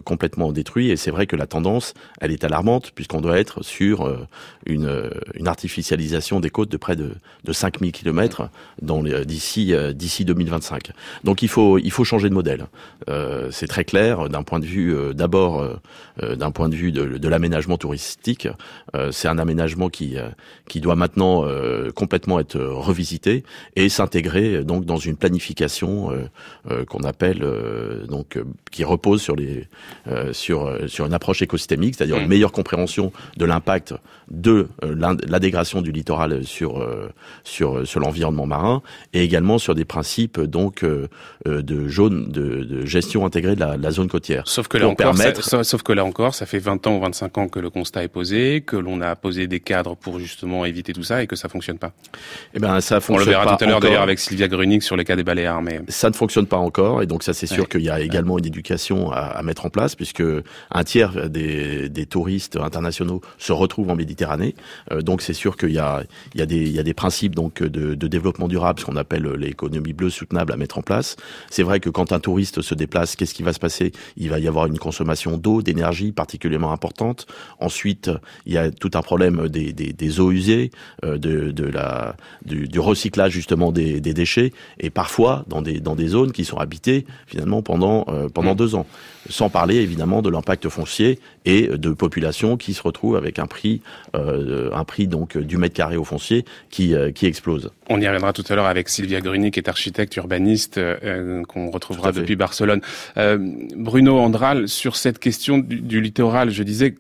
complètement 0.04 0.52
détruit. 0.52 0.90
Et 0.90 0.98
c'est 0.98 1.12
vrai 1.12 1.28
que 1.28 1.36
la 1.36 1.48
tendance, 1.48 1.94
elle 2.20 2.32
est 2.32 2.44
alarmante 2.44 2.92
puisqu'on 2.96 3.22
doit 3.22 3.40
être 3.40 3.64
sur 3.64 4.08
euh, 4.08 4.28
une, 4.66 4.86
euh, 4.86 5.10
une, 5.36 5.48
artificialisation 5.48 6.40
des 6.40 6.50
côtes 6.50 6.70
de 6.70 6.78
près 6.78 6.96
de, 6.96 7.14
de 7.44 7.54
5000 7.54 7.92
km 7.92 8.50
d'ici 8.82 9.74
euh, 9.74 9.94
d'ici 9.94 10.26
2025. 10.26 10.92
Donc 11.24 11.42
il 11.42 11.48
faut 11.48 11.78
il 11.78 11.92
faut 11.92 12.04
changer 12.04 12.30
de 12.30 12.34
modèle. 12.34 12.68
Euh, 13.10 13.50
c'est 13.52 13.68
très 13.68 13.86
clair 13.86 14.30
d'un 14.30 14.44
point 14.44 14.60
de 14.60 14.66
vue 14.66 14.96
d'abord 15.14 15.64
d'un 16.22 16.52
point 16.52 16.70
de 16.70 16.76
vue 16.76 16.92
de, 16.92 17.18
de 17.18 17.28
l'aménagement 17.28 17.78
touristique. 17.78 18.48
c'est 19.12 19.28
un 19.28 19.38
aménagement 19.38 19.90
qui 19.90 20.18
qui 20.68 20.82
doit 20.82 20.96
maintenant 20.96 21.46
complètement 21.96 22.40
être 22.40 22.60
revisité 22.60 23.44
et 23.76 23.90
s'intégrer 23.90 24.64
donc 24.64 24.86
dans 24.88 24.98
une 24.98 25.16
planification 25.16 26.10
qu'on 26.88 27.04
appelle 27.04 27.46
donc 28.08 28.40
qui 28.72 28.84
repose 28.84 29.22
sur 29.22 29.36
les 29.36 29.68
sur 30.32 30.78
sur 30.88 31.06
une 31.06 31.14
approche 31.14 31.42
écosystémique, 31.42 31.96
c'est-à-dire 31.96 32.18
une 32.18 32.26
mm. 32.26 32.30
meilleure 32.30 32.52
compréhension 32.52 33.12
de 33.38 33.46
l'impact 33.46 33.94
de 34.32 34.68
la 34.82 35.40
dégradation 35.40 35.82
du 35.82 35.92
littoral 35.92 36.44
sur 36.44 36.86
sur 37.44 37.88
sur 37.88 38.00
l'environnement 38.00 38.46
marin 38.46 38.82
et 39.14 39.24
également 39.24 39.58
sur 39.58 39.76
des 39.76 39.86
principes 39.86 40.40
donc 40.40 40.84
de 41.46 41.88
jaune 41.88 42.32
de, 42.32 42.64
de, 42.64 42.86
gestion 42.86 43.26
intégrée 43.26 43.56
de 43.56 43.60
la, 43.60 43.78
la 43.78 43.92
zone 43.92 44.08
côtière. 44.08 44.48
Sauf 44.48 44.68
que 44.68 44.78
là 44.78 44.88
encore, 44.88 45.16
ça, 45.18 45.64
sauf 45.64 45.84
que 45.84 45.94
là 45.94 46.06
encore, 46.06 46.36
ça 46.36 46.46
fait 46.46 46.60
20 46.60 46.88
ans 46.88 46.98
ou 46.98 47.02
25 47.02 47.38
ans 47.38 47.48
que 47.48 47.60
le 47.60 47.70
constat 47.70 48.04
est 48.04 48.08
posé, 48.08 48.62
que 48.62 48.76
l'on 48.76 49.02
a 49.02 49.16
posé 49.16 49.48
des 49.48 49.60
cadres 49.60 49.96
pour 49.96 50.20
justement 50.20 50.66
éviter 50.66 50.94
tout 50.94 51.04
ça 51.04 51.22
et 51.22 51.28
que 51.28 51.36
ça 51.36 51.50
fonctionne 51.50 51.78
pas. 51.78 51.92
Eh 52.54 52.60
ben 52.60 52.80
ça 52.82 53.00
fonctionne. 53.00 53.28
On 53.28 53.32
le 53.32 53.38
verra 53.38 53.58
tout 53.58 53.64
à 53.64 53.68
l'heure 53.68 53.80
d'ailleurs 53.80 54.02
avec 54.02 54.20
Sylvia 54.20 54.48
Sur 54.82 54.96
le 54.96 55.04
cas 55.04 55.16
des 55.16 55.24
Baléares, 55.24 55.62
mais 55.62 55.82
ça 55.88 56.10
ne 56.10 56.16
fonctionne 56.16 56.46
pas 56.46 56.58
encore 56.58 57.02
et 57.02 57.06
donc 57.06 57.24
ça 57.24 57.34
c'est 57.34 57.48
sûr 57.48 57.68
qu'il 57.70 57.82
y 57.82 57.90
a 57.90 58.00
également 58.00 58.38
une 58.38 58.46
éducation 58.46 59.12
à, 59.12 59.20
à, 59.20 59.44
mettre 59.44 59.66
en 59.66 59.70
place 59.70 59.96
puisque 59.96 60.24
un 60.72 60.84
tiers 60.84 61.30
des, 61.30 61.90
des, 61.90 62.06
touristes 62.06 62.58
internationaux 62.58 63.22
se 63.38 63.52
retrouvent 63.52 63.90
en 63.90 63.96
Méditerranée. 63.96 64.56
Euh, 64.92 65.02
donc 65.02 65.22
c'est 65.22 65.34
sûr 65.34 65.58
qu'il 65.58 65.72
y 65.72 65.80
a 65.80 66.04
il 66.34 66.40
y 66.40 66.44
a 66.44 66.46
des 66.46 66.58
il 66.58 66.72
y 66.72 66.80
a 66.80 66.84
des 66.84 66.94
principes 66.94 67.36
donc 67.36 67.62
de, 67.62 67.96
de 67.96 68.08
développement 68.08 68.48
durable, 68.48 68.80
ce 68.80 68.86
qu'on 68.86 68.96
appelle 68.96 69.28
l'économie 69.34 69.94
bleue 69.94 70.10
soutenable 70.10 70.54
à 70.54 70.58
mettre 70.58 70.78
en 70.78 70.82
place. 70.82 71.16
C'est 71.50 71.64
vrai 71.64 71.80
que 71.80 71.90
quand 71.90 72.12
un 72.12 72.20
touriste 72.20 72.62
se 72.62 72.76
déplace, 72.76 73.16
qu'est-ce 73.16 73.34
qui 73.34 73.44
va 73.44 73.54
se 73.54 73.60
passer? 73.60 73.92
Il 74.16 74.30
va 74.30 74.40
y 74.40 74.48
avoir 74.48 74.66
une 74.68 74.78
consommation 74.78 75.38
d'eau, 75.38 75.62
d'énergie 75.62 76.12
particulièrement 76.12 76.72
importante. 76.72 77.28
Ensuite, 77.60 78.12
il 78.46 78.54
y 78.54 78.58
a 78.58 78.72
tout 78.72 78.92
un 78.94 79.02
problème 79.02 79.48
des, 79.50 79.74
des, 79.74 79.94
des 79.94 80.20
eaux 80.20 80.32
usées, 80.32 80.72
euh, 81.04 81.18
de, 81.18 81.52
de 81.52 81.66
la 81.66 82.16
du, 82.46 82.68
du, 82.68 82.80
recyclage 82.80 83.32
justement 83.32 83.72
des, 83.72 84.00
des, 84.02 84.14
déchets, 84.14 84.54
et 84.80 84.90
parfois 84.90 85.46
dans 85.48 85.62
des 85.62 85.80
dans 85.80 85.96
des 85.96 86.08
zones 86.08 86.32
qui 86.32 86.46
sont 86.46 86.58
habitées 86.58 87.06
finalement 87.26 87.62
pendant 87.62 88.06
euh, 88.10 88.30
pendant 88.30 88.54
mmh. 88.54 88.58
deux 88.58 88.76
ans. 88.76 88.86
Sans 89.30 89.50
parler 89.50 89.76
évidemment 89.76 90.22
de 90.22 90.30
l'impact 90.30 90.70
foncier 90.70 91.20
et 91.44 91.68
de 91.68 91.90
populations 91.92 92.56
qui 92.56 92.74
se 92.74 92.82
retrouvent 92.82 93.18
avec 93.18 93.40
un 93.40 93.48
prix 93.48 93.82
euh, 94.16 94.70
un 94.74 94.84
prix 94.84 95.08
donc 95.08 95.38
du 95.38 95.58
mètre 95.58 95.76
carré 95.76 95.98
au 95.98 96.04
foncier 96.04 96.46
qui 96.70 96.94
euh, 96.94 97.12
qui 97.12 97.26
explose. 97.26 97.72
On 97.90 98.00
y 98.00 98.08
reviendra 98.08 98.34
tout 98.34 98.46
à 98.48 98.56
l'heure 98.56 98.66
avec 98.66 98.90
Sylvia 98.90 99.20
Gruni 99.20 99.52
qui 99.52 99.60
est 99.60 99.70
architecte 99.70 100.16
urbaniste 100.16 100.80
qu'on 101.48 101.72
retrouvera 101.72 102.12
depuis 102.12 102.36
Barcelone. 102.36 102.82
Bruno 103.76 104.20
Andral 104.20 104.68
sur 104.68 104.96
cette 104.96 105.20
question 105.20 105.58
du, 105.58 105.82
du 105.82 106.02
littoral, 106.02 106.50
je 106.50 106.64
disais 106.64 106.96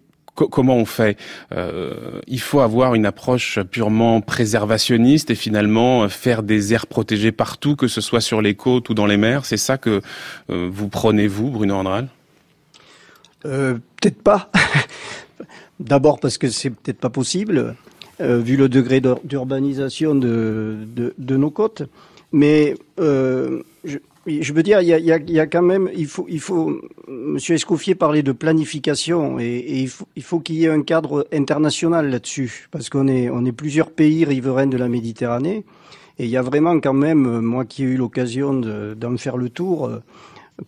comment 0.45 0.75
on 0.75 0.85
fait? 0.85 1.17
Euh, 1.51 2.21
Il 2.27 2.39
faut 2.39 2.59
avoir 2.59 2.95
une 2.95 3.05
approche 3.05 3.59
purement 3.71 4.21
préservationniste 4.21 5.31
et 5.31 5.35
finalement 5.35 6.03
euh, 6.03 6.07
faire 6.07 6.43
des 6.43 6.73
aires 6.73 6.87
protégées 6.87 7.31
partout, 7.31 7.75
que 7.75 7.87
ce 7.87 8.01
soit 8.01 8.21
sur 8.21 8.41
les 8.41 8.55
côtes 8.55 8.89
ou 8.89 8.93
dans 8.93 9.05
les 9.05 9.17
mers. 9.17 9.45
C'est 9.45 9.57
ça 9.57 9.77
que 9.77 10.01
euh, 10.49 10.69
vous 10.71 10.87
prenez, 10.87 11.27
vous, 11.27 11.49
Bruno 11.49 11.75
Andral? 11.75 12.07
Peut-être 13.43 14.21
pas. 14.21 14.51
D'abord 15.79 16.19
parce 16.19 16.37
que 16.37 16.49
c'est 16.49 16.71
peut-être 16.71 16.99
pas 16.99 17.09
possible, 17.09 17.75
vu 18.19 18.57
le 18.57 18.67
degré 18.67 18.99
d'urbanisation 18.99 20.15
de, 20.15 20.79
de, 21.17 21.37
nos 21.37 21.51
côtes. 21.51 21.83
Mais 22.33 22.75
je, 24.27 24.53
veux 24.53 24.63
dire, 24.63 24.81
il 24.81 24.87
y 24.87 24.93
a, 24.93 24.99
y 24.99 25.39
a, 25.39 25.47
quand 25.47 25.61
même, 25.61 25.89
il 25.95 26.07
faut, 26.07 26.25
il 26.29 26.39
faut, 26.39 26.81
Monsieur 27.07 27.55
Escoffier 27.55 27.95
parlait 27.95 28.23
de 28.23 28.31
planification 28.31 29.39
et, 29.39 29.45
et 29.45 29.79
il 29.79 29.89
faut, 29.89 30.07
il 30.15 30.23
faut 30.23 30.39
qu'il 30.39 30.55
y 30.55 30.65
ait 30.65 30.69
un 30.69 30.83
cadre 30.83 31.27
international 31.31 32.09
là-dessus, 32.09 32.67
parce 32.71 32.89
qu'on 32.89 33.07
est, 33.07 33.29
on 33.29 33.45
est 33.45 33.51
plusieurs 33.51 33.91
pays 33.91 34.25
riverains 34.25 34.67
de 34.67 34.77
la 34.77 34.89
Méditerranée, 34.89 35.63
et 36.19 36.25
il 36.25 36.29
y 36.29 36.37
a 36.37 36.41
vraiment 36.41 36.79
quand 36.79 36.93
même, 36.93 37.39
moi 37.41 37.65
qui 37.65 37.83
ai 37.83 37.85
eu 37.85 37.97
l'occasion 37.97 38.53
d'en 38.53 39.17
faire 39.17 39.37
le 39.37 39.49
tour, 39.49 39.91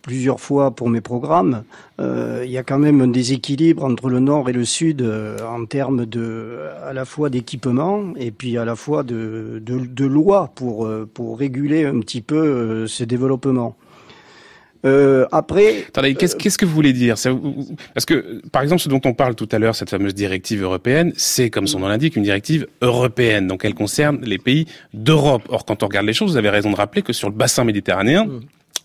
plusieurs 0.02 0.40
fois 0.40 0.70
pour 0.70 0.88
mes 0.88 1.00
programmes, 1.00 1.64
euh, 2.00 2.42
il 2.44 2.50
y 2.50 2.58
a 2.58 2.62
quand 2.62 2.78
même 2.78 3.00
un 3.00 3.08
déséquilibre 3.08 3.84
entre 3.84 4.08
le 4.08 4.20
nord 4.20 4.48
et 4.48 4.52
le 4.52 4.64
sud 4.64 5.02
euh, 5.02 5.38
en 5.46 5.64
termes 5.66 6.06
de 6.06 6.58
à 6.84 6.92
la 6.92 7.04
fois 7.04 7.30
d'équipement 7.30 8.12
et 8.16 8.30
puis 8.30 8.56
à 8.56 8.64
la 8.64 8.76
fois 8.76 9.02
de, 9.02 9.60
de, 9.64 9.86
de 9.86 10.04
lois 10.06 10.52
pour 10.54 10.86
euh, 10.86 11.08
pour 11.12 11.38
réguler 11.38 11.84
un 11.84 12.00
petit 12.00 12.22
peu 12.22 12.86
ce 12.86 13.04
développement. 13.04 13.76
Euh, 14.86 15.26
après, 15.30 15.84
attendez, 15.88 16.14
qu'est-ce 16.14 16.34
qu'est-ce 16.36 16.56
que 16.56 16.64
vous 16.64 16.74
voulez 16.74 16.94
dire? 16.94 17.16
Parce 17.92 18.06
que, 18.06 18.40
par 18.48 18.62
exemple, 18.62 18.80
ce 18.80 18.88
dont 18.88 19.00
on 19.04 19.12
parle 19.12 19.34
tout 19.34 19.48
à 19.52 19.58
l'heure, 19.58 19.74
cette 19.74 19.90
fameuse 19.90 20.14
directive 20.14 20.62
européenne, 20.62 21.12
c'est, 21.16 21.50
comme 21.50 21.66
son 21.66 21.80
nom 21.80 21.88
l'indique, 21.88 22.16
une 22.16 22.22
directive 22.22 22.66
européenne, 22.80 23.46
donc 23.46 23.64
elle 23.64 23.74
concerne 23.74 24.20
les 24.22 24.38
pays 24.38 24.66
d'Europe. 24.94 25.42
Or, 25.50 25.66
quand 25.66 25.82
on 25.82 25.86
regarde 25.86 26.06
les 26.06 26.14
choses, 26.14 26.30
vous 26.32 26.36
avez 26.38 26.48
raison 26.48 26.70
de 26.70 26.76
rappeler 26.76 27.02
que 27.02 27.12
sur 27.12 27.28
le 27.28 27.34
bassin 27.34 27.64
méditerranéen, 27.64 28.24
mmh. 28.24 28.40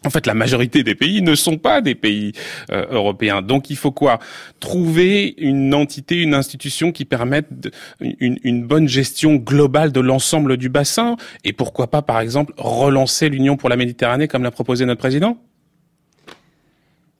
En 0.05 0.09
fait, 0.09 0.27
la 0.27 0.33
majorité 0.33 0.83
des 0.83 0.95
pays 0.95 1.21
ne 1.21 1.35
sont 1.35 1.57
pas 1.57 1.81
des 1.81 1.95
pays 1.95 2.33
euh, 2.71 2.85
européens. 2.89 3.41
Donc, 3.41 3.69
il 3.69 3.75
faut 3.75 3.91
quoi? 3.91 4.19
Trouver 4.59 5.33
une 5.37 5.73
entité, 5.73 6.21
une 6.21 6.33
institution 6.33 6.91
qui 6.91 7.05
permette 7.05 7.47
une, 7.99 8.65
bonne 8.65 8.87
gestion 8.87 9.35
globale 9.35 9.91
de 9.91 9.99
l'ensemble 9.99 10.57
du 10.57 10.69
bassin. 10.69 11.15
Et 11.43 11.53
pourquoi 11.53 11.87
pas, 11.87 12.01
par 12.01 12.19
exemple, 12.19 12.53
relancer 12.57 13.29
l'Union 13.29 13.57
pour 13.57 13.69
la 13.69 13.75
Méditerranée 13.75 14.27
comme 14.27 14.43
l'a 14.43 14.51
proposé 14.51 14.85
notre 14.85 14.99
président? 14.99 15.37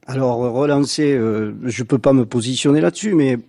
Alors, 0.08 0.38
relancer, 0.38 1.13
euh, 1.13 1.56
je 1.63 1.84
peux 1.84 1.98
pas 1.98 2.13
me 2.13 2.26
positionner 2.26 2.80
là-dessus, 2.80 3.15
mais 3.15 3.39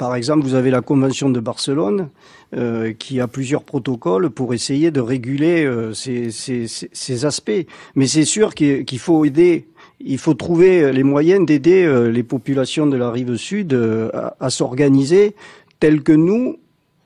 par 0.00 0.14
exemple, 0.14 0.44
vous 0.44 0.54
avez 0.54 0.70
la 0.70 0.80
Convention 0.80 1.28
de 1.28 1.40
Barcelone 1.40 2.08
euh, 2.56 2.94
qui 2.94 3.20
a 3.20 3.28
plusieurs 3.28 3.64
protocoles 3.64 4.30
pour 4.30 4.54
essayer 4.54 4.90
de 4.90 5.00
réguler 5.02 5.66
euh, 5.66 5.92
ces, 5.92 6.30
ces, 6.30 6.64
ces, 6.66 7.24
aspects. 7.26 7.66
Mais 7.96 8.06
c'est 8.06 8.24
sûr 8.24 8.54
qu'il 8.54 8.98
faut 8.98 9.26
aider, 9.26 9.68
il 10.00 10.16
faut 10.16 10.32
trouver 10.32 10.90
les 10.90 11.02
moyens 11.02 11.44
d'aider 11.44 11.84
euh, 11.84 12.10
les 12.10 12.22
populations 12.22 12.86
de 12.86 12.96
la 12.96 13.10
rive 13.10 13.36
sud 13.36 13.74
euh, 13.74 14.08
à, 14.14 14.36
à 14.40 14.48
s'organiser 14.48 15.34
tel 15.80 16.02
que 16.02 16.12
nous, 16.12 16.56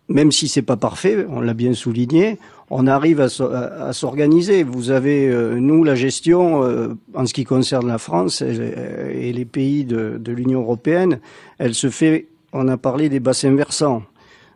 même 0.07 0.31
si 0.31 0.47
c'est 0.47 0.63
pas 0.63 0.77
parfait, 0.77 1.27
on 1.29 1.41
l'a 1.41 1.55
bien 1.55 1.75
souligné, 1.75 2.39
on 2.71 2.87
arrive 2.87 3.21
à, 3.21 3.93
s'organiser. 3.93 4.63
Vous 4.63 4.91
avez, 4.91 5.27
euh, 5.27 5.57
nous, 5.59 5.83
la 5.83 5.97
gestion, 5.97 6.63
en 7.13 7.27
ce 7.27 7.35
qui 7.35 7.43
concerne 7.43 7.89
la 7.89 7.99
France 7.99 8.41
et, 8.41 8.55
et 9.29 9.33
les 9.33 9.45
pays 9.45 9.85
de, 9.85 10.17
de 10.17 10.33
l'Union 10.33 10.61
européenne, 10.61 11.19
elle 11.59 11.75
se 11.75 11.91
fait 11.91 12.29
on 12.55 12.69
a 12.69 12.77
parlé 12.77 13.09
des 13.09 13.21
bassins 13.21 13.55
versants. 13.55 14.05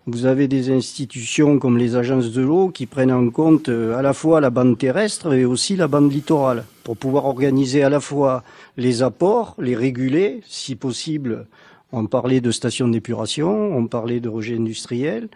Vous 0.06 0.24
avez 0.24 0.48
des 0.48 0.70
institutions 0.70 1.58
comme 1.58 1.76
les 1.76 1.96
agences 1.96 2.32
de 2.32 2.40
l'eau 2.40 2.70
qui 2.70 2.86
prennent 2.86 3.12
en 3.12 3.28
compte 3.28 3.68
euh, 3.68 3.98
à 3.98 4.02
la 4.02 4.14
fois 4.14 4.40
la 4.40 4.50
bande 4.50 4.78
terrestre 4.78 5.34
et 5.34 5.44
aussi 5.44 5.76
la 5.76 5.88
bande 5.88 6.10
littorale 6.10 6.64
pour 6.84 6.96
pouvoir 6.96 7.26
organiser 7.26 7.82
à 7.82 7.90
la 7.90 8.00
fois 8.00 8.44
les 8.76 9.02
apports, 9.02 9.56
les 9.58 9.74
réguler, 9.74 10.40
si 10.46 10.76
possible. 10.76 11.46
On 11.92 12.06
parlait 12.06 12.40
de 12.40 12.52
stations 12.52 12.88
d'épuration, 12.88 13.76
on 13.76 13.86
parlait 13.86 14.20
de 14.20 14.28
rejets 14.28 14.56
industriels, 14.56 15.28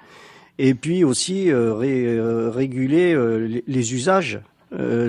et 0.59 0.75
puis 0.75 1.03
aussi 1.03 1.51
euh, 1.51 1.75
euh, 1.83 2.51
réguler 2.51 3.15
les, 3.67 3.95
usages 3.95 4.41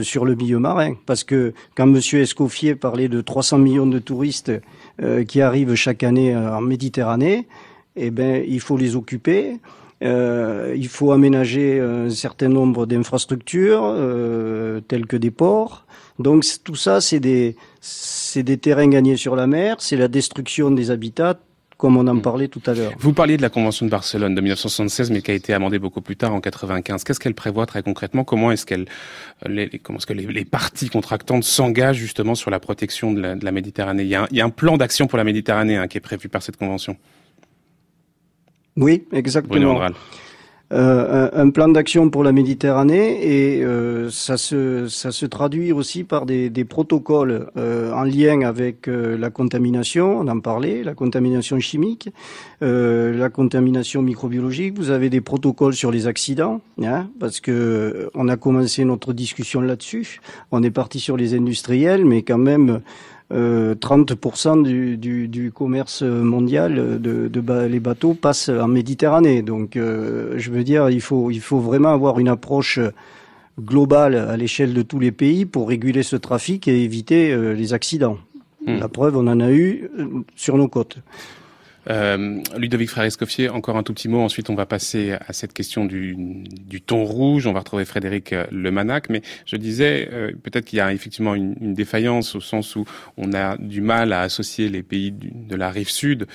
sur 0.02 0.26
le 0.26 0.36
milieu 0.36 0.60
marin. 0.60 0.96
Parce 1.06 1.24
que 1.24 1.54
quand 1.76 1.88
M. 1.88 2.02
Escoffier 2.20 2.76
parlait 2.76 3.08
de 3.08 3.22
300 3.22 3.60
millions 3.60 3.88
de 3.88 4.00
touristes 4.00 4.52
qui 5.28 5.42
arrivent 5.42 5.76
chaque 5.76 6.04
année 6.04 6.36
euh, 6.36 6.56
en 6.56 6.62
Méditerranée, 6.62 7.48
eh 7.96 8.12
ben, 8.12 8.44
il 8.48 8.60
faut 8.60 8.78
les 8.78 8.96
occuper. 8.96 9.60
Euh, 10.04 10.74
il 10.76 10.88
faut 10.88 11.12
aménager 11.12 11.80
un 11.80 12.10
certain 12.10 12.50
nombre 12.50 12.86
d'infrastructures, 12.86 13.84
euh, 13.84 14.82
telles 14.82 15.06
que 15.06 15.16
des 15.16 15.32
ports. 15.32 15.86
Donc 16.20 16.46
tout 16.64 16.76
ça, 16.76 17.00
c'est 17.02 17.20
des, 17.20 17.56
c'est 17.82 18.44
des 18.44 18.58
terrains 18.58 18.88
gagnés 18.88 19.16
sur 19.16 19.36
la 19.36 19.48
mer, 19.48 19.78
c'est 19.80 19.96
la 19.96 20.08
destruction 20.08 20.72
des 20.72 20.92
habitats, 20.92 21.40
comme 21.78 21.98
on 21.98 22.08
en 22.08 22.16
mm. 22.16 22.22
parlait 22.22 22.48
tout 22.48 22.62
à 22.66 22.74
l'heure. 22.74 22.92
Vous 22.98 23.14
parliez 23.14 23.38
de 23.38 23.42
la 23.42 23.50
Convention 23.50 23.86
de 23.86 23.92
Barcelone 23.92 24.36
de 24.36 24.42
1976, 24.42 25.12
mais 25.12 25.22
qui 25.22 25.32
a 25.32 25.34
été 25.34 25.54
amendée 25.54 25.80
beaucoup 25.80 26.02
plus 26.02 26.16
tard 26.16 26.34
en 26.34 26.42
95. 26.42 27.04
Qu'est-ce 27.04 27.20
qu'elle 27.20 27.34
prévoit 27.34 27.66
très 27.66 27.84
concrètement? 27.84 28.24
Comment 28.24 28.52
est-ce 28.52 28.66
qu'elle, 28.66 28.86
les, 29.48 29.70
comment 29.80 29.98
est-ce 29.98 30.08
que 30.08 30.14
les, 30.14 30.26
les, 30.26 30.46
parties 30.46 30.90
contractantes 30.90 31.44
s'engagent 31.44 31.98
justement 31.98 32.36
sur 32.36 32.52
la 32.52 32.60
protection 32.60 33.12
de 33.12 33.22
la, 33.22 33.36
de 33.36 33.46
la 33.46 33.52
Méditerranée? 33.52 34.04
Il 34.04 34.10
y, 34.10 34.16
a 34.16 34.24
un, 34.24 34.28
il 34.32 34.38
y, 34.38 34.42
a 34.42 34.46
un, 34.46 34.50
plan 34.50 34.78
d'action 34.78 35.08
pour 35.08 35.18
la 35.18 35.24
Méditerranée 35.24 35.78
hein, 35.78 35.88
qui 35.88 35.98
est 35.98 36.02
prévu 36.02 36.30
par 36.30 36.42
cette 36.44 36.58
convention. 36.58 36.98
Oui, 38.76 39.06
exactement 39.12 39.82
euh, 40.72 41.30
un, 41.34 41.50
plan 41.52 41.68
d'action 41.68 42.10
pour 42.10 42.24
la 42.24 42.32
Méditerranée 42.32 43.20
et 43.22 43.64
euh, 43.64 44.10
ça, 44.10 44.38
se, 44.38 44.88
ça 44.88 45.12
se 45.12 45.26
traduit 45.26 45.72
aussi 45.72 46.04
par 46.04 46.26
des, 46.26 46.50
des 46.50 46.66
protocoles 46.66 47.52
euh, 47.58 47.92
en 47.92 48.04
lien 48.04 48.42
avec 48.42 48.88
euh, 48.88 49.18
la 49.18 49.30
contamination, 49.30 50.20
on 50.20 50.28
en 50.28 50.40
parlait, 50.40 50.82
la 50.82 50.96
contamination 50.96 51.60
chimique, 51.60 52.10
euh, 52.64 53.16
la 53.16 53.30
contamination 53.30 54.02
microbiologique. 54.02 54.76
Vous 54.78 54.90
avez 54.90 55.10
des 55.10 55.22
protocoles 55.22 55.76
sur 55.76 55.92
les 55.92 56.08
accidents, 56.08 56.62
hein, 56.82 57.08
parce 57.20 57.40
que 57.40 58.10
on 58.16 58.28
a 58.28 58.38
commencé 58.38 58.84
notre 58.86 59.14
discussion 59.14 59.62
là-dessus. 59.62 60.22
On 60.52 60.64
est 60.64 60.72
parti 60.72 61.00
sur 61.00 61.18
les 61.18 61.36
industriels, 61.36 62.06
mais 62.06 62.24
quand 62.24 62.40
même 62.40 62.82
euh, 63.32 63.74
30% 63.74 64.64
du, 64.64 64.98
du, 64.98 65.28
du, 65.28 65.52
commerce 65.52 66.04
mondial 66.04 67.00
de, 67.02 67.28
de, 67.28 67.66
les 67.66 67.80
bateaux 67.80 68.14
passent 68.14 68.50
en 68.50 68.68
Méditerranée. 68.68 69.42
Donc, 69.42 69.76
euh, 69.76 70.34
je 70.38 70.52
veux 70.52 70.64
dire, 70.64 70.90
il 70.90 71.02
faut, 71.02 71.32
il 71.32 71.40
faut 71.40 71.60
vraiment 71.60 71.94
avoir 71.94 72.20
une 72.20 72.28
approche 72.28 72.80
globale 73.60 74.16
à 74.16 74.38
l'échelle 74.38 74.74
de 74.74 74.82
tous 74.82 75.00
les 75.00 75.12
pays 75.12 75.46
pour 75.46 75.70
réguler 75.70 76.04
ce 76.04 76.16
trafic 76.16 76.68
et 76.68 76.84
éviter 76.84 77.32
euh, 77.32 77.54
les 77.54 77.74
accidents. 77.74 78.18
Hmm. 78.66 78.78
La 78.78 78.88
preuve, 78.88 79.18
on 79.18 79.28
en 79.28 79.40
a 79.40 79.52
eu 79.52 79.90
sur 80.36 80.58
nos 80.58 80.68
côtes. 80.68 80.98
Euh, 81.90 82.42
Ludovic 82.58 82.90
Frère-Escoffier, 82.90 83.50
encore 83.50 83.78
un 83.78 83.84
tout 83.84 83.94
petit 83.94 84.08
mot. 84.08 84.22
Ensuite, 84.22 84.50
on 84.50 84.56
va 84.56 84.66
passer 84.66 85.14
à 85.28 85.34
cette 85.34 85.54
question 85.54 85.86
du, 85.86 86.16
du 86.16 86.82
thon 86.82 87.04
rouge. 87.04 87.48
On 87.48 87.54
va 87.54 87.60
retrouver 87.60 87.86
Frédéric 87.86 88.34
euh, 88.34 88.46
Lemanac. 88.52 89.10
Mais 89.10 89.22
je 89.46 89.56
disais, 89.58 90.10
euh, 90.12 90.32
peut-être 90.32 90.66
qu'il 90.66 90.78
y 90.78 90.82
a 90.82 90.94
effectivement 90.94 91.36
une, 91.36 91.56
une, 91.62 91.74
défaillance 91.74 92.36
au 92.36 92.42
sens 92.42 92.76
où 92.76 92.86
on 93.18 93.34
a 93.34 93.58
du 93.58 93.82
mal 93.82 94.14
à 94.14 94.22
associer 94.22 94.70
les 94.70 94.84
pays 94.84 95.12
de 95.12 95.56
la 95.56 95.70
rive 95.70 95.90
sud, 95.90 96.28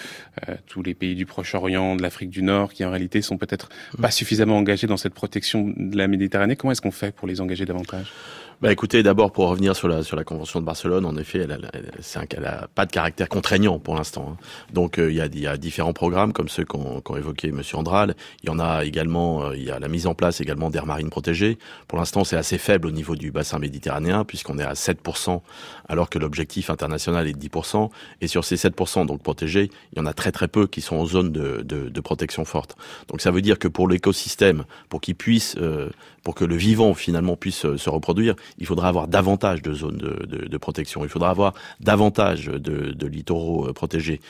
euh, 0.49 0.55
tous 0.67 0.83
les 0.83 0.95
pays 0.95 1.15
du 1.15 1.27
Proche-Orient, 1.27 1.97
de 1.97 2.03
l'Afrique 2.03 2.31
du 2.31 2.43
Nord, 2.43 2.73
qui 2.73 2.85
en 2.85 2.91
réalité 2.91 3.23
sont 3.23 3.39
peut-être 3.39 3.69
pas 4.01 4.11
suffisamment 4.11 4.57
engagés 4.57 4.87
dans 4.87 4.97
cette 4.97 5.15
protection 5.15 5.73
de 5.77 5.97
la 5.97 6.09
Méditerranée. 6.09 6.57
Comment 6.57 6.73
est-ce 6.73 6.83
qu'on 6.83 6.91
fait 6.91 7.15
pour 7.15 7.29
les 7.29 7.41
engager 7.41 7.65
davantage? 7.65 8.13
Bah 8.61 8.73
écoutez, 8.73 9.05
d'abord 9.05 9.31
pour 9.31 9.49
revenir 9.49 9.77
sur 9.77 9.87
la 9.87 10.03
sur 10.03 10.17
la 10.17 10.25
convention 10.25 10.59
de 10.59 10.65
Barcelone, 10.65 11.07
en 11.07 11.17
effet, 11.17 11.39
elle, 11.39 11.71
elle, 12.31 12.45
a 12.45 12.67
pas 12.75 12.87
de 12.87 12.91
caractère 12.91 13.29
contraignant 13.29 13.79
pour 13.79 13.95
l'instant. 13.95 14.33
Hein. 14.33 14.45
Donc 14.73 14.99
euh, 14.99 15.13
il 15.13 15.17
y, 15.17 15.21
a, 15.21 15.27
y, 15.27 15.47
a, 15.47 15.57
différents 15.57 15.93
programmes 15.93 16.33
comme 16.33 16.49
ceux 16.49 16.65
qu'ont 16.65 17.01
qu 17.01 17.17
évoqué 17.17 17.53
Monsieur 17.53 17.77
Andral. 17.77 18.17
Il 18.43 18.49
y 18.49 18.51
en 18.51 18.59
a 18.59 18.85
également, 18.85 19.45
euh, 19.45 19.57
il 19.57 19.63
y 19.63 19.71
a 19.71 19.79
la 19.79 19.87
mise 19.87 20.09
en 20.09 20.15
place 20.15 20.41
également 20.41 20.71
d'aires 20.71 20.87
marines 20.87 21.09
protégées. 21.09 21.57
Pour 21.87 21.99
l'instant, 22.01 22.25
c'est 22.25 22.37
assez 22.37 22.59
faible 22.59 22.89
au 22.89 22.91
niveau 22.91 23.15
du 23.15 23.31
bassin 23.31 23.61
méditerranéen 23.61 24.25
puisqu'on 24.25 24.59
est 24.59 24.65
à 24.65 24.73
7%, 24.73 25.41
alors 25.89 26.11
que 26.11 26.19
l'objectif 26.19 26.69
international 26.69 27.29
est 27.29 27.35
de 27.35 27.39
10%. 27.39 27.91
Et 28.23 28.27
sur 28.27 28.45
ces 28.45 28.57
7% 28.57 29.07
donc 29.07 29.23
protégés, 29.23 29.71
il 29.93 29.99
y 29.99 30.03
en 30.03 30.07
a 30.07 30.13
très 30.13 30.33
très 30.33 30.49
peu 30.49 30.67
qui 30.67 30.81
sont 30.81 30.97
en 30.97 31.07
zone 31.07 31.31
de, 31.31 31.63
de, 31.63 31.89
de 31.89 32.01
protection 32.01 32.45
forte. 32.45 32.77
Donc 33.07 33.21
ça 33.21 33.31
veut 33.31 33.41
dire 33.41 33.61
que 33.61 33.69
pour 33.69 33.87
l'écosystème, 33.87 34.65
pour 34.89 35.01
qu'il 35.01 35.15
puisse, 35.15 35.55
euh, 35.59 35.91
pour 36.29 36.35
que 36.35 36.45
le 36.45 36.57
vivant 36.57 36.93
finalement 36.93 37.37
puisse 37.37 37.75
se 37.75 37.89
reproduire, 37.89 38.35
il 38.59 38.67
faudra 38.67 38.91
avoir 38.91 39.09
davantage 39.09 39.63
de 39.63 39.73
zones 39.73 39.97
de, 39.97 40.27
de, 40.27 40.47
de 40.47 40.59
protection. 40.59 41.03
Il 41.03 41.09
faudra 41.09 41.31
avoir 41.31 41.55
davantage 41.81 42.49
de, 42.49 42.93
de 42.93 43.07
littoraux 43.07 43.67
euh, 43.67 43.73
protégés. 43.73 44.21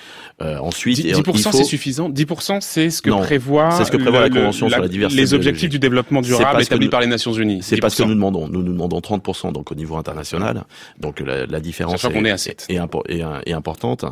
Euh, 0.41 0.59
ensuite, 0.59 1.01
10%, 1.01 1.33
10 1.33 1.49
c'est 1.51 1.65
suffisant? 1.65 2.09
10% 2.09 2.61
c'est 2.61 2.91
ce 2.91 3.03
que 3.03 3.11
prévoit, 3.11 3.73
c'est 3.73 3.85
ce 3.85 3.91
que 3.91 3.97
prévoit 3.97 4.21
la 4.21 4.31
convention 4.31 4.69
sur 4.69 4.79
la 4.79 4.87
diversité. 4.87 5.21
Les 5.21 5.35
objectifs 5.35 5.71
du 5.71 5.81
développement 5.81 6.21
durable 6.21 6.63
établis 6.63 6.89
par 6.89 7.01
les 7.01 7.09
Nations 7.09 7.33
Unies. 7.33 7.65
C'est 7.65 7.79
pas 7.79 7.91
ce 7.91 8.05
que 8.05 8.07
nous 8.07 8.15
demandons. 8.15 8.47
Nous 8.47 8.63
nous 8.63 8.73
demandons 8.75 9.01
30% 9.01 9.53
donc 9.53 9.73
au 9.73 9.75
niveau 9.75 9.97
international. 9.97 10.67
Donc 11.01 11.19
la, 11.19 11.47
la 11.47 11.59
différence 11.59 12.05
est, 12.05 12.15
est 12.15 12.31
à 12.31 12.39
7. 12.39 12.67
Est, 12.69 12.75
est, 13.09 13.25
est, 13.47 13.53
importante. 13.53 14.05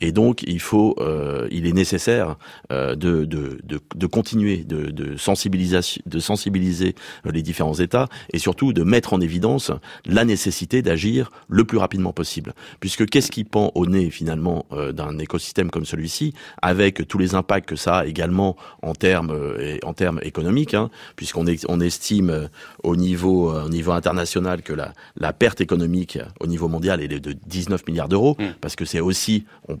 Et 0.00 0.12
donc 0.12 0.44
il 0.44 0.60
faut, 0.60 0.94
euh, 1.00 1.48
il 1.50 1.66
est 1.66 1.72
nécessaire 1.72 2.36
euh, 2.70 2.94
de, 2.94 3.24
de, 3.24 3.58
de, 3.64 3.80
de, 3.96 4.06
continuer 4.06 4.58
de, 4.58 4.92
de, 4.92 5.16
sensibilisation, 5.16 6.00
de 6.06 6.20
sensibiliser 6.20 6.94
les 7.32 7.42
différents 7.42 7.74
États 7.74 8.08
et 8.32 8.38
surtout 8.38 8.72
de 8.72 8.82
mettre 8.82 9.12
en 9.12 9.20
évidence 9.20 9.70
la 10.06 10.24
nécessité 10.24 10.82
d'agir 10.82 11.30
le 11.48 11.64
plus 11.64 11.78
rapidement 11.78 12.12
possible. 12.12 12.54
Puisque 12.80 13.06
qu'est-ce 13.08 13.30
qui 13.30 13.44
pend 13.44 13.72
au 13.74 13.86
nez 13.86 14.10
finalement 14.10 14.66
euh, 14.72 14.92
d'un 14.92 15.18
écosystème 15.18 15.70
comme 15.70 15.84
celui-ci, 15.84 16.34
avec 16.60 17.06
tous 17.08 17.18
les 17.18 17.34
impacts 17.34 17.68
que 17.68 17.76
ça 17.76 17.98
a 17.98 18.06
également 18.06 18.56
en 18.82 18.94
termes 18.94 19.30
euh, 19.32 19.78
en 19.84 19.94
termes 19.94 20.20
économiques, 20.22 20.74
hein, 20.74 20.90
puisqu'on 21.16 21.44
on 21.68 21.80
estime 21.80 22.30
euh, 22.30 22.48
au 22.82 22.96
niveau 22.96 23.52
au 23.52 23.68
niveau 23.68 23.92
international 23.92 24.62
que 24.62 24.72
la, 24.72 24.92
la 25.16 25.32
perte 25.32 25.60
économique 25.60 26.18
au 26.40 26.46
niveau 26.46 26.68
mondial 26.68 27.00
est 27.00 27.08
de 27.08 27.32
19 27.46 27.86
milliards 27.86 28.08
d'euros, 28.08 28.36
mmh. 28.38 28.44
parce 28.60 28.76
que 28.76 28.84
c'est 28.84 29.00
aussi 29.00 29.44
on, 29.68 29.78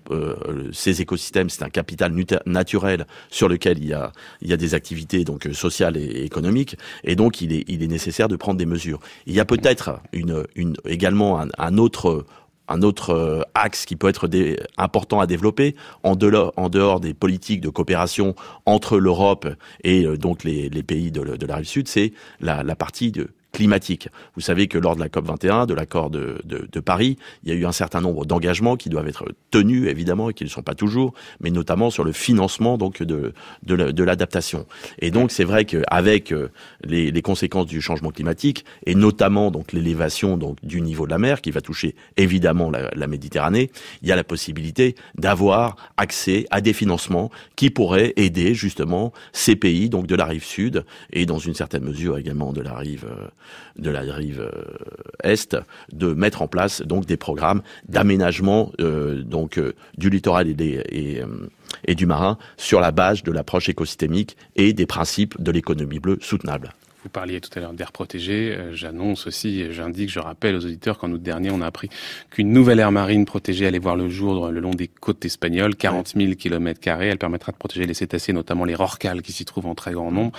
ces 0.72 1.00
écosystèmes, 1.00 1.50
c'est 1.50 1.62
un 1.62 1.70
capital 1.70 2.12
naturel 2.46 3.06
sur 3.30 3.48
lequel 3.48 3.78
il 3.78 3.86
y 3.86 3.92
a 3.92 4.12
il 4.40 4.48
y 4.48 4.52
a 4.52 4.56
des 4.56 4.74
activités 4.74 5.24
donc 5.24 5.48
sociales 5.52 5.96
et, 5.96 6.24
économiques, 6.24 6.76
et 7.04 7.16
donc 7.16 7.31
est 7.40 7.64
il 7.68 7.82
est 7.82 7.88
nécessaire 7.88 8.28
de 8.28 8.36
prendre 8.36 8.58
des 8.58 8.66
mesures. 8.66 9.00
Il 9.26 9.34
y 9.34 9.40
a 9.40 9.44
peut-être 9.44 10.00
également 10.84 11.40
un, 11.58 11.78
autre 11.78 12.24
euh, 13.10 13.42
axe 13.54 13.84
qui 13.86 13.96
peut 13.96 14.08
être 14.08 14.28
important 14.76 15.20
à 15.20 15.26
développer 15.26 15.74
en 16.02 16.16
dehors, 16.16 17.00
des 17.00 17.14
politiques 17.14 17.60
de 17.60 17.68
coopération 17.68 18.34
entre 18.66 18.98
l'Europe 18.98 19.48
et 19.84 20.04
euh, 20.04 20.16
donc 20.16 20.44
les, 20.44 20.70
pays 20.82 21.10
de, 21.10 21.46
la 21.46 21.56
rive 21.56 21.66
sud, 21.66 21.88
c'est 21.88 22.12
la 22.40 22.76
partie 22.76 23.12
de 23.12 23.28
climatique. 23.52 24.08
Vous 24.34 24.40
savez 24.40 24.66
que 24.66 24.78
lors 24.78 24.96
de 24.96 25.00
la 25.00 25.08
COP 25.08 25.26
21, 25.26 25.66
de 25.66 25.74
l'accord 25.74 26.10
de, 26.10 26.40
de, 26.44 26.66
de, 26.70 26.80
Paris, 26.80 27.18
il 27.44 27.50
y 27.50 27.52
a 27.52 27.54
eu 27.54 27.66
un 27.66 27.72
certain 27.72 28.00
nombre 28.00 28.24
d'engagements 28.24 28.76
qui 28.76 28.88
doivent 28.88 29.08
être 29.08 29.26
tenus 29.50 29.88
évidemment 29.88 30.30
et 30.30 30.34
qui 30.34 30.44
ne 30.44 30.48
sont 30.48 30.62
pas 30.62 30.74
toujours, 30.74 31.12
mais 31.40 31.50
notamment 31.50 31.90
sur 31.90 32.02
le 32.02 32.12
financement 32.12 32.78
donc 32.78 33.02
de 33.02 33.32
de 33.62 34.02
l'adaptation. 34.02 34.66
Et 34.98 35.10
donc 35.10 35.30
c'est 35.30 35.44
vrai 35.44 35.64
qu'avec 35.64 36.32
euh, 36.32 36.50
les, 36.82 37.10
les 37.10 37.22
conséquences 37.22 37.66
du 37.66 37.80
changement 37.80 38.10
climatique 38.10 38.64
et 38.86 38.94
notamment 38.94 39.50
donc 39.50 39.72
l'élévation 39.72 40.36
donc 40.36 40.56
du 40.64 40.80
niveau 40.80 41.06
de 41.06 41.10
la 41.10 41.18
mer 41.18 41.40
qui 41.40 41.50
va 41.50 41.60
toucher 41.60 41.94
évidemment 42.16 42.70
la, 42.70 42.90
la 42.94 43.06
Méditerranée, 43.06 43.70
il 44.02 44.08
y 44.08 44.12
a 44.12 44.16
la 44.16 44.24
possibilité 44.24 44.94
d'avoir 45.16 45.76
accès 45.96 46.46
à 46.50 46.60
des 46.60 46.72
financements 46.72 47.30
qui 47.56 47.70
pourraient 47.70 48.12
aider 48.16 48.54
justement 48.54 49.12
ces 49.32 49.56
pays 49.56 49.88
donc 49.88 50.06
de 50.06 50.14
la 50.14 50.24
rive 50.24 50.44
sud 50.44 50.84
et 51.12 51.26
dans 51.26 51.38
une 51.38 51.54
certaine 51.54 51.84
mesure 51.84 52.18
également 52.18 52.52
de 52.52 52.60
la 52.60 52.74
rive 52.74 53.06
euh, 53.08 53.28
de 53.76 53.90
la 53.90 54.00
rive 54.00 54.40
euh, 54.40 54.50
est 55.22 55.56
de 55.92 56.12
mettre 56.12 56.42
en 56.42 56.48
place 56.48 56.82
donc 56.82 57.06
des 57.06 57.16
programmes 57.16 57.62
d'aménagement 57.88 58.72
euh, 58.80 59.24
euh, 59.58 59.72
du 59.96 60.10
littoral 60.10 60.48
et 60.48 61.94
du 61.94 62.06
marin 62.06 62.38
sur 62.56 62.80
la 62.80 62.92
base 62.92 63.22
de 63.22 63.32
l'approche 63.32 63.68
écosystémique 63.68 64.36
et 64.56 64.72
des 64.72 64.86
principes 64.86 65.40
de 65.40 65.50
l'économie 65.50 65.98
bleue 65.98 66.18
soutenable. 66.20 66.72
Vous 67.02 67.10
parliez 67.10 67.40
tout 67.40 67.50
à 67.56 67.60
l'heure 67.60 67.72
d'air 67.72 67.90
protégé. 67.90 68.54
Euh, 68.56 68.74
j'annonce 68.74 69.26
aussi, 69.26 69.72
j'indique, 69.72 70.10
je 70.10 70.20
rappelle 70.20 70.54
aux 70.54 70.64
auditeurs 70.64 70.98
qu'en 70.98 71.10
août 71.10 71.22
dernier, 71.22 71.50
on 71.50 71.60
a 71.60 71.66
appris 71.66 71.88
qu'une 72.30 72.52
nouvelle 72.52 72.78
aire 72.78 72.92
marine 72.92 73.24
protégée 73.24 73.66
allait 73.66 73.78
voir 73.78 73.96
le 73.96 74.08
jour 74.08 74.50
le 74.50 74.60
long 74.60 74.70
des 74.70 74.88
côtes 74.88 75.24
espagnoles, 75.24 75.74
40 75.74 76.14
000 76.16 76.34
km 76.34 76.78
carrés. 76.78 77.08
Elle 77.08 77.18
permettra 77.18 77.50
de 77.50 77.56
protéger 77.56 77.86
les 77.86 77.94
cétacés, 77.94 78.32
notamment 78.32 78.64
les 78.64 78.74
rorquals 78.74 79.22
qui 79.22 79.32
s'y 79.32 79.44
trouvent 79.44 79.66
en 79.66 79.74
très 79.74 79.92
grand 79.92 80.12
nombre. 80.12 80.32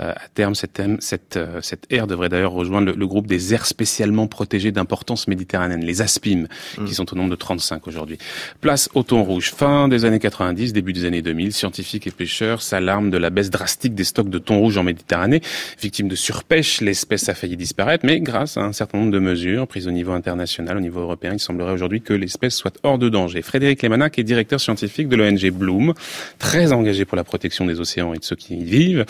Euh, 0.00 0.12
à 0.12 0.28
terme, 0.34 0.54
cette, 0.54 0.82
cette, 1.00 1.36
euh, 1.36 1.60
cette 1.62 1.86
aire 1.92 2.06
devrait 2.06 2.28
d'ailleurs 2.28 2.52
rejoindre 2.52 2.92
le, 2.92 3.06
groupe 3.06 3.26
des 3.26 3.54
aires 3.54 3.66
spécialement 3.66 4.26
protégées 4.26 4.72
d'importance 4.72 5.28
méditerranéenne, 5.28 5.84
les 5.84 6.02
ASPIM, 6.02 6.46
mm. 6.78 6.84
qui 6.84 6.94
sont 6.94 7.10
au 7.12 7.16
nombre 7.16 7.30
de 7.30 7.36
35 7.36 7.86
aujourd'hui. 7.86 8.18
Place 8.60 8.90
au 8.94 9.02
thon 9.02 9.22
rouge. 9.22 9.52
Fin 9.52 9.88
des 9.88 10.04
années 10.04 10.18
90, 10.18 10.72
début 10.72 10.92
des 10.92 11.04
années 11.04 11.22
2000, 11.22 11.52
scientifiques 11.52 12.06
et 12.06 12.10
pêcheurs 12.10 12.60
s'alarment 12.60 13.10
de 13.10 13.18
la 13.18 13.30
baisse 13.30 13.50
drastique 13.50 13.94
des 13.94 14.04
stocks 14.04 14.30
de 14.30 14.38
thon 14.38 14.58
rouge 14.58 14.76
en 14.76 14.82
Méditerranée, 14.82 15.42
victime 15.80 16.07
de 16.08 16.16
surpêche, 16.16 16.80
l'espèce 16.80 17.28
a 17.28 17.34
failli 17.34 17.56
disparaître, 17.56 18.04
mais 18.04 18.20
grâce 18.20 18.56
à 18.56 18.62
un 18.62 18.72
certain 18.72 18.98
nombre 18.98 19.12
de 19.12 19.18
mesures 19.18 19.66
prises 19.68 19.86
au 19.86 19.90
niveau 19.90 20.12
international, 20.12 20.76
au 20.76 20.80
niveau 20.80 21.00
européen, 21.00 21.34
il 21.34 21.38
semblerait 21.38 21.72
aujourd'hui 21.72 22.00
que 22.00 22.12
l'espèce 22.12 22.54
soit 22.54 22.76
hors 22.82 22.98
de 22.98 23.08
danger. 23.08 23.42
Frédéric 23.42 23.82
Lemanac 23.82 24.18
est 24.18 24.24
directeur 24.24 24.60
scientifique 24.60 25.08
de 25.08 25.16
l'ONG 25.16 25.50
Bloom, 25.50 25.94
très 26.38 26.72
engagé 26.72 27.04
pour 27.04 27.16
la 27.16 27.24
protection 27.24 27.66
des 27.66 27.80
océans 27.80 28.14
et 28.14 28.18
de 28.18 28.24
ceux 28.24 28.36
qui 28.36 28.56
y 28.56 28.64
vivent. 28.64 29.04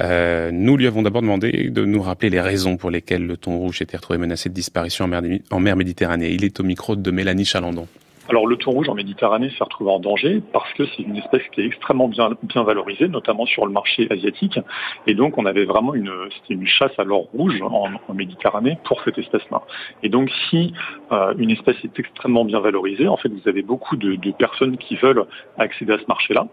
Euh, 0.00 0.50
nous 0.52 0.76
lui 0.76 0.86
avons 0.86 1.02
d'abord 1.02 1.22
demandé 1.22 1.70
de 1.70 1.84
nous 1.84 2.00
rappeler 2.02 2.30
les 2.30 2.40
raisons 2.40 2.76
pour 2.76 2.90
lesquelles 2.90 3.26
le 3.26 3.36
thon 3.36 3.58
rouge 3.58 3.82
était 3.82 3.96
retrouvé 3.96 4.18
menacé 4.18 4.48
de 4.48 4.54
disparition 4.54 5.04
en 5.04 5.08
mer, 5.08 5.22
en 5.50 5.60
mer 5.60 5.76
Méditerranée. 5.76 6.30
Il 6.30 6.44
est 6.44 6.58
au 6.60 6.62
micro 6.62 6.96
de 6.96 7.10
Mélanie 7.10 7.44
Chalandon. 7.44 7.86
Alors 8.28 8.46
le 8.46 8.56
thon 8.56 8.72
rouge 8.72 8.88
en 8.88 8.94
Méditerranée 8.94 9.50
s'est 9.50 9.62
retrouvé 9.62 9.90
en 9.90 10.00
danger 10.00 10.42
parce 10.52 10.72
que 10.74 10.84
c'est 10.84 11.02
une 11.02 11.16
espèce 11.16 11.42
qui 11.52 11.60
est 11.60 11.66
extrêmement 11.66 12.08
bien, 12.08 12.28
valorisée, 12.64 13.08
notamment 13.08 13.46
sur 13.46 13.66
le 13.66 13.72
marché 13.72 14.08
asiatique. 14.10 14.58
Et 15.06 15.14
donc 15.14 15.38
on 15.38 15.46
avait 15.46 15.64
vraiment 15.64 15.94
une, 15.94 16.12
une 16.48 16.66
chasse 16.66 16.92
à 16.98 17.04
l'or 17.04 17.28
rouge 17.32 17.60
en, 17.62 17.90
en, 18.08 18.14
Méditerranée 18.14 18.78
pour 18.84 19.02
cette 19.04 19.18
espèce-là. 19.18 19.62
Et 20.02 20.08
donc 20.08 20.30
si 20.48 20.72
euh, 21.12 21.34
une 21.38 21.50
espèce 21.50 21.76
est 21.84 21.98
extrêmement 21.98 22.44
bien 22.44 22.60
valorisée, 22.60 23.08
en 23.08 23.16
fait 23.16 23.28
vous 23.28 23.48
avez 23.48 23.62
beaucoup 23.62 23.96
de, 23.96 24.16
de 24.16 24.30
personnes 24.32 24.76
qui 24.78 24.96
veulent 24.96 25.26
accéder 25.58 25.92
à 25.92 25.98
ce 25.98 26.06
marché-là. 26.08 26.46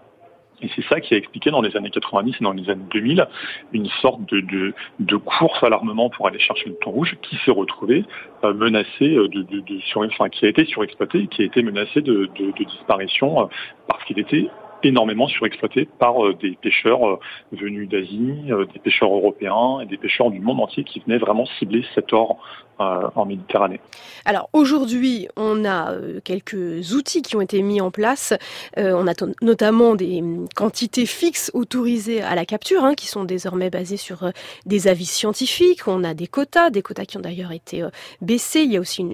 Et 0.63 0.69
c'est 0.75 0.85
ça 0.85 1.01
qui 1.01 1.13
a 1.13 1.17
expliqué 1.17 1.51
dans 1.51 1.61
les 1.61 1.75
années 1.75 1.89
90 1.89 2.35
et 2.39 2.43
dans 2.43 2.53
les 2.53 2.69
années 2.69 2.85
2000 2.91 3.27
une 3.73 3.87
sorte 4.01 4.21
de, 4.29 5.15
course 5.17 5.63
à 5.63 5.69
l'armement 5.69 6.09
pour 6.09 6.27
aller 6.27 6.39
chercher 6.39 6.69
le 6.69 6.75
thon 6.75 6.91
rouge 6.91 7.15
qui 7.21 7.37
s'est 7.45 7.51
retrouvé 7.51 8.05
euh, 8.43 8.53
menacé 8.53 9.09
de, 9.09 9.27
de, 9.27 9.59
de 9.59 9.79
enfin, 9.95 10.29
qui 10.29 10.45
a 10.45 10.49
été 10.49 10.65
surexploité, 10.65 11.27
qui 11.27 11.41
a 11.41 11.45
été 11.45 11.61
menacé 11.61 12.01
de, 12.01 12.29
disparition 12.57 13.41
euh, 13.41 13.45
parce 13.87 14.03
qu'il 14.05 14.19
était 14.19 14.49
énormément 14.83 15.27
surexploité 15.27 15.87
par 15.99 16.25
euh, 16.25 16.33
des 16.33 16.57
pêcheurs 16.61 17.07
euh, 17.07 17.19
venus 17.51 17.89
d'Asie, 17.89 18.45
euh, 18.49 18.65
des 18.73 18.79
pêcheurs 18.79 19.13
européens 19.13 19.79
et 19.81 19.85
des 19.85 19.97
pêcheurs 19.97 20.29
du 20.29 20.39
monde 20.39 20.59
entier 20.59 20.83
qui 20.83 20.99
venaient 20.99 21.17
vraiment 21.17 21.45
cibler 21.57 21.83
cet 21.95 22.13
or 22.13 22.37
en 22.79 23.25
Méditerranée. 23.25 23.79
Alors 24.25 24.49
aujourd'hui, 24.53 25.27
on 25.35 25.65
a 25.65 25.93
quelques 26.23 26.93
outils 26.93 27.21
qui 27.21 27.35
ont 27.35 27.41
été 27.41 27.61
mis 27.61 27.81
en 27.81 27.91
place. 27.91 28.33
on 28.77 29.07
a 29.07 29.13
notamment 29.41 29.95
des 29.95 30.21
hum, 30.21 30.47
quantités 30.55 31.05
fixes 31.05 31.51
autorisées 31.53 32.21
à 32.21 32.35
la 32.35 32.45
capture, 32.45 32.83
hein, 32.83 32.95
qui 32.95 33.07
sont 33.07 33.23
désormais 33.23 33.69
basées 33.69 33.97
sur 33.97 34.31
des 34.65 34.87
avis 34.87 35.05
scientifiques. 35.05 35.87
On 35.87 36.03
a 36.03 36.13
des 36.13 36.27
quotas, 36.27 36.69
des 36.69 36.81
quotas 36.81 37.05
qui 37.05 37.17
ont 37.17 37.21
d'ailleurs 37.21 37.51
été 37.51 37.83
baissés. 38.21 38.61
Il 38.61 38.73
y 38.73 38.77
a 38.77 38.79
aussi 38.79 39.05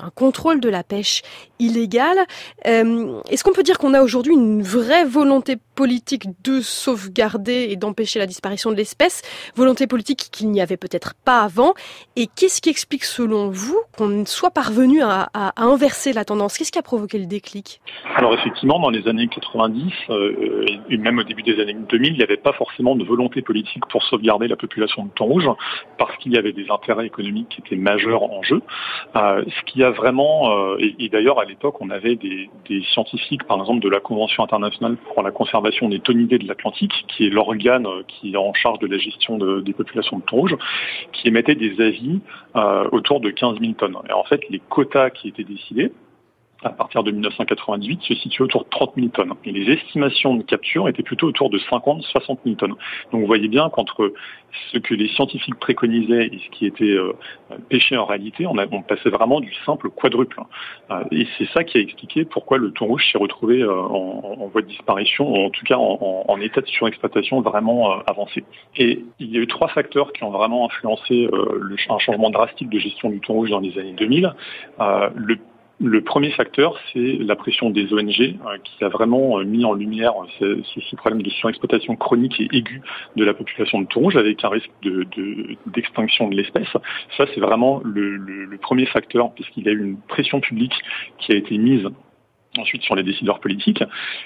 un 0.00 0.10
contrôle 0.10 0.60
de 0.60 0.68
la 0.68 0.82
pêche 0.82 1.22
illégale. 1.58 2.18
Est-ce 2.64 3.44
qu'on 3.44 3.52
peut 3.52 3.62
dire 3.62 3.78
qu'on 3.78 3.94
a 3.94 4.02
aujourd'hui 4.02 4.34
une 4.34 4.62
vraie 4.62 5.04
volonté 5.04 5.56
politique 5.80 6.26
de 6.44 6.60
sauvegarder 6.60 7.68
et 7.70 7.76
d'empêcher 7.76 8.18
la 8.18 8.26
disparition 8.26 8.70
de 8.70 8.76
l'espèce, 8.76 9.22
volonté 9.56 9.86
politique 9.86 10.28
qu'il 10.30 10.50
n'y 10.50 10.60
avait 10.60 10.76
peut-être 10.76 11.14
pas 11.24 11.40
avant. 11.40 11.72
Et 12.16 12.26
qu'est-ce 12.26 12.60
qui 12.60 12.68
explique 12.68 13.04
selon 13.04 13.48
vous 13.48 13.80
qu'on 13.96 14.26
soit 14.26 14.50
parvenu 14.50 15.00
à, 15.00 15.30
inverser 15.56 16.12
la 16.12 16.26
tendance? 16.26 16.58
Qu'est-ce 16.58 16.70
qui 16.70 16.78
a 16.78 16.82
provoqué 16.82 17.18
le 17.18 17.24
déclic? 17.24 17.80
Alors 18.14 18.34
effectivement, 18.34 18.78
dans 18.78 18.90
les 18.90 19.08
années 19.08 19.26
90 19.26 19.90
euh, 20.10 20.66
et 20.90 20.98
même 20.98 21.18
au 21.18 21.22
début 21.22 21.42
des 21.42 21.58
années 21.62 21.74
2000, 21.88 22.12
il 22.12 22.16
n'y 22.18 22.22
avait 22.22 22.36
pas 22.36 22.52
forcément 22.52 22.94
de 22.94 23.02
volonté 23.02 23.40
politique 23.40 23.86
pour 23.88 24.02
sauvegarder 24.02 24.48
la 24.48 24.56
population 24.56 25.06
de 25.06 25.10
thon 25.12 25.24
rouge 25.24 25.48
parce 25.96 26.14
qu'il 26.18 26.34
y 26.34 26.36
avait 26.36 26.52
des 26.52 26.66
intérêts 26.68 27.06
économiques 27.06 27.48
qui 27.48 27.62
étaient 27.62 27.80
majeurs 27.80 28.22
en 28.22 28.42
jeu. 28.42 28.60
Euh, 29.16 29.42
ce 29.46 29.72
qui 29.72 29.82
a 29.82 29.92
vraiment, 29.92 30.74
euh, 30.74 30.76
et, 30.98 31.08
d'ailleurs 31.08 31.40
à 31.40 31.46
l'époque 31.46 31.80
on 31.80 31.88
avait 31.88 32.16
des, 32.16 32.50
scientifiques, 32.92 33.44
par 33.44 33.58
exemple 33.60 33.80
de 33.80 33.88
la 33.88 34.00
Convention 34.00 34.44
internationale 34.44 34.96
pour 35.14 35.22
la 35.22 35.30
conservation 35.30 35.69
des 35.88 36.00
tonidés 36.00 36.38
de 36.38 36.46
l'Atlantique, 36.46 36.92
qui 37.08 37.26
est 37.26 37.30
l'organe 37.30 37.86
qui 38.08 38.32
est 38.32 38.36
en 38.36 38.52
charge 38.54 38.78
de 38.78 38.86
la 38.86 38.98
gestion 38.98 39.38
des 39.38 39.72
populations 39.72 40.18
de 40.18 40.22
thon 40.24 40.36
rouge, 40.36 40.56
qui 41.12 41.28
émettait 41.28 41.54
des 41.54 41.80
avis 41.80 42.20
euh, 42.56 42.88
autour 42.92 43.20
de 43.20 43.30
15 43.30 43.58
000 43.60 43.72
tonnes. 43.74 43.96
Et 44.08 44.12
en 44.12 44.24
fait, 44.24 44.40
les 44.50 44.60
quotas 44.68 45.10
qui 45.10 45.28
étaient 45.28 45.44
décidés, 45.44 45.92
à 46.62 46.70
partir 46.70 47.02
de 47.02 47.10
1998 47.10 48.02
se 48.02 48.14
situait 48.14 48.44
autour 48.44 48.64
de 48.64 48.68
30 48.70 48.92
000 48.96 49.08
tonnes. 49.08 49.32
Et 49.44 49.52
les 49.52 49.72
estimations 49.72 50.34
de 50.34 50.42
capture 50.42 50.88
étaient 50.88 51.02
plutôt 51.02 51.28
autour 51.28 51.50
de 51.50 51.58
50-60 51.58 52.38
000 52.44 52.56
tonnes. 52.56 52.74
Donc 53.12 53.20
vous 53.20 53.26
voyez 53.26 53.48
bien 53.48 53.70
qu'entre 53.70 54.12
ce 54.72 54.78
que 54.78 54.94
les 54.94 55.08
scientifiques 55.08 55.54
préconisaient 55.56 56.26
et 56.26 56.38
ce 56.38 56.50
qui 56.50 56.66
était 56.66 56.84
euh, 56.84 57.12
pêché 57.68 57.96
en 57.96 58.04
réalité, 58.04 58.46
on, 58.46 58.82
passait 58.82 59.10
vraiment 59.10 59.40
du 59.40 59.52
simple 59.66 59.90
quadruple. 59.90 60.40
Euh, 60.90 61.04
et 61.12 61.26
c'est 61.38 61.48
ça 61.50 61.64
qui 61.64 61.78
a 61.78 61.80
expliqué 61.80 62.24
pourquoi 62.24 62.58
le 62.58 62.72
thon 62.72 62.86
rouge 62.86 63.08
s'est 63.10 63.18
retrouvé 63.18 63.62
euh, 63.62 63.72
en, 63.72 64.48
voie 64.48 64.62
de 64.62 64.66
disparition, 64.66 65.30
ou 65.30 65.46
en 65.46 65.50
tout 65.50 65.64
cas 65.64 65.76
en, 65.76 66.40
état 66.40 66.60
de 66.60 66.66
surexploitation 66.66 67.40
vraiment 67.42 68.00
avancé. 68.06 68.44
Et 68.76 69.04
il 69.18 69.30
y 69.30 69.36
a 69.36 69.40
eu 69.40 69.46
trois 69.46 69.68
facteurs 69.68 70.12
qui 70.12 70.24
ont 70.24 70.30
vraiment 70.30 70.66
influencé 70.66 71.28
un 71.88 71.98
changement 71.98 72.30
drastique 72.30 72.70
de 72.70 72.78
gestion 72.78 73.10
du 73.10 73.20
thon 73.20 73.34
rouge 73.34 73.50
dans 73.50 73.60
les 73.60 73.78
années 73.78 73.92
2000. 73.92 74.32
le 75.14 75.38
le 75.80 76.02
premier 76.02 76.30
facteur, 76.30 76.78
c'est 76.92 77.16
la 77.20 77.34
pression 77.36 77.70
des 77.70 77.92
ONG 77.92 78.20
euh, 78.20 78.58
qui 78.62 78.84
a 78.84 78.88
vraiment 78.88 79.38
euh, 79.38 79.44
mis 79.44 79.64
en 79.64 79.72
lumière 79.72 80.12
euh, 80.42 80.60
ce, 80.74 80.96
problème 80.96 81.22
de 81.22 81.30
surexploitation 81.30 81.96
chronique 81.96 82.38
et 82.38 82.48
aiguë 82.52 82.82
de 83.16 83.24
la 83.24 83.32
population 83.32 83.80
de 83.80 83.86
thon 83.86 84.00
rouge 84.00 84.16
avec 84.16 84.44
un 84.44 84.50
risque 84.50 84.70
d'extinction 85.66 86.28
de, 86.28 86.36
l'espèce. 86.36 86.68
Ça, 87.16 87.24
c'est 87.34 87.40
vraiment 87.40 87.80
le 87.84 88.56
premier 88.58 88.86
facteur 88.86 89.32
puisqu'il 89.32 89.64
y 89.64 89.68
a 89.68 89.72
eu 89.72 89.82
une 89.82 89.96
pression 89.96 90.40
publique 90.40 90.74
qui 91.18 91.32
a 91.32 91.36
été 91.36 91.56
mise 91.56 91.88
ensuite 92.60 92.82
sur 92.82 92.94
les 92.94 93.02
décideurs 93.02 93.40
politiques. 93.40 93.82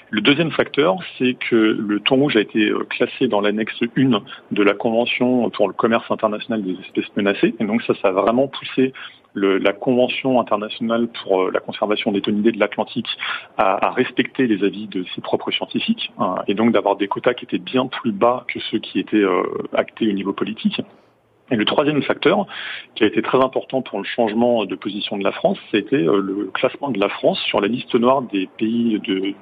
Le 0.09 0.21
deuxième 0.21 0.51
facteur, 0.51 0.97
c'est 1.17 1.35
que 1.49 1.55
le 1.55 1.99
thon 1.99 2.15
rouge 2.17 2.35
a 2.35 2.41
été 2.41 2.69
euh, 2.69 2.85
classé 2.89 3.27
dans 3.27 3.41
l'annexe 3.41 3.81
1 3.97 4.21
de 4.51 4.63
la 4.63 4.73
Convention 4.73 5.49
pour 5.49 5.67
le 5.67 5.73
commerce 5.73 6.09
international 6.09 6.63
des 6.63 6.77
espèces 6.81 7.15
menacées. 7.15 7.55
Et 7.59 7.65
donc 7.65 7.81
ça, 7.83 7.93
ça 8.01 8.09
a 8.09 8.11
vraiment 8.11 8.47
poussé 8.47 8.93
la 9.35 9.73
Convention 9.73 10.39
internationale 10.39 11.07
pour 11.07 11.43
euh, 11.43 11.51
la 11.53 11.59
conservation 11.59 12.11
des 12.11 12.21
tonidés 12.21 12.51
de 12.51 12.59
l'Atlantique 12.59 13.07
à, 13.57 13.91
respecter 13.91 14.47
les 14.47 14.63
avis 14.63 14.87
de 14.87 15.03
ses 15.13 15.21
propres 15.21 15.51
scientifiques, 15.51 16.11
hein, 16.19 16.35
et 16.47 16.53
donc 16.53 16.71
d'avoir 16.71 16.95
des 16.95 17.07
quotas 17.07 17.33
qui 17.33 17.45
étaient 17.45 17.59
bien 17.59 17.87
plus 17.87 18.11
bas 18.11 18.45
que 18.47 18.59
ceux 18.71 18.79
qui 18.79 18.99
étaient 18.99 19.17
euh, 19.17 19.43
actés 19.73 20.09
au 20.09 20.13
niveau 20.13 20.33
politique. 20.33 20.81
Et 21.51 21.55
le 21.55 21.65
troisième 21.65 22.01
facteur, 22.01 22.47
qui 22.95 23.03
a 23.03 23.07
été 23.07 23.21
très 23.21 23.37
important 23.37 23.83
pour 23.83 23.99
le 23.99 24.03
changement 24.03 24.65
de 24.65 24.75
position 24.75 25.15
de 25.15 25.23
la 25.23 25.31
France, 25.31 25.59
c'était 25.69 25.95
euh, 25.95 26.19
le 26.19 26.45
classement 26.51 26.89
de 26.89 26.99
la 26.99 27.07
France 27.07 27.39
sur 27.41 27.61
la 27.61 27.67
liste 27.67 27.93
noire 27.93 28.23
des 28.23 28.49
pays 28.57 28.99
de, 28.99 29.35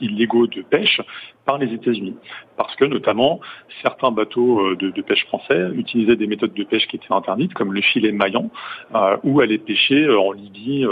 illégaux 0.00 0.46
de 0.46 0.62
pêche 0.62 1.00
par 1.46 1.58
les 1.58 1.74
États-Unis. 1.74 2.14
Parce 2.56 2.76
que 2.76 2.84
notamment, 2.84 3.40
certains 3.82 4.12
bateaux 4.12 4.60
euh, 4.60 4.76
de, 4.76 5.02
pêche 5.02 5.24
français 5.26 5.70
utilisaient 5.74 6.14
des 6.14 6.28
méthodes 6.28 6.54
de 6.54 6.62
pêche 6.62 6.86
qui 6.86 6.94
étaient 6.94 7.12
interdites, 7.12 7.54
comme 7.54 7.72
le 7.72 7.80
filet 7.80 8.12
maillant, 8.12 8.50
euh, 8.94 9.16
ou 9.24 9.40
allaient 9.40 9.58
pêcher 9.58 10.08
en 10.08 10.30
Libye 10.30 10.86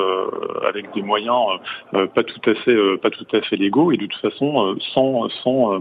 avec 0.69 0.93
des 0.95 1.03
moyens 1.03 1.61
pas 1.93 2.25
tout 2.25 2.51
à 2.51 2.55
fait 2.55 2.97
pas 2.99 3.11
tout 3.11 3.27
à 3.33 3.41
fait 3.43 3.57
légaux 3.57 3.93
et 3.93 3.97
de 3.97 4.07
toute 4.07 4.21
façon 4.21 4.77
sans 4.95 5.29
sans 5.29 5.81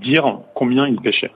dire 0.00 0.38
combien 0.54 0.86
ils 0.86 1.00
pêchaient. 1.00 1.32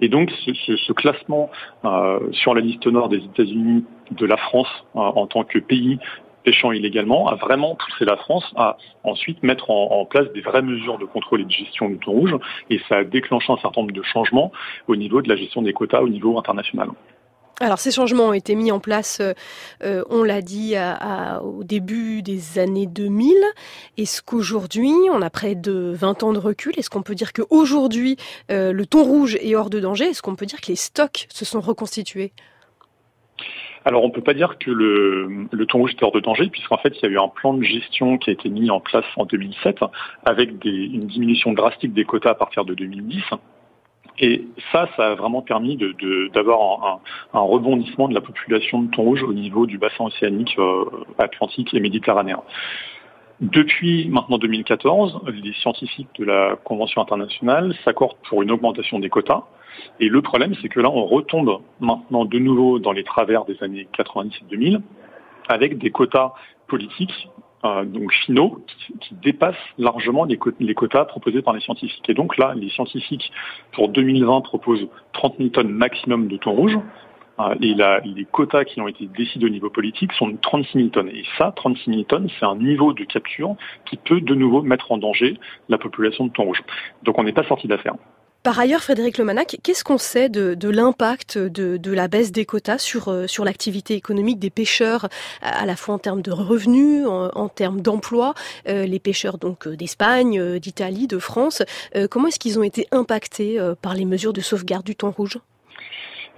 Et 0.00 0.08
donc 0.08 0.30
ce, 0.30 0.92
classement 0.92 1.50
euh, 1.84 2.18
sur 2.32 2.54
la 2.54 2.60
liste 2.60 2.86
nord 2.86 3.08
des 3.08 3.18
États-Unis 3.18 3.84
de 4.10 4.26
la 4.26 4.36
France 4.36 4.68
euh, 4.96 5.00
en 5.00 5.26
tant 5.26 5.44
que 5.44 5.58
pays 5.58 5.98
pêchant 6.44 6.72
illégalement 6.72 7.28
a 7.28 7.34
vraiment 7.34 7.76
poussé 7.76 8.04
la 8.04 8.16
France 8.16 8.50
à 8.56 8.78
ensuite 9.04 9.42
mettre 9.42 9.70
en, 9.70 10.04
place 10.06 10.32
des 10.32 10.40
vraies 10.40 10.62
mesures 10.62 10.98
de 10.98 11.04
contrôle 11.04 11.42
et 11.42 11.44
de 11.44 11.50
gestion 11.50 11.90
du 11.90 11.98
thon 11.98 12.12
rouge 12.12 12.34
et 12.70 12.80
ça 12.88 12.98
a 12.98 13.04
déclenché 13.04 13.52
un 13.52 13.58
certain 13.58 13.82
nombre 13.82 13.92
de 13.92 14.02
changements 14.02 14.50
au 14.88 14.96
niveau 14.96 15.20
de 15.20 15.28
la 15.28 15.36
gestion 15.36 15.60
des 15.62 15.72
quotas 15.74 16.00
au 16.00 16.08
niveau 16.08 16.38
international. 16.38 16.88
Alors 17.62 17.78
ces 17.78 17.90
changements 17.90 18.28
ont 18.28 18.32
été 18.32 18.54
mis 18.54 18.72
en 18.72 18.80
place, 18.80 19.20
euh, 19.20 19.34
euh, 19.84 20.02
on 20.08 20.22
l'a 20.22 20.40
dit, 20.40 20.76
au 21.42 21.62
début 21.62 22.22
des 22.22 22.58
années 22.58 22.86
2000. 22.86 23.34
Est-ce 23.98 24.22
qu'aujourd'hui, 24.22 24.90
on 25.12 25.20
a 25.20 25.28
près 25.28 25.54
de 25.54 25.92
20 25.94 26.22
ans 26.22 26.32
de 26.32 26.38
recul, 26.38 26.72
est-ce 26.78 26.88
qu'on 26.88 27.02
peut 27.02 27.14
dire 27.14 27.34
qu'aujourd'hui, 27.34 28.16
euh, 28.50 28.72
le 28.72 28.86
thon 28.86 29.04
rouge 29.04 29.36
est 29.42 29.54
hors 29.54 29.68
de 29.68 29.78
danger? 29.78 30.06
Est-ce 30.06 30.22
qu'on 30.22 30.36
peut 30.36 30.46
dire 30.46 30.62
que 30.62 30.68
les 30.68 30.76
stocks 30.76 31.26
se 31.28 31.44
sont 31.44 31.60
reconstitués? 31.60 32.32
Alors 33.84 34.04
on 34.04 34.08
ne 34.08 34.12
peut 34.12 34.22
pas 34.22 34.34
dire 34.34 34.56
que 34.58 34.70
le, 34.70 35.46
le 35.50 35.66
thon 35.66 35.78
rouge 35.78 35.92
est 35.92 36.02
hors 36.02 36.12
de 36.12 36.20
danger, 36.20 36.48
puisqu'en 36.48 36.78
fait 36.78 36.94
il 36.96 37.02
y 37.02 37.06
a 37.06 37.08
eu 37.10 37.18
un 37.18 37.28
plan 37.28 37.52
de 37.52 37.62
gestion 37.62 38.16
qui 38.16 38.30
a 38.30 38.32
été 38.32 38.48
mis 38.48 38.70
en 38.70 38.80
place 38.80 39.04
en 39.16 39.26
2007, 39.26 39.80
avec 40.24 40.50
une 40.64 41.06
diminution 41.06 41.52
drastique 41.52 41.92
des 41.92 42.04
quotas 42.04 42.30
à 42.30 42.34
partir 42.34 42.64
de 42.64 42.72
2010. 42.72 43.22
Et 44.18 44.46
ça, 44.72 44.88
ça 44.96 45.12
a 45.12 45.14
vraiment 45.14 45.42
permis 45.42 45.78
d'avoir 46.34 47.00
un, 47.32 47.40
rebondissement 47.40 48.08
de 48.08 48.14
la 48.14 48.20
population 48.20 48.82
de 48.82 48.90
thon 48.90 49.02
rouge 49.02 49.22
au 49.22 49.32
niveau 49.32 49.66
du 49.66 49.78
bassin 49.78 50.04
océanique 50.04 50.56
euh, 50.58 50.84
atlantique 51.18 51.72
et 51.74 51.80
méditerranéen. 51.80 52.42
Depuis 53.40 54.08
maintenant 54.10 54.36
2014, 54.36 55.20
les 55.42 55.54
scientifiques 55.54 56.10
de 56.18 56.24
la 56.24 56.56
Convention 56.62 57.00
internationale 57.00 57.74
s'accordent 57.84 58.18
pour 58.28 58.42
une 58.42 58.50
augmentation 58.50 58.98
des 58.98 59.08
quotas. 59.08 59.44
Et 59.98 60.08
le 60.08 60.20
problème, 60.20 60.54
c'est 60.60 60.68
que 60.68 60.80
là, 60.80 60.90
on 60.90 61.06
retombe 61.06 61.60
maintenant 61.80 62.26
de 62.26 62.38
nouveau 62.38 62.78
dans 62.78 62.92
les 62.92 63.04
travers 63.04 63.46
des 63.46 63.62
années 63.62 63.88
90 63.96 64.36
et 64.36 64.44
2000 64.50 64.82
avec 65.48 65.78
des 65.78 65.90
quotas 65.90 66.32
politiques 66.68 67.28
euh, 67.64 67.84
donc 67.84 68.12
finaux 68.12 68.64
qui, 69.00 69.14
dépassent 69.22 69.54
largement 69.76 70.24
les, 70.24 70.38
quotas 70.74 71.04
proposés 71.04 71.42
par 71.42 71.52
les 71.52 71.60
scientifiques. 71.60 72.08
Et 72.08 72.14
donc 72.14 72.38
là, 72.38 72.54
les 72.56 72.70
scientifiques 72.70 73.30
pour 73.72 73.88
2020 73.88 74.40
proposent 74.40 74.88
30 75.12 75.36
000 75.38 75.48
tonnes 75.50 75.70
maximum 75.70 76.28
de 76.28 76.36
thon 76.36 76.52
rouge. 76.52 76.78
Euh, 77.38 77.54
et 77.60 77.74
les 77.74 78.24
quotas 78.30 78.64
qui 78.64 78.80
ont 78.80 78.88
été 78.88 79.06
décidés 79.06 79.46
au 79.46 79.50
niveau 79.50 79.70
politique 79.70 80.12
sont 80.14 80.28
de 80.28 80.36
36 80.40 80.78
000 80.78 80.88
tonnes. 80.88 81.08
Et 81.08 81.24
ça, 81.38 81.52
36 81.54 81.90
000 81.90 82.02
tonnes, 82.04 82.28
c'est 82.38 82.46
un 82.46 82.56
niveau 82.56 82.92
de 82.92 83.04
capture 83.04 83.56
qui 83.84 83.96
peut 83.96 84.20
de 84.20 84.34
nouveau 84.34 84.62
mettre 84.62 84.92
en 84.92 84.98
danger 84.98 85.38
la 85.68 85.78
population 85.78 86.26
de 86.26 86.32
thon 86.32 86.44
rouge. 86.44 86.62
Donc 87.02 87.18
on 87.18 87.24
n'est 87.24 87.32
pas 87.32 87.44
sorti 87.44 87.68
d'affaire. 87.68 87.94
Par 88.42 88.58
ailleurs, 88.58 88.82
Frédéric 88.82 89.18
Lemanac, 89.18 89.58
qu'est-ce 89.62 89.84
qu'on 89.84 89.98
sait 89.98 90.30
de, 90.30 90.68
l'impact 90.68 91.36
de, 91.36 91.92
la 91.92 92.08
baisse 92.08 92.32
des 92.32 92.46
quotas 92.46 92.78
sur, 92.78 93.08
euh, 93.08 93.26
sur 93.26 93.44
l'activité 93.44 93.94
économique 93.94 94.38
des 94.38 94.48
pêcheurs, 94.48 95.10
à 95.42 95.66
la 95.66 95.76
fois 95.76 95.96
en 95.96 95.98
termes 95.98 96.22
de 96.22 96.32
revenus, 96.32 97.06
en, 97.06 97.48
termes 97.50 97.82
d'emploi, 97.82 98.34
euh, 98.66 98.86
les 98.86 98.98
pêcheurs 98.98 99.36
donc 99.36 99.66
euh, 99.66 99.76
d'Espagne, 99.76 100.58
d'Italie, 100.58 101.06
de 101.06 101.18
France, 101.18 101.62
comment 102.08 102.28
est-ce 102.28 102.38
qu'ils 102.38 102.58
ont 102.58 102.62
été 102.62 102.86
impactés 102.92 103.58
par 103.82 103.94
les 103.94 104.04
mesures 104.06 104.32
de 104.32 104.40
sauvegarde 104.40 104.84
du 104.84 104.96
thon 104.96 105.10
rouge? 105.10 105.38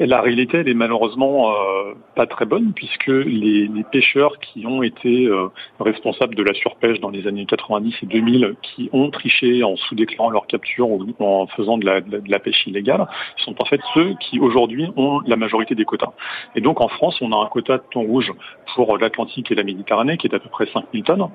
La 0.07 0.21
réalité, 0.21 0.59
elle 0.59 0.69
est 0.69 0.75
malheureusement 0.75 1.53
euh, 1.53 1.95
pas 2.15 2.27
très 2.27 2.45
bonne 2.45 2.73
puisque 2.73 3.09
les, 3.09 3.69
pêcheurs 3.91 4.39
qui 4.39 4.67
ont 4.67 4.83
été 4.83 5.27
euh, 5.27 5.49
responsables 5.81 6.35
de 6.35 6.43
la 6.43 6.55
surpêche 6.55 7.01
dans 7.01 7.11
les 7.11 7.27
années 7.27 7.47
90 7.47 7.95
et 8.03 8.07
2000, 8.07 8.55
qui 8.63 8.89
ont 8.93 9.11
triché 9.11 9.63
en 9.65 9.77
sous-déclarant 9.77 10.31
leur 10.31 10.47
capture 10.47 10.89
ou 10.89 11.07
en 11.19 11.47
faisant 11.49 11.79
de 11.79 11.87
la, 11.87 12.39
pêche 12.39 12.67
illégale, 12.67 13.07
sont 13.37 13.55
en 13.61 13.65
fait 13.65 13.81
ceux 13.95 14.15
qui 14.21 14.39
aujourd'hui 14.41 14.89
ont 14.97 15.21
la 15.27 15.37
majorité 15.37 15.75
des 15.75 15.85
quotas. 15.85 16.13
Et 16.55 16.61
donc 16.61 16.81
en 16.81 16.89
France, 16.89 17.21
on 17.21 17.33
a 17.33 17.37
un 17.37 17.47
quota 17.47 17.79
de 17.79 17.83
thon 17.91 18.03
rouge 18.03 18.33
pour 18.75 18.99
l'Atlantique 18.99 19.51
et 19.51 19.55
la 19.55 19.65
Méditerranée 19.65 20.17
qui 20.17 20.27
est 20.27 20.35
à 20.35 20.39
peu 20.39 20.49
près 20.49 20.67
5000 20.67 21.03
tonnes 21.05 21.29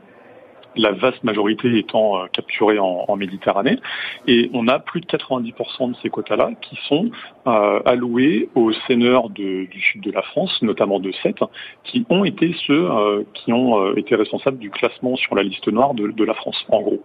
la 0.77 0.91
vaste 0.91 1.23
majorité 1.23 1.77
étant 1.77 2.21
euh, 2.21 2.27
capturée 2.31 2.79
en, 2.79 3.15
Méditerranée. 3.17 3.79
Et 4.27 4.51
on 4.53 4.67
a 4.67 4.77
plus 4.77 5.01
de 5.01 5.07
90% 5.07 5.91
de 5.91 5.95
ces 6.03 6.09
quotas-là 6.09 6.51
qui 6.61 6.77
sont 6.87 7.09
euh, 7.47 7.79
alloués 7.83 8.47
aux 8.53 8.71
seigneurs 8.85 9.29
du 9.29 9.67
sud 9.91 10.01
de 10.01 10.11
la 10.11 10.21
France, 10.21 10.61
notamment 10.61 10.99
de 10.99 11.11
Sète, 11.23 11.39
qui 11.83 12.05
ont 12.09 12.23
été 12.23 12.55
ceux 12.67 12.91
euh, 12.91 13.23
qui 13.33 13.51
ont 13.53 13.95
été 13.95 14.15
responsables 14.15 14.59
du 14.59 14.69
classement 14.69 15.15
sur 15.15 15.33
la 15.33 15.41
liste 15.41 15.67
noire 15.67 15.95
de, 15.95 16.09
de 16.09 16.23
la 16.23 16.35
France, 16.35 16.63
en 16.69 16.81
gros. 16.81 17.03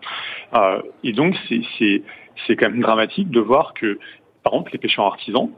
et 1.02 1.12
donc 1.12 1.34
c'est 1.48 2.56
quand 2.56 2.68
même 2.68 2.80
dramatique 2.80 3.30
de 3.30 3.40
voir 3.40 3.72
que, 3.72 3.98
par 4.42 4.52
exemple, 4.52 4.72
les 4.72 4.78
pêcheurs 4.78 5.06
artisans, 5.06 5.48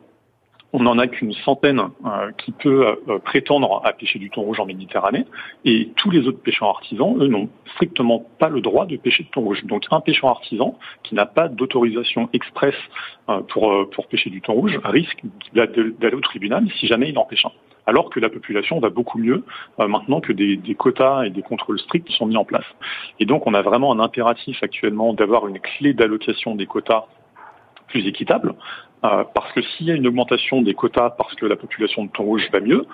on 0.74 0.82
n'en 0.82 0.98
a 0.98 1.06
qu'une 1.06 1.32
centaine 1.32 1.80
euh, 2.04 2.32
qui 2.36 2.50
peut 2.50 2.98
euh, 3.08 3.18
prétendre 3.20 3.80
à 3.84 3.92
pêcher 3.92 4.18
du 4.18 4.28
thon 4.28 4.42
rouge 4.42 4.58
en 4.58 4.66
Méditerranée, 4.66 5.24
et 5.64 5.90
tous 5.96 6.10
les 6.10 6.26
autres 6.26 6.42
pêcheurs 6.42 6.68
artisans, 6.68 7.16
eux, 7.20 7.28
n'ont 7.28 7.48
strictement 7.74 8.26
pas 8.40 8.48
le 8.48 8.60
droit 8.60 8.84
de 8.84 8.96
pêcher 8.96 9.22
du 9.22 9.30
thon 9.30 9.42
rouge. 9.42 9.64
Donc 9.64 9.84
un 9.92 10.00
pêcheur 10.00 10.30
artisan 10.30 10.76
qui 11.04 11.14
n'a 11.14 11.26
pas 11.26 11.46
d'autorisation 11.48 12.28
express 12.32 12.74
euh, 13.28 13.40
pour, 13.48 13.88
pour 13.90 14.08
pêcher 14.08 14.30
du 14.30 14.40
thon 14.42 14.54
rouge 14.54 14.78
risque 14.84 15.22
d'aller 15.54 16.16
au 16.16 16.20
tribunal 16.20 16.66
si 16.80 16.88
jamais 16.88 17.10
il 17.10 17.18
en 17.18 17.24
pêche 17.24 17.46
un. 17.46 17.52
Alors 17.86 18.10
que 18.10 18.18
la 18.18 18.30
population 18.30 18.80
va 18.80 18.88
beaucoup 18.88 19.18
mieux 19.18 19.44
maintenant 19.78 20.22
que 20.22 20.32
des, 20.32 20.56
des 20.56 20.74
quotas 20.74 21.24
et 21.24 21.30
des 21.30 21.42
contrôles 21.42 21.78
stricts 21.78 22.08
sont 22.12 22.24
mis 22.24 22.36
en 22.38 22.44
place. 22.44 22.64
Et 23.20 23.26
donc 23.26 23.46
on 23.46 23.52
a 23.52 23.60
vraiment 23.60 23.92
un 23.92 24.00
impératif 24.00 24.62
actuellement 24.62 25.12
d'avoir 25.12 25.46
une 25.48 25.60
clé 25.60 25.92
d'allocation 25.92 26.54
des 26.54 26.64
quotas 26.64 27.04
équitable, 28.00 28.54
euh, 29.04 29.24
parce 29.34 29.52
que 29.52 29.62
s'il 29.62 29.86
y 29.86 29.90
a 29.90 29.94
une 29.94 30.06
augmentation 30.06 30.62
des 30.62 30.74
quotas 30.74 31.10
parce 31.10 31.34
que 31.34 31.46
la 31.46 31.56
population 31.56 32.04
de 32.04 32.10
thon 32.10 32.24
rouge 32.24 32.48
va 32.52 32.60
mieux, 32.60 32.86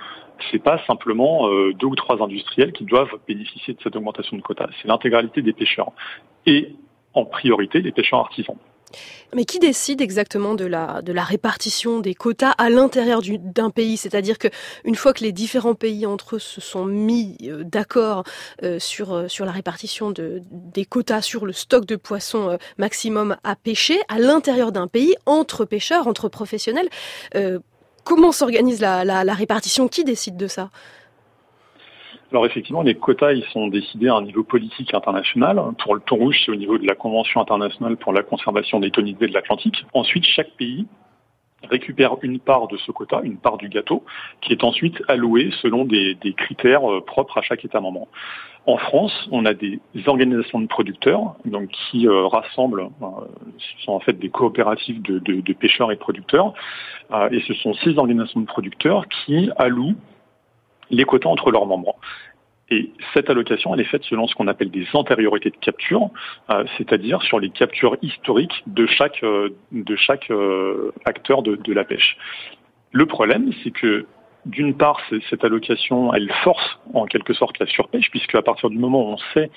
c'est 0.51 0.62
pas 0.62 0.78
simplement 0.86 1.48
euh, 1.48 1.72
deux 1.74 1.86
ou 1.86 1.94
trois 1.94 2.22
industriels 2.22 2.72
qui 2.72 2.84
doivent 2.84 3.18
bénéficier 3.26 3.74
de 3.74 3.80
cette 3.82 3.96
augmentation 3.96 4.36
de 4.36 4.42
quotas, 4.42 4.68
c'est 4.80 4.88
l'intégralité 4.88 5.42
des 5.42 5.53
pêcheurs 5.53 5.92
et 6.46 6.74
en 7.14 7.24
priorité 7.24 7.80
les 7.80 7.92
pêcheurs 7.92 8.20
artisans. 8.20 8.57
Mais 9.34 9.45
qui 9.45 9.59
décide 9.59 10.01
exactement 10.01 10.55
de 10.55 10.64
la, 10.64 11.24
répartition 11.24 12.01
des 12.01 12.14
quotas 12.14 12.51
à 12.53 12.70
l'intérieur 12.70 13.22
d'un 13.22 13.70
pays? 13.70 13.97
C'est-à-dire 13.97 14.38
que 14.38 14.49
une 14.84 14.97
fois 14.97 15.12
que 15.12 15.22
les 15.22 15.32
différents 15.32 15.74
pays 15.74 16.07
entre 16.07 16.36
eux 16.36 16.41
se 16.41 16.61
sont 16.61 16.84
mis 16.84 17.36
euh, 17.45 17.62
d'accord 17.64 18.24
euh, 18.62 18.78
sur, 18.78 19.12
euh, 19.12 19.28
sur 19.28 19.45
la 19.45 19.53
répartition 19.53 20.11
de, 20.11 20.43
des 20.51 20.84
quotas 20.84 21.22
sur 21.22 21.47
le 21.47 21.53
stock 21.53 21.84
de 21.84 21.97
poissons 21.97 22.59
maximum 22.78 23.36
à 23.45 23.55
pêcher, 23.57 23.99
à 24.09 24.18
l'intérieur 24.18 24.72
d'un 24.72 24.88
pays, 24.88 25.14
entre 25.26 25.64
pêcheurs, 25.64 26.07
entre 26.07 26.28
professionnels, 26.28 26.88
comment 28.05 28.32
s'organise 28.32 28.80
la 28.80 29.34
répartition? 29.34 29.88
Qui 29.88 30.05
décide 30.05 30.36
de 30.36 30.49
ça? 30.49 30.70
Alors 32.31 32.47
effectivement, 32.47 32.83
les 32.83 32.95
quotas, 32.95 33.33
ils 33.33 33.45
sont 33.47 33.66
décidés 33.68 34.09
à 34.09 34.14
un 34.14 34.22
niveau 34.22 34.45
politique 34.45 34.95
international. 34.95 35.61
Pour 35.83 35.95
le 35.95 36.01
thon 36.01 36.16
rouge, 36.16 36.41
c'est 36.45 36.53
au 36.53 36.57
niveau 36.57 36.78
de 36.78 36.87
la 36.87 36.95
Convention 36.95 37.41
internationale 37.41 37.97
pour 37.97 38.12
la 38.12 38.22
conservation 38.22 38.78
des 38.78 38.91
tonidés 38.91 39.26
de 39.26 39.35
l'Atlantique. 39.35 39.85
Ensuite, 39.95 40.24
chaque 40.24 40.51
pays 40.53 40.87
récupère 41.68 42.16
une 42.22 42.39
part 42.39 42.68
de 42.68 42.76
ce 42.78 42.93
quota, 42.93 43.20
une 43.22 43.37
part 43.37 43.59
du 43.59 43.68
gâteau, 43.68 44.05
qui 44.41 44.53
est 44.53 44.64
ensuite 44.64 45.03
allouée 45.09 45.51
selon 45.61 45.85
des, 45.85 46.16
critères 46.37 46.91
euh, 46.91 47.01
propres 47.05 47.39
à 47.39 47.43
chaque 47.43 47.64
État 47.64 47.81
membre. 47.81 48.07
En 48.66 48.76
France, 48.76 49.28
on 49.31 49.45
a 49.45 49.55
des 49.55 49.81
organisations 50.07 50.61
de 50.61 50.66
producteurs 50.66 51.35
donc 51.45 51.68
qui 51.68 52.07
euh, 52.07 52.26
rassemblent, 52.26 52.89
euh, 53.03 53.07
ce 53.59 53.85
sont 53.85 53.93
en 53.93 54.01
fait 54.01 54.18
des 54.18 54.28
coopératives 54.28 55.03
de, 55.03 55.53
pêcheurs 55.53 55.91
et 55.93 55.97
de 55.97 56.01
producteurs, 56.01 56.55
et 57.31 57.41
ce 57.41 57.55
sont 57.55 57.74
ces 57.74 57.99
organisations 57.99 58.41
de 58.41 58.47
producteurs 58.47 59.07
qui 59.09 59.51
allouent 59.57 59.97
les 60.91 61.05
quotas 61.05 61.28
entre 61.28 61.51
leurs 61.51 61.66
membres. 61.66 61.97
Et 62.70 62.91
cette 63.14 63.28
allocation, 63.28 63.74
elle 63.74 63.80
est 63.80 63.84
faite 63.84 64.05
selon 64.05 64.28
ce 64.28 64.34
qu'on 64.34 64.47
appelle 64.47 64.70
des 64.70 64.86
antériorités 64.93 65.51
de 65.51 65.57
capture, 65.57 66.11
euh, 66.51 66.64
c'est-à-dire 66.78 67.20
sur 67.22 67.41
les 67.41 67.51
captures 67.51 67.97
historiques 68.01 68.62
de 68.66 68.86
chaque, 68.86 69.24
euh, 69.24 69.51
de 69.72 69.97
chaque 69.97 70.30
euh, 70.30 70.93
acteur 71.05 71.43
de, 71.43 71.57
de, 71.57 71.72
la 71.72 71.84
pêche. 71.84 72.16
Le 72.93 73.07
problème, 73.07 73.51
c'est 73.64 73.72
que 73.72 74.07
d'une 74.47 74.76
part, 74.76 75.01
cette 75.28 75.45
allocation, 75.45 76.14
elle 76.14 76.32
force 76.45 76.78
en 76.95 77.07
quelque 77.07 77.34
sorte 77.34 77.59
la 77.59 77.66
surpêche, 77.66 78.09
puisque 78.11 78.36
à 78.36 78.43
partir 78.43 78.70
du 78.70 78.78
moment 78.78 79.03
où 79.03 79.12
on 79.14 79.18
sait 79.34 79.51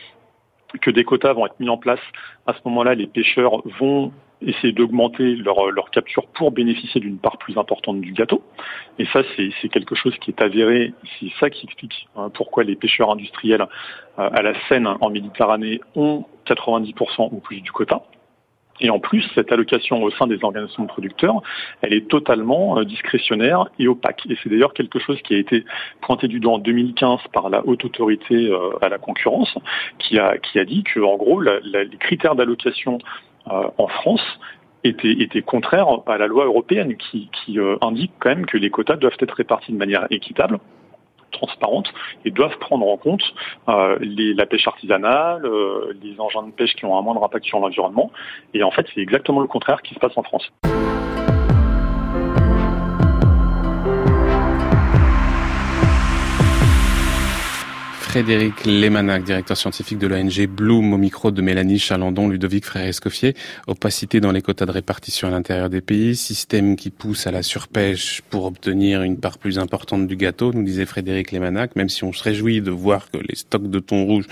que 0.82 0.92
des 0.92 1.04
quotas 1.04 1.34
vont 1.34 1.46
être 1.46 1.60
mis 1.60 1.70
en 1.70 1.78
place, 1.78 2.00
à 2.48 2.54
ce 2.54 2.60
moment-là, 2.66 2.96
les 2.96 3.08
pêcheurs 3.08 3.62
vont 3.80 4.12
essayer 4.42 4.74
d'augmenter 4.74 5.36
leur, 5.36 5.90
capture 5.92 6.26
pour 6.28 6.52
bénéficier 6.52 7.00
d'une 7.00 7.18
part 7.18 7.38
plus 7.38 7.58
importante 7.58 8.02
du 8.02 8.14
gâteau. 8.14 8.44
Et 9.00 9.06
ça, 9.06 9.22
c'est 9.38 9.70
quelque 9.70 9.96
chose 9.96 10.16
qui 10.20 10.32
est 10.32 10.42
avéré. 10.42 10.94
C'est 11.20 11.32
ça 11.40 11.50
qui 11.50 11.66
explique 11.66 12.08
hein, 12.16 12.30
pourquoi 12.34 12.64
les 12.64 12.76
pêcheurs 12.76 13.12
industriels 13.12 13.62
euh, 13.62 14.30
à 14.32 14.42
la 14.42 14.54
Seine 14.68 14.88
en 14.88 15.10
Méditerranée 15.10 15.82
ont 15.96 16.26
90% 16.46 17.30
ou 17.32 17.40
plus 17.40 17.62
du 17.62 17.72
quota. 17.72 18.04
Et 18.82 18.90
en 18.90 19.00
plus, 19.00 19.24
cette 19.36 19.52
allocation 19.52 20.02
au 20.02 20.10
sein 20.12 20.28
des 20.28 20.44
organisations 20.44 20.84
de 20.84 20.88
producteurs, 20.88 21.42
elle 21.82 21.94
est 21.94 22.08
totalement 22.08 22.78
euh, 22.78 22.84
discrétionnaire 22.84 23.68
et 23.80 23.88
opaque. 23.88 24.24
Et 24.30 24.38
c'est 24.42 24.50
d'ailleurs 24.50 24.74
quelque 24.74 25.00
chose 25.00 25.22
qui 25.22 25.36
a 25.36 25.38
été 25.38 25.64
pointé 26.02 26.28
du 26.28 26.40
doigt 26.40 26.54
en 26.54 26.60
2015 26.60 27.20
par 27.32 27.50
la 27.50 27.66
haute 27.66 27.86
autorité 27.86 28.50
euh, 28.50 28.72
à 28.82 28.90
la 28.90 28.98
concurrence, 28.98 29.56
qui 30.00 30.18
a, 30.18 30.38
qui 30.38 30.60
a 30.60 30.66
dit 30.66 30.84
que, 30.84 31.00
en 31.00 31.18
gros, 31.18 31.40
les 31.42 31.90
critères 32.00 32.36
d'allocation 32.36 32.98
euh, 33.52 33.68
en 33.78 33.88
France 33.88 34.24
étaient, 34.84 35.42
contraires 35.44 35.88
à 36.08 36.18
la 36.18 36.28
loi 36.28 36.46
européenne 36.46 36.98
qui, 36.98 37.30
indique 37.82 38.12
quand 38.20 38.30
même 38.30 38.46
que 38.46 38.58
les 38.58 38.70
quotas 38.70 38.98
doivent 38.98 39.16
être 39.20 39.36
répartis 39.36 39.72
de 39.72 39.78
manière 39.78 40.08
équitable 40.10 40.60
transparente 41.34 41.92
et 42.26 42.32
doivent 42.32 42.58
prendre 42.60 42.88
en 42.88 42.98
compte 42.98 43.24
euh, 43.68 43.98
la 44.02 44.46
pêche 44.46 44.68
artisanale, 44.68 45.46
euh, 45.46 45.94
les 46.02 46.20
engins 46.20 46.44
de 46.44 46.52
pêche 46.52 46.76
qui 46.76 46.86
ont 46.86 46.98
un 46.98 47.02
moindre 47.02 47.24
impact 47.24 47.46
sur 47.46 47.60
l'environnement. 47.60 48.12
Et 48.54 48.64
en 48.64 48.72
fait, 48.72 48.88
c'est 48.94 49.02
exactement 49.02 49.42
le 49.42 49.48
contraire 49.48 49.82
qui 49.82 49.94
se 49.94 50.00
passe 50.00 50.18
en 50.18 50.24
France. 50.24 50.52
Frédéric 58.14 58.66
Lemanac, 58.68 59.24
directeur 59.24 59.58
scientifique 59.58 59.98
de 59.98 60.06
l'ONG 60.06 60.46
Bloom, 60.46 60.94
au 60.94 60.98
micro 60.98 61.32
de 61.32 61.42
Mélanie 61.42 61.80
Chalandon, 61.80 62.30
Ludovic 62.30 62.64
Frère-Escoffier. 62.64 63.34
Opacité 63.66 64.20
dans 64.20 64.32
les 64.32 64.44
quotas 64.44 64.68
de 64.68 64.72
répartition 64.72 65.28
à 65.28 65.32
l'intérieur 65.32 65.68
des 65.68 65.82
pays, 65.82 66.16
système 66.16 66.76
qui 66.76 66.92
pousse 66.92 67.26
à 67.26 67.32
la 67.32 67.42
surpêche 67.42 68.22
pour 68.30 68.46
obtenir 68.46 69.02
une 69.02 69.18
part 69.18 69.40
plus 69.40 69.58
importante 69.58 70.06
du 70.06 70.16
gâteau, 70.16 70.54
nous 70.54 70.62
disait 70.62 70.86
Frédéric 70.86 71.32
Lemanac, 71.32 71.76
même 71.76 71.90
si 71.90 72.04
on 72.04 72.14
se 72.14 72.22
réjouit 72.22 72.62
de 72.62 72.70
voir 72.70 73.10
que 73.10 73.18
les 73.18 73.36
stocks 73.36 73.68
de 73.68 73.80
thon 73.80 74.06
rouge 74.06 74.28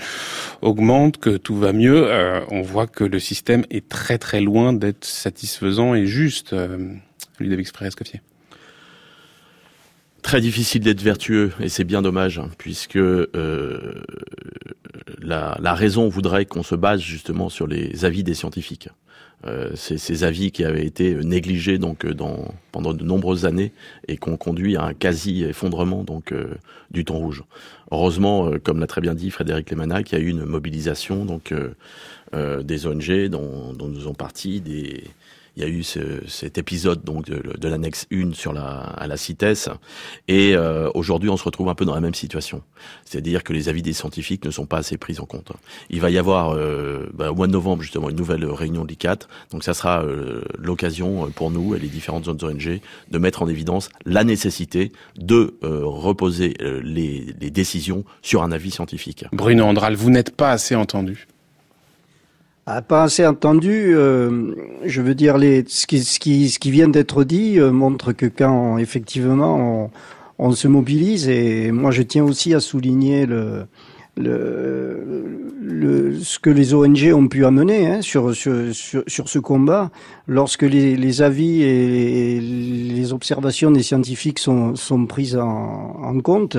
augmentent, 0.60 1.16
que 1.16 1.36
tout 1.36 1.56
va 1.56 1.72
mieux, 1.72 2.04
euh, 2.06 2.40
on 2.52 2.62
voit 2.62 2.86
que 2.86 3.02
le 3.02 3.18
système 3.18 3.64
est 3.70 3.88
très 3.88 4.16
très 4.16 4.40
loin 4.40 4.72
d'être 4.72 5.04
satisfaisant 5.04 5.96
et 5.96 6.06
juste. 6.06 6.52
Euh, 6.52 6.94
Ludovic 7.40 7.66
Frère-Escoffier. 7.66 8.20
Très 10.22 10.40
difficile 10.40 10.82
d'être 10.82 11.02
vertueux 11.02 11.52
et 11.60 11.68
c'est 11.68 11.84
bien 11.84 12.00
dommage 12.00 12.38
hein, 12.38 12.48
puisque 12.56 12.96
euh, 12.96 14.02
la, 15.20 15.58
la, 15.60 15.74
raison 15.74 16.08
voudrait 16.08 16.46
qu'on 16.46 16.62
se 16.62 16.76
base 16.76 17.00
justement 17.00 17.48
sur 17.48 17.66
les 17.66 18.04
avis 18.04 18.22
des 18.22 18.34
scientifiques. 18.34 18.88
Euh, 19.44 19.72
ces 19.74 20.22
avis 20.22 20.52
qui 20.52 20.64
avaient 20.64 20.86
été 20.86 21.16
négligés 21.16 21.78
donc 21.78 22.06
dans, 22.06 22.54
pendant 22.70 22.94
de 22.94 23.02
nombreuses 23.02 23.44
années 23.44 23.72
et 24.06 24.16
qui 24.16 24.28
ont 24.28 24.36
conduit 24.36 24.76
à 24.76 24.84
un 24.84 24.94
quasi 24.94 25.42
effondrement 25.42 26.04
donc 26.04 26.30
euh, 26.30 26.54
du 26.92 27.04
thon 27.04 27.18
rouge. 27.18 27.42
Heureusement, 27.90 28.46
euh, 28.46 28.58
comme 28.62 28.78
l'a 28.78 28.86
très 28.86 29.00
bien 29.00 29.14
dit 29.14 29.32
Frédéric 29.32 29.68
Lemanac, 29.70 30.12
il 30.12 30.14
y 30.14 30.18
a 30.18 30.24
eu 30.24 30.28
une 30.28 30.44
mobilisation 30.44 31.24
donc 31.24 31.52
des 32.32 32.86
ONG 32.86 33.28
dont, 33.28 33.72
dont 33.74 33.88
nous 33.88 34.06
ont 34.06 34.14
parti 34.14 34.60
des 34.60 35.04
il 35.56 35.62
y 35.62 35.66
a 35.66 35.68
eu 35.68 35.82
ce, 35.82 36.00
cet 36.26 36.58
épisode 36.58 37.04
donc 37.04 37.26
de, 37.26 37.68
l'annexe 37.68 38.06
1 38.12 38.32
sur 38.32 38.52
la, 38.52 38.78
à 38.78 39.06
la 39.06 39.16
CITES, 39.16 39.68
et 40.28 40.54
euh, 40.54 40.90
aujourd'hui 40.94 41.28
on 41.28 41.36
se 41.36 41.44
retrouve 41.44 41.68
un 41.68 41.74
peu 41.74 41.84
dans 41.84 41.94
la 41.94 42.00
même 42.00 42.14
situation. 42.14 42.62
C'est-à-dire 43.04 43.44
que 43.44 43.52
les 43.52 43.68
avis 43.68 43.82
des 43.82 43.92
scientifiques 43.92 44.44
ne 44.44 44.50
sont 44.50 44.66
pas 44.66 44.78
assez 44.78 44.96
pris 44.96 45.20
en 45.20 45.26
compte. 45.26 45.52
Il 45.90 46.00
va 46.00 46.10
y 46.10 46.18
avoir 46.18 46.54
euh, 46.54 47.08
bah, 47.12 47.30
au 47.30 47.34
mois 47.34 47.46
de 47.46 47.52
novembre 47.52 47.82
justement 47.82 48.08
une 48.08 48.16
nouvelle 48.16 48.44
réunion 48.44 48.84
de 48.84 48.88
l'ICAT, 48.88 49.18
donc 49.50 49.64
ça 49.64 49.74
sera 49.74 50.02
euh, 50.02 50.42
l'occasion 50.58 51.30
pour 51.34 51.50
nous 51.50 51.74
et 51.74 51.78
les 51.78 51.88
différentes 51.88 52.24
zones 52.24 52.38
ONG 52.42 52.80
de 53.10 53.18
mettre 53.18 53.42
en 53.42 53.48
évidence 53.48 53.90
la 54.06 54.24
nécessité 54.24 54.92
de 55.16 55.54
reposer 55.62 56.54
les, 56.82 57.34
les 57.40 57.50
décisions 57.50 58.04
sur 58.22 58.42
un 58.42 58.52
avis 58.52 58.70
scientifique. 58.70 59.24
Bruno 59.32 59.64
Andral, 59.64 59.94
vous 59.94 60.10
n'êtes 60.10 60.34
pas 60.34 60.52
assez 60.52 60.74
entendu. 60.74 61.26
Ah, 62.66 62.80
pas 62.80 63.02
assez 63.02 63.26
entendu. 63.26 63.92
Euh, 63.94 64.54
je 64.84 65.02
veux 65.02 65.16
dire, 65.16 65.36
les, 65.36 65.64
ce, 65.66 65.86
qui, 65.86 66.04
ce, 66.04 66.20
qui, 66.20 66.48
ce 66.48 66.60
qui 66.60 66.70
vient 66.70 66.88
d'être 66.88 67.24
dit 67.24 67.58
euh, 67.58 67.72
montre 67.72 68.12
que 68.12 68.26
quand 68.26 68.78
effectivement 68.78 69.90
on, 70.38 70.46
on, 70.46 70.52
se 70.52 70.68
mobilise, 70.68 71.28
et 71.28 71.72
moi 71.72 71.90
je 71.90 72.02
tiens 72.02 72.22
aussi 72.22 72.54
à 72.54 72.60
souligner 72.60 73.26
le, 73.26 73.66
le, 74.16 75.50
le 75.60 76.20
ce 76.20 76.38
que 76.38 76.50
les 76.50 76.72
ONG 76.72 77.12
ont 77.12 77.26
pu 77.26 77.44
amener 77.44 77.88
hein, 77.88 78.00
sur, 78.00 78.32
sur, 78.32 78.54
sur, 78.72 79.28
ce 79.28 79.38
combat, 79.40 79.90
lorsque 80.28 80.62
les, 80.62 80.94
les 80.96 81.20
avis 81.20 81.62
et 81.64 82.40
les 82.40 83.12
observations 83.12 83.72
des 83.72 83.82
scientifiques 83.82 84.38
sont, 84.38 84.76
sont 84.76 85.06
prises 85.06 85.36
en, 85.36 85.96
en 86.00 86.20
compte, 86.20 86.56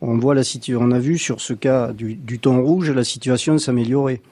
on 0.00 0.16
voit 0.16 0.34
la 0.34 0.44
situation. 0.44 0.82
On 0.82 0.92
a 0.92 0.98
vu 0.98 1.18
sur 1.18 1.42
ce 1.42 1.52
cas 1.52 1.92
du, 1.92 2.14
du 2.14 2.38
thon 2.38 2.62
rouge 2.62 2.90
la 2.90 3.04
situation 3.04 3.58
s'améliorer. 3.58 4.22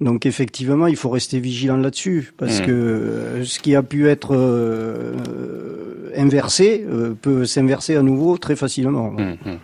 Donc 0.00 0.26
effectivement, 0.26 0.86
il 0.86 0.96
faut 0.96 1.08
rester 1.08 1.40
vigilant 1.40 1.76
là-dessus, 1.76 2.32
parce 2.36 2.60
mmh. 2.60 2.66
que 2.66 2.72
euh, 2.72 3.44
ce 3.44 3.58
qui 3.60 3.74
a 3.74 3.82
pu 3.82 4.08
être 4.08 4.34
euh, 4.34 6.12
inversé 6.16 6.84
euh, 6.86 7.14
peut 7.14 7.46
s'inverser 7.46 7.96
à 7.96 8.02
nouveau 8.02 8.36
très 8.36 8.56
facilement. 8.56 9.12
Mmh, 9.12 9.36
mmh. 9.44 9.58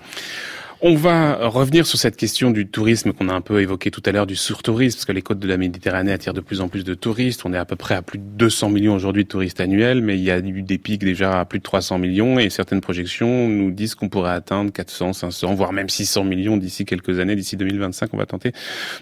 On 0.84 0.96
va 0.96 1.46
revenir 1.46 1.86
sur 1.86 1.96
cette 1.96 2.16
question 2.16 2.50
du 2.50 2.66
tourisme 2.66 3.12
qu'on 3.12 3.28
a 3.28 3.32
un 3.32 3.40
peu 3.40 3.62
évoqué 3.62 3.92
tout 3.92 4.02
à 4.04 4.10
l'heure, 4.10 4.26
du 4.26 4.34
surtourisme, 4.34 4.96
parce 4.96 5.04
que 5.04 5.12
les 5.12 5.22
côtes 5.22 5.38
de 5.38 5.46
la 5.46 5.56
Méditerranée 5.56 6.10
attirent 6.10 6.34
de 6.34 6.40
plus 6.40 6.60
en 6.60 6.66
plus 6.66 6.82
de 6.82 6.94
touristes. 6.94 7.42
On 7.44 7.52
est 7.52 7.56
à 7.56 7.64
peu 7.64 7.76
près 7.76 7.94
à 7.94 8.02
plus 8.02 8.18
de 8.18 8.24
200 8.24 8.68
millions 8.70 8.96
aujourd'hui 8.96 9.22
de 9.22 9.28
touristes 9.28 9.60
annuels, 9.60 10.02
mais 10.02 10.18
il 10.18 10.24
y 10.24 10.32
a 10.32 10.40
eu 10.40 10.62
des 10.62 10.78
pics 10.78 11.04
déjà 11.04 11.38
à 11.38 11.44
plus 11.44 11.60
de 11.60 11.62
300 11.62 11.98
millions 11.98 12.40
et 12.40 12.50
certaines 12.50 12.80
projections 12.80 13.48
nous 13.48 13.70
disent 13.70 13.94
qu'on 13.94 14.08
pourrait 14.08 14.32
atteindre 14.32 14.72
400, 14.72 15.12
500, 15.12 15.54
voire 15.54 15.72
même 15.72 15.88
600 15.88 16.24
millions 16.24 16.56
d'ici 16.56 16.84
quelques 16.84 17.20
années, 17.20 17.36
d'ici 17.36 17.56
2025. 17.56 18.12
On 18.12 18.16
va 18.16 18.26
tenter 18.26 18.50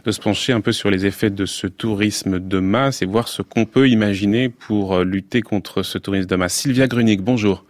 de 0.04 0.12
se 0.12 0.20
pencher 0.20 0.52
un 0.52 0.60
peu 0.60 0.72
sur 0.72 0.90
les 0.90 1.06
effets 1.06 1.30
de 1.30 1.46
ce 1.46 1.66
tourisme 1.66 2.40
de 2.40 2.58
masse 2.58 3.00
et 3.00 3.06
voir 3.06 3.26
ce 3.26 3.40
qu'on 3.40 3.64
peut 3.64 3.88
imaginer 3.88 4.50
pour 4.50 4.98
lutter 4.98 5.40
contre 5.40 5.82
ce 5.82 5.96
tourisme 5.96 6.28
de 6.28 6.36
masse. 6.36 6.52
Sylvia 6.52 6.88
Grunig, 6.88 7.22
bonjour. 7.22 7.64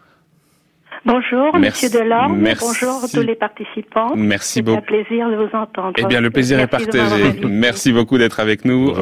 Bonjour, 1.06 1.56
Monsieur 1.56 1.88
Delorme. 1.88 2.46
Bonjour 2.60 3.00
tous 3.12 3.22
les 3.22 3.34
participants. 3.34 4.14
Merci 4.16 4.60
beaucoup. 4.60 4.82
C'est 4.86 4.94
un 4.94 5.02
plaisir 5.02 5.30
de 5.30 5.36
vous 5.36 5.56
entendre. 5.56 5.94
Eh 5.96 6.04
bien, 6.04 6.20
le 6.20 6.30
plaisir 6.30 6.60
est 6.60 6.66
partagé. 6.66 7.40
Merci 7.42 7.92
beaucoup 7.92 8.18
d'être 8.18 8.38
avec 8.38 8.64
nous 8.66 8.92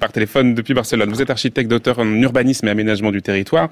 par 0.00 0.10
téléphone 0.10 0.54
depuis 0.54 0.74
Barcelone. 0.74 1.10
Vous 1.10 1.22
êtes 1.22 1.30
architecte, 1.30 1.70
docteur 1.70 2.00
en 2.00 2.06
urbanisme 2.06 2.66
et 2.66 2.70
aménagement 2.70 3.12
du 3.12 3.22
territoire 3.22 3.68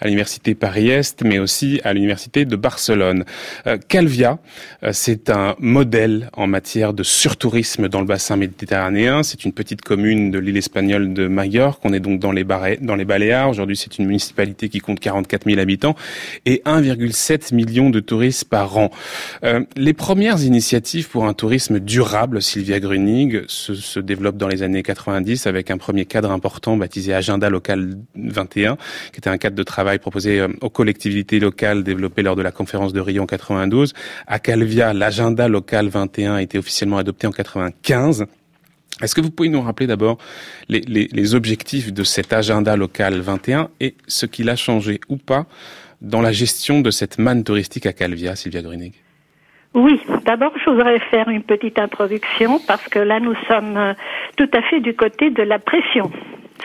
à 0.00 0.06
l'université 0.06 0.54
Paris-Est, 0.54 1.22
mais 1.22 1.38
aussi 1.38 1.80
à 1.84 1.92
l'université 1.92 2.44
de 2.46 2.56
Barcelone. 2.56 3.24
Euh, 3.66 3.76
Calvia, 3.76 4.38
euh, 4.82 4.90
c'est 4.92 5.28
un 5.30 5.56
modèle 5.58 6.30
en 6.34 6.46
matière 6.46 6.94
de 6.94 7.02
surtourisme 7.02 7.88
dans 7.88 8.00
le 8.00 8.06
bassin 8.06 8.36
méditerranéen. 8.36 9.22
C'est 9.22 9.44
une 9.44 9.52
petite 9.52 9.82
commune 9.82 10.30
de 10.30 10.38
l'île 10.38 10.56
espagnole 10.56 11.12
de 11.12 11.28
Majorque. 11.28 11.84
On 11.84 11.92
est 11.92 12.00
donc 12.00 12.18
dans 12.18 12.32
les, 12.32 12.44
dans 12.44 12.96
les 12.96 13.04
Baléares. 13.04 13.50
Aujourd'hui, 13.50 13.76
c'est 13.76 13.98
une 13.98 14.06
municipalité 14.06 14.68
qui 14.70 14.78
compte 14.78 15.00
44 15.00 15.44
000 15.44 15.60
habitants 15.60 15.94
et 16.46 16.62
1, 16.64 16.80
7 17.12 17.52
millions 17.52 17.90
de 17.90 18.00
touristes 18.00 18.44
par 18.44 18.76
an. 18.76 18.90
Euh, 19.44 19.64
les 19.76 19.92
premières 19.92 20.42
initiatives 20.42 21.08
pour 21.08 21.26
un 21.26 21.34
tourisme 21.34 21.80
durable, 21.80 22.42
Sylvia 22.42 22.80
Grunig, 22.80 23.44
se, 23.46 24.00
développent 24.00 24.36
dans 24.36 24.48
les 24.48 24.62
années 24.62 24.82
90 24.82 25.46
avec 25.46 25.70
un 25.70 25.78
premier 25.78 26.04
cadre 26.04 26.30
important 26.30 26.76
baptisé 26.76 27.14
Agenda 27.14 27.50
Local 27.50 27.96
21, 28.14 28.76
qui 29.12 29.18
était 29.18 29.30
un 29.30 29.38
cadre 29.38 29.56
de 29.56 29.62
travail 29.62 29.98
proposé 29.98 30.40
euh, 30.40 30.48
aux 30.60 30.70
collectivités 30.70 31.40
locales 31.40 31.84
développé 31.84 32.22
lors 32.22 32.36
de 32.36 32.42
la 32.42 32.52
conférence 32.52 32.92
de 32.92 33.00
Rio 33.00 33.22
en 33.22 33.26
92. 33.26 33.92
À 34.26 34.38
Calvia, 34.38 34.92
l'Agenda 34.92 35.48
Local 35.48 35.88
21 35.88 36.34
a 36.34 36.42
été 36.42 36.58
officiellement 36.58 36.98
adopté 36.98 37.26
en 37.26 37.32
95. 37.32 38.26
Est-ce 39.02 39.14
que 39.14 39.20
vous 39.20 39.30
pouvez 39.30 39.48
nous 39.48 39.62
rappeler 39.62 39.86
d'abord 39.86 40.18
les, 40.68 40.80
les, 40.80 41.34
objectifs 41.34 41.92
de 41.92 42.04
cet 42.04 42.32
agenda 42.32 42.76
local 42.76 43.18
21 43.20 43.70
et 43.80 43.94
ce 44.08 44.26
qu'il 44.26 44.50
a 44.50 44.56
changé 44.56 45.00
ou 45.08 45.16
pas 45.16 45.46
dans 46.00 46.20
la 46.20 46.32
gestion 46.32 46.80
de 46.80 46.90
cette 46.90 47.18
manne 47.18 47.44
touristique 47.44 47.86
à 47.86 47.92
Calvia, 47.92 48.36
Sylvia 48.36 48.62
Grunig 48.62 48.94
oui, 49.72 50.00
d'abord 50.24 50.52
je 50.64 50.68
voudrais 50.68 50.98
faire 50.98 51.28
une 51.28 51.44
petite 51.44 51.78
introduction 51.78 52.58
parce 52.66 52.88
que 52.88 52.98
là 52.98 53.20
nous 53.20 53.36
sommes 53.46 53.76
euh, 53.76 53.94
tout 54.36 54.48
à 54.52 54.62
fait 54.62 54.80
du 54.80 54.94
côté 54.94 55.30
de 55.30 55.44
la 55.44 55.60
pression. 55.60 56.10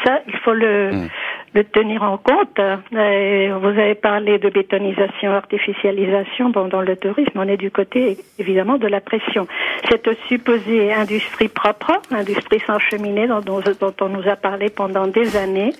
Ça, 0.03 0.21
il 0.27 0.35
faut 0.39 0.53
le, 0.53 0.91
hmm. 0.91 1.63
tenir 1.71 2.03
en 2.03 2.17
compte. 2.17 2.59
Vous 2.91 2.97
avez 2.97 3.95
parlé 3.95 4.39
de 4.39 4.49
bétonisation, 4.49 5.31
artificialisation. 5.31 6.49
Bon, 6.49 6.67
dans 6.67 6.81
le 6.81 6.97
tourisme, 6.97 7.31
on 7.35 7.47
est 7.47 7.57
du 7.57 7.71
côté 7.71 8.17
évidemment 8.37 8.77
de 8.77 8.87
la 8.87 8.99
pression. 8.99 9.47
Cette 9.89 10.09
supposée 10.27 10.93
industrie 10.93 11.47
propre, 11.47 11.93
industrie 12.11 12.61
sans 12.67 12.79
cheminée 12.79 13.27
dont, 13.27 13.61
dont 13.79 13.93
on 14.01 14.09
nous 14.09 14.27
a 14.27 14.35
parlé 14.35 14.69
pendant 14.69 15.07
des 15.07 15.37
années, 15.37 15.71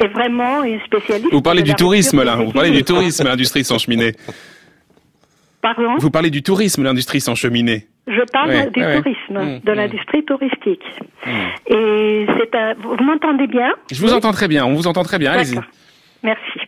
est 0.00 0.08
vraiment 0.08 0.64
une 0.64 0.80
spécialiste. 0.80 1.32
Vous 1.32 1.42
parlez 1.42 1.62
du 1.62 1.74
tourisme 1.74 2.22
là, 2.22 2.36
vous 2.36 2.52
parlez 2.52 2.70
du 2.70 2.84
tourisme, 2.84 3.24
l'industrie 3.24 3.64
sans 3.64 3.78
cheminée. 3.78 4.14
Pardon 5.62 5.96
Vous 5.98 6.10
parlez 6.10 6.30
du 6.30 6.42
tourisme, 6.42 6.82
l'industrie 6.82 7.20
sans 7.20 7.34
cheminée. 7.34 7.86
Je 8.06 8.22
parle 8.32 8.70
du 8.70 8.80
tourisme, 8.80 9.34
mmh, 9.34 9.60
de 9.60 9.72
mmh. 9.72 9.74
l'industrie 9.74 10.24
touristique. 10.24 10.82
Mmh. 11.26 11.30
Et 11.66 12.26
c'est 12.38 12.54
un... 12.56 12.74
Vous 12.74 12.96
m'entendez 13.04 13.46
bien 13.46 13.74
Je 13.92 14.00
vous 14.00 14.12
entends 14.12 14.32
très 14.32 14.48
bien, 14.48 14.64
on 14.64 14.74
vous 14.74 14.86
entend 14.86 15.02
très 15.02 15.18
bien, 15.18 15.32
allez-y. 15.32 15.58
Merci. 16.22 16.60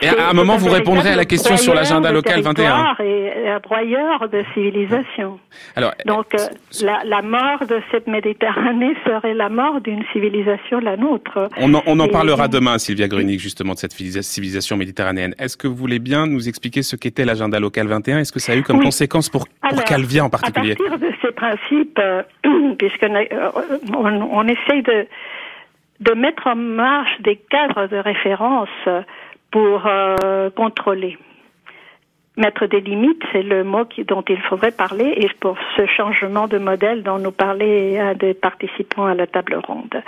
Et 0.00 0.08
à 0.08 0.30
un 0.30 0.32
moment, 0.32 0.56
vous 0.56 0.68
répondrez 0.68 1.10
à 1.10 1.16
la 1.16 1.24
question 1.24 1.56
sur 1.56 1.74
l'agenda 1.74 2.12
local 2.12 2.40
21. 2.40 2.96
Et 3.00 3.48
un 3.48 3.58
broyeur 3.60 4.28
de 4.28 4.44
civilisation. 4.54 5.40
Alors, 5.74 5.92
Donc, 6.04 6.34
euh, 6.34 6.38
la, 6.82 7.02
la, 7.04 7.22
mort 7.22 7.66
de 7.66 7.80
cette 7.90 8.06
Méditerranée 8.06 8.94
serait 9.04 9.34
la 9.34 9.48
mort 9.48 9.80
d'une 9.80 10.04
civilisation, 10.12 10.78
la 10.80 10.96
nôtre. 10.96 11.48
On 11.58 11.74
en, 11.74 11.82
on 11.86 11.98
en 11.98 12.08
parlera 12.08 12.48
demain, 12.48 12.78
Sylvia 12.78 13.08
Grunig, 13.08 13.40
justement, 13.40 13.74
de 13.74 13.78
cette 13.78 13.92
civilisation 13.92 14.76
méditerranéenne. 14.76 15.34
Est-ce 15.38 15.56
que 15.56 15.66
vous 15.66 15.74
voulez 15.74 15.98
bien 15.98 16.26
nous 16.26 16.48
expliquer 16.48 16.82
ce 16.82 16.96
qu'était 16.96 17.24
l'agenda 17.24 17.58
local 17.58 17.86
21 17.88 18.20
Est-ce 18.20 18.32
que 18.32 18.40
ça 18.40 18.52
a 18.52 18.56
eu 18.56 18.62
comme 18.62 18.82
conséquence 18.82 19.28
pour, 19.28 19.46
pour 19.68 19.84
Calvia 19.84 20.24
en 20.24 20.30
particulier? 20.30 20.72
À 20.72 20.76
partir 20.76 20.98
de 20.98 21.14
ces 21.22 21.32
principes, 21.32 21.98
euh, 21.98 22.22
puisqu'on 22.78 23.14
euh, 23.14 23.50
on, 23.94 24.06
on 24.06 24.46
essaye 24.46 24.82
de, 24.82 25.06
de 26.00 26.14
mettre 26.14 26.46
en 26.46 26.56
marche 26.56 27.20
des 27.20 27.36
cadres 27.36 27.86
de 27.88 27.96
référence 27.96 28.68
pour 29.50 29.86
euh, 29.86 30.50
contrôler. 30.50 31.18
Mettre 32.36 32.66
des 32.66 32.80
limites, 32.80 33.22
c'est 33.32 33.42
le 33.42 33.64
mot 33.64 33.84
qui, 33.84 34.04
dont 34.04 34.22
il 34.28 34.40
faudrait 34.42 34.70
parler, 34.70 35.12
et 35.16 35.28
pour 35.40 35.56
ce 35.76 35.86
changement 35.86 36.46
de 36.46 36.58
modèle 36.58 37.02
dont 37.02 37.18
nous 37.18 37.32
parlait 37.32 37.98
un 37.98 38.14
des 38.14 38.34
participants 38.34 39.06
à 39.06 39.14
la 39.14 39.26
table 39.26 39.56
ronde. 39.66 40.02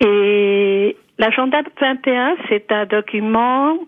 Et 0.00 0.96
l'agenda 1.18 1.62
21, 1.80 2.36
c'est 2.48 2.70
un 2.70 2.86
document 2.86 3.78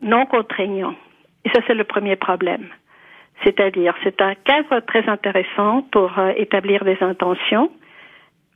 non 0.00 0.26
contraignant. 0.26 0.94
Et 1.44 1.50
ça, 1.50 1.60
c'est 1.66 1.74
le 1.74 1.84
premier 1.84 2.16
problème. 2.16 2.68
C'est-à-dire, 3.42 3.94
c'est 4.04 4.20
un 4.22 4.34
cadre 4.34 4.80
très 4.80 5.06
intéressant 5.08 5.82
pour 5.90 6.18
euh, 6.18 6.32
établir 6.36 6.84
des 6.84 6.96
intentions, 7.00 7.70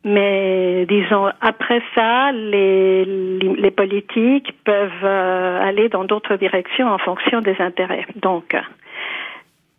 mais 0.04 0.86
disons, 0.86 1.30
après 1.40 1.82
ça, 1.94 2.30
les, 2.32 3.04
les 3.04 3.70
politiques 3.70 4.54
peuvent 4.64 5.04
euh, 5.04 5.60
aller 5.60 5.88
dans 5.88 6.04
d'autres 6.04 6.36
directions 6.36 6.88
en 6.88 6.98
fonction 6.98 7.40
des 7.40 7.56
intérêts. 7.58 8.06
Donc, 8.16 8.56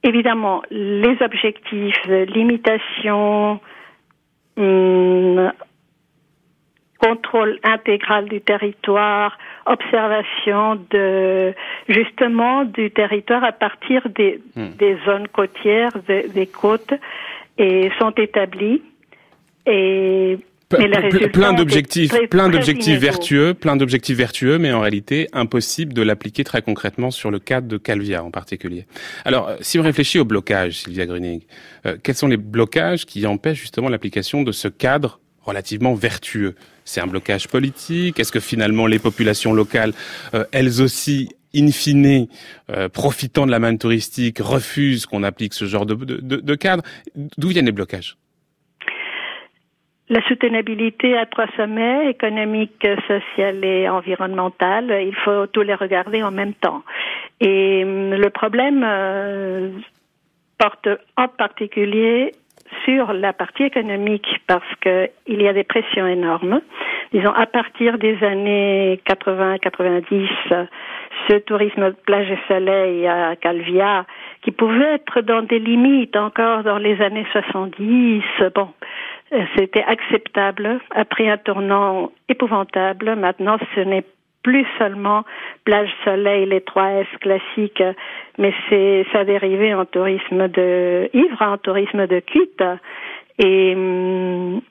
évidemment, 0.03 0.61
les 0.71 1.17
objectifs, 1.21 2.05
limitation, 2.05 3.59
hum, 4.57 5.51
contrôle 6.99 7.57
intégral 7.63 8.25
du 8.25 8.41
territoire, 8.41 9.37
observation 9.65 10.77
de 10.89 11.53
justement 11.87 12.65
du 12.65 12.91
territoire 12.91 13.43
à 13.45 13.53
partir 13.53 14.01
des, 14.09 14.41
hmm. 14.55 14.75
des 14.77 14.97
zones 15.05 15.29
côtières, 15.29 15.91
des, 16.07 16.27
des 16.27 16.47
côtes, 16.47 16.93
et 17.57 17.89
sont 17.99 18.11
établis 18.11 18.81
et 19.69 20.39
plein 20.69 21.53
d'objectifs, 21.53 22.13
plein 22.29 22.49
d'objectifs 22.49 22.99
vertueux, 22.99 23.53
plein 23.53 23.75
d'objectifs 23.75 24.17
vertueux, 24.17 24.57
mais 24.59 24.71
en 24.71 24.81
réalité 24.81 25.27
impossible 25.33 25.93
de 25.93 26.01
l'appliquer 26.01 26.43
très 26.43 26.61
concrètement 26.61 27.11
sur 27.11 27.31
le 27.31 27.39
cadre 27.39 27.67
de 27.67 27.77
Calvia 27.77 28.23
en 28.23 28.31
particulier. 28.31 28.85
Alors, 29.25 29.49
euh, 29.49 29.55
si 29.61 29.79
on 29.79 29.83
réfléchit 29.83 30.19
au 30.19 30.25
blocage, 30.25 30.79
Sylvia 30.79 31.05
Grunig, 31.05 31.47
euh, 31.85 31.97
quels 32.01 32.15
sont 32.15 32.27
les 32.27 32.37
blocages 32.37 33.05
qui 33.05 33.25
empêchent 33.25 33.61
justement 33.61 33.89
l'application 33.89 34.43
de 34.43 34.51
ce 34.51 34.67
cadre 34.67 35.19
relativement 35.41 35.95
vertueux? 35.95 36.55
C'est 36.85 37.01
un 37.01 37.07
blocage 37.07 37.47
politique? 37.47 38.19
Est-ce 38.19 38.31
que 38.31 38.39
finalement 38.39 38.85
les 38.85 38.99
populations 38.99 39.53
locales, 39.53 39.93
euh, 40.33 40.45
elles 40.51 40.81
aussi, 40.81 41.29
in 41.55 41.71
fine, 41.71 42.27
profitant 42.93 43.47
de 43.47 43.51
la 43.51 43.57
manne 43.57 43.79
touristique, 43.79 44.37
refusent 44.39 45.07
qu'on 45.07 45.23
applique 45.23 45.55
ce 45.55 45.65
genre 45.65 45.87
de, 45.87 45.95
de, 45.95 46.35
de 46.35 46.55
cadre? 46.55 46.83
D'où 47.39 47.47
viennent 47.47 47.65
les 47.65 47.71
blocages? 47.71 48.17
La 50.09 50.21
soutenabilité 50.27 51.17
à 51.17 51.25
trois 51.25 51.47
sommets, 51.55 52.09
économique, 52.09 52.87
social 53.07 53.63
et 53.63 53.87
environnemental, 53.87 54.85
il 55.05 55.15
faut 55.15 55.45
tous 55.47 55.61
les 55.61 55.75
regarder 55.75 56.23
en 56.23 56.31
même 56.31 56.53
temps. 56.53 56.83
Et 57.39 57.83
hum, 57.83 58.15
le 58.15 58.29
problème 58.29 58.83
euh, 58.85 59.69
porte 60.57 60.89
en 61.15 61.27
particulier 61.27 62.33
sur 62.85 63.13
la 63.13 63.33
partie 63.33 63.63
économique 63.63 64.27
parce 64.47 64.75
que 64.81 65.09
il 65.27 65.41
y 65.41 65.47
a 65.47 65.53
des 65.53 65.63
pressions 65.63 66.07
énormes. 66.07 66.61
Disons, 67.13 67.31
à 67.31 67.47
partir 67.47 67.97
des 67.97 68.23
années 68.23 68.99
80-90, 69.07 70.27
ce 71.27 71.35
tourisme 71.39 71.93
plage 72.05 72.29
et 72.29 72.37
soleil 72.47 73.07
à 73.07 73.35
Calvia, 73.35 74.05
qui 74.43 74.51
pouvait 74.51 74.95
être 74.95 75.21
dans 75.21 75.41
des 75.41 75.59
limites 75.59 76.15
encore 76.15 76.63
dans 76.63 76.77
les 76.77 77.01
années 77.01 77.25
70, 77.31 78.23
bon, 78.53 78.69
c'était 79.55 79.83
acceptable. 79.83 80.79
Après 80.91 81.29
un 81.29 81.37
tournant 81.37 82.11
épouvantable, 82.27 83.15
maintenant 83.15 83.57
ce 83.75 83.81
n'est 83.81 84.05
plus 84.43 84.65
seulement 84.77 85.23
plage 85.65 85.89
soleil, 86.03 86.45
les 86.45 86.61
trois 86.61 86.91
S 86.91 87.07
classiques, 87.19 87.83
mais 88.37 88.53
c'est 88.69 89.05
ça 89.11 89.23
dérivé 89.25 89.73
en 89.73 89.85
tourisme 89.85 90.47
de 90.47 91.09
ivre, 91.13 91.41
en 91.41 91.57
tourisme 91.57 92.07
de 92.07 92.19
cuite. 92.19 92.63
Et 93.37 93.73
hum, 93.75 94.61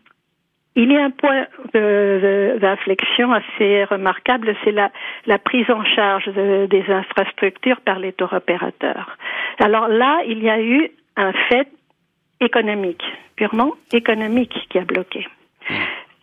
Il 0.75 0.93
y 0.93 0.97
a 0.97 1.05
un 1.05 1.11
point 1.11 1.47
d'inflexion 1.75 3.33
assez 3.33 3.85
remarquable, 3.85 4.55
c'est 4.63 4.73
la, 4.73 4.91
la, 5.27 5.39
prise 5.39 5.69
en 5.71 5.85
charge 5.85 6.29
des 6.29 6.85
infrastructures 6.89 7.81
par 7.81 7.99
les 7.99 8.13
tour 8.13 8.33
opérateurs. 8.33 9.17
Alors 9.59 9.89
là, 9.89 10.23
il 10.27 10.43
y 10.43 10.49
a 10.49 10.61
eu 10.61 10.91
un 11.17 11.33
fait 11.49 11.69
économique, 12.41 13.03
purement 13.37 13.73
économique, 13.93 14.55
qui 14.71 14.79
a 14.79 14.85
bloqué. 14.85 15.27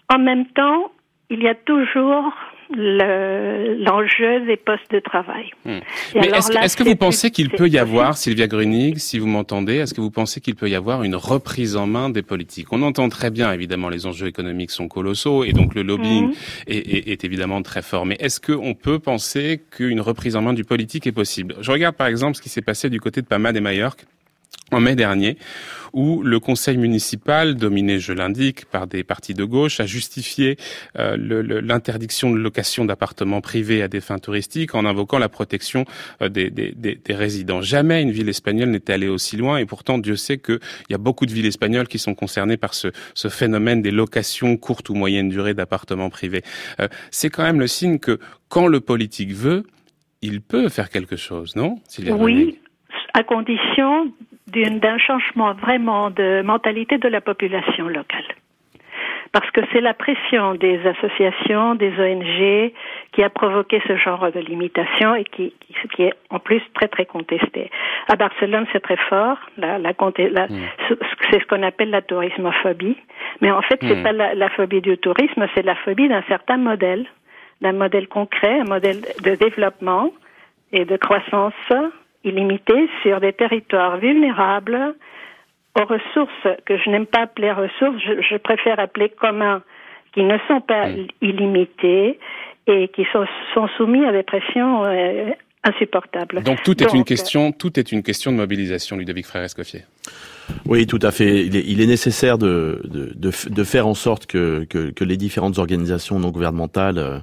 En 0.09 0.19
même 0.19 0.45
temps, 0.47 0.91
il 1.29 1.41
y 1.41 1.47
a 1.47 1.55
toujours 1.55 2.33
l'enjeu 2.69 4.45
des 4.45 4.57
postes 4.57 4.91
de 4.91 4.99
travail. 4.99 5.51
Hmm. 5.65 5.79
Mais 6.15 6.27
est-ce 6.27 6.75
que, 6.75 6.83
vous 6.83 6.95
pensez 6.95 7.29
qu'il 7.29 7.49
peut 7.49 7.67
y 7.67 7.77
avoir, 7.77 8.17
Sylvia 8.17 8.47
Grunig, 8.47 8.97
si 8.97 9.19
vous 9.19 9.27
m'entendez, 9.27 9.75
est-ce 9.75 9.93
que 9.93 10.01
vous 10.01 10.09
pensez 10.09 10.41
qu'il 10.41 10.55
peut 10.55 10.67
y 10.69 10.75
avoir 10.75 11.03
une 11.03 11.15
reprise 11.15 11.75
en 11.75 11.85
main 11.85 12.09
des 12.09 12.23
politiques? 12.23 12.73
On 12.73 12.81
entend 12.81 13.07
très 13.09 13.29
bien, 13.29 13.51
évidemment, 13.51 13.89
les 13.89 14.07
enjeux 14.07 14.27
économiques 14.27 14.71
sont 14.71 14.87
colossaux 14.87 15.43
et 15.43 15.53
donc 15.53 15.75
le 15.75 15.83
lobbying 15.83 16.29
hmm. 16.29 16.33
est, 16.67 17.07
est, 17.07 17.23
évidemment 17.23 17.61
très 17.61 17.83
fort. 17.83 18.05
Mais 18.05 18.17
est-ce 18.19 18.39
qu'on 18.39 18.73
peut 18.73 18.99
penser 18.99 19.61
qu'une 19.69 20.01
reprise 20.01 20.35
en 20.35 20.41
main 20.41 20.53
du 20.53 20.63
politique 20.63 21.05
est 21.05 21.11
possible? 21.11 21.55
Je 21.61 21.71
regarde 21.71 21.95
par 21.95 22.07
exemple 22.07 22.35
ce 22.35 22.41
qui 22.41 22.49
s'est 22.49 22.63
passé 22.63 22.89
du 22.89 22.99
côté 22.99 23.21
de 23.21 23.27
Pama 23.27 23.51
de 23.53 23.59
Mallorca 23.59 24.05
en 24.71 24.79
mai 24.79 24.95
dernier, 24.95 25.37
où 25.93 26.21
le 26.23 26.41
conseil 26.41 26.77
municipal, 26.77 27.55
dominé, 27.55 27.99
je 27.99 28.11
l'indique, 28.11 28.65
par 28.65 28.85
des 28.85 29.05
partis 29.05 29.33
de 29.33 29.45
gauche, 29.45 29.79
a 29.79 29.85
justifié 29.85 30.57
euh, 30.99 31.15
l'interdiction 31.61 32.31
de 32.31 32.37
location 32.37 32.83
d'appartements 32.83 33.39
privés 33.39 33.81
à 33.81 33.87
des 33.87 34.01
fins 34.01 34.19
touristiques 34.19 34.75
en 34.75 34.85
invoquant 34.85 35.19
la 35.19 35.29
protection 35.29 35.85
euh, 36.21 36.27
des, 36.27 36.49
des, 36.49 36.73
des, 36.73 37.15
résidents. 37.15 37.61
Jamais 37.61 38.01
une 38.01 38.11
ville 38.11 38.27
espagnole 38.27 38.69
n'était 38.69 38.91
allée 38.91 39.07
aussi 39.07 39.37
loin, 39.37 39.57
et 39.57 39.65
pourtant 39.65 39.97
Dieu 39.97 40.17
sait 40.17 40.37
qu'il 40.37 40.59
y 40.89 40.93
a 40.93 40.97
beaucoup 40.97 41.25
de 41.25 41.31
villes 41.31 41.45
espagnoles 41.45 41.87
qui 41.87 41.97
sont 41.97 42.13
concernées 42.13 42.57
par 42.57 42.73
ce, 42.73 42.89
ce 43.13 43.29
phénomène 43.29 43.81
des 43.81 43.91
locations 43.91 44.57
courtes 44.57 44.89
ou 44.89 44.95
moyennes 44.95 45.29
durées 45.29 45.53
d'appartements 45.53 46.09
privés. 46.09 46.43
Euh, 46.81 46.89
c'est 47.09 47.29
quand 47.29 47.43
même 47.43 47.61
le 47.61 47.67
signe 47.67 47.99
que 47.99 48.19
quand 48.49 48.67
le 48.67 48.81
politique 48.81 49.31
veut, 49.31 49.63
il 50.21 50.41
peut 50.41 50.67
faire 50.67 50.89
quelque 50.89 51.15
chose, 51.15 51.55
non 51.55 51.79
Oui, 52.09 52.59
à 53.15 53.23
condition 53.23 54.11
d'un 54.47 54.97
changement 54.97 55.53
vraiment 55.53 56.09
de 56.09 56.41
mentalité 56.43 56.97
de 56.97 57.07
la 57.07 57.21
population 57.21 57.87
locale. 57.87 58.27
Parce 59.31 59.49
que 59.51 59.61
c'est 59.71 59.81
la 59.81 59.93
pression 59.93 60.55
des 60.55 60.79
associations, 60.85 61.75
des 61.75 61.91
ONG 61.99 62.71
qui 63.11 63.23
a 63.23 63.29
provoqué 63.29 63.81
ce 63.87 63.97
genre 63.97 64.31
de 64.31 64.39
limitation 64.39 65.15
et 65.15 65.23
qui, 65.23 65.53
qui, 65.93 66.03
est 66.03 66.13
en 66.29 66.39
plus 66.39 66.61
très 66.73 66.87
très 66.87 67.05
contesté. 67.05 67.69
À 68.07 68.15
Barcelone, 68.15 68.65
c'est 68.71 68.81
très 68.81 68.97
fort. 69.09 69.37
La, 69.57 69.77
la, 69.77 69.91
la 69.91 70.47
mm. 70.47 70.61
C'est 71.29 71.39
ce 71.41 71.45
qu'on 71.47 71.63
appelle 71.63 71.89
la 71.89 72.01
tourismophobie. 72.01 72.97
Mais 73.41 73.51
en 73.51 73.61
fait, 73.61 73.79
c'est 73.81 73.95
mm. 73.95 74.03
pas 74.03 74.11
la, 74.11 74.35
la 74.35 74.49
phobie 74.49 74.81
du 74.81 74.97
tourisme, 74.97 75.47
c'est 75.53 75.65
la 75.65 75.75
phobie 75.75 76.07
d'un 76.07 76.23
certain 76.29 76.57
modèle, 76.57 77.05
d'un 77.61 77.73
modèle 77.73 78.07
concret, 78.07 78.59
un 78.59 78.65
modèle 78.65 79.01
de 79.23 79.35
développement 79.35 80.11
et 80.71 80.85
de 80.85 80.97
croissance 80.97 81.53
illimitée 82.25 82.89
sur 83.01 83.21
des 83.21 83.33
territoires 83.33 83.97
vulnérables 83.97 84.95
aux 85.79 85.85
ressources 85.85 86.57
que 86.65 86.77
je 86.77 86.89
n'aime 86.89 87.05
pas 87.05 87.21
appeler 87.21 87.51
ressources, 87.51 88.01
je, 88.01 88.37
préfère 88.37 88.79
appeler 88.79 89.09
communs, 89.09 89.61
qui 90.13 90.23
ne 90.23 90.37
sont 90.47 90.61
pas 90.61 90.87
illimitées 91.21 92.19
et 92.67 92.87
qui 92.89 93.05
sont, 93.11 93.25
sont, 93.53 93.67
soumis 93.77 94.05
à 94.05 94.11
des 94.11 94.23
pressions 94.23 94.85
euh, 94.85 95.31
insupportables. 95.63 96.41
Donc 96.43 96.63
tout 96.63 96.81
est 96.81 96.93
une 96.93 97.03
question, 97.03 97.51
tout 97.51 97.77
est 97.79 97.91
une 97.91 98.03
question 98.03 98.31
de 98.31 98.37
mobilisation, 98.37 98.97
Ludovic 98.97 99.25
Frère-Escoffier. 99.25 99.83
Oui, 100.65 100.87
tout 100.87 100.99
à 101.01 101.11
fait. 101.11 101.45
Il 101.45 101.81
est, 101.81 101.87
nécessaire 101.87 102.37
de, 102.37 102.81
de, 102.85 103.13
de, 103.15 103.63
faire 103.63 103.87
en 103.87 103.95
sorte 103.95 104.27
que, 104.27 104.63
que, 104.65 104.91
que, 104.91 105.03
les 105.03 105.17
différentes 105.17 105.57
organisations 105.57 106.19
non 106.19 106.29
gouvernementales 106.29 106.97
euh, 106.97 107.19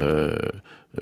euh, 0.00 0.36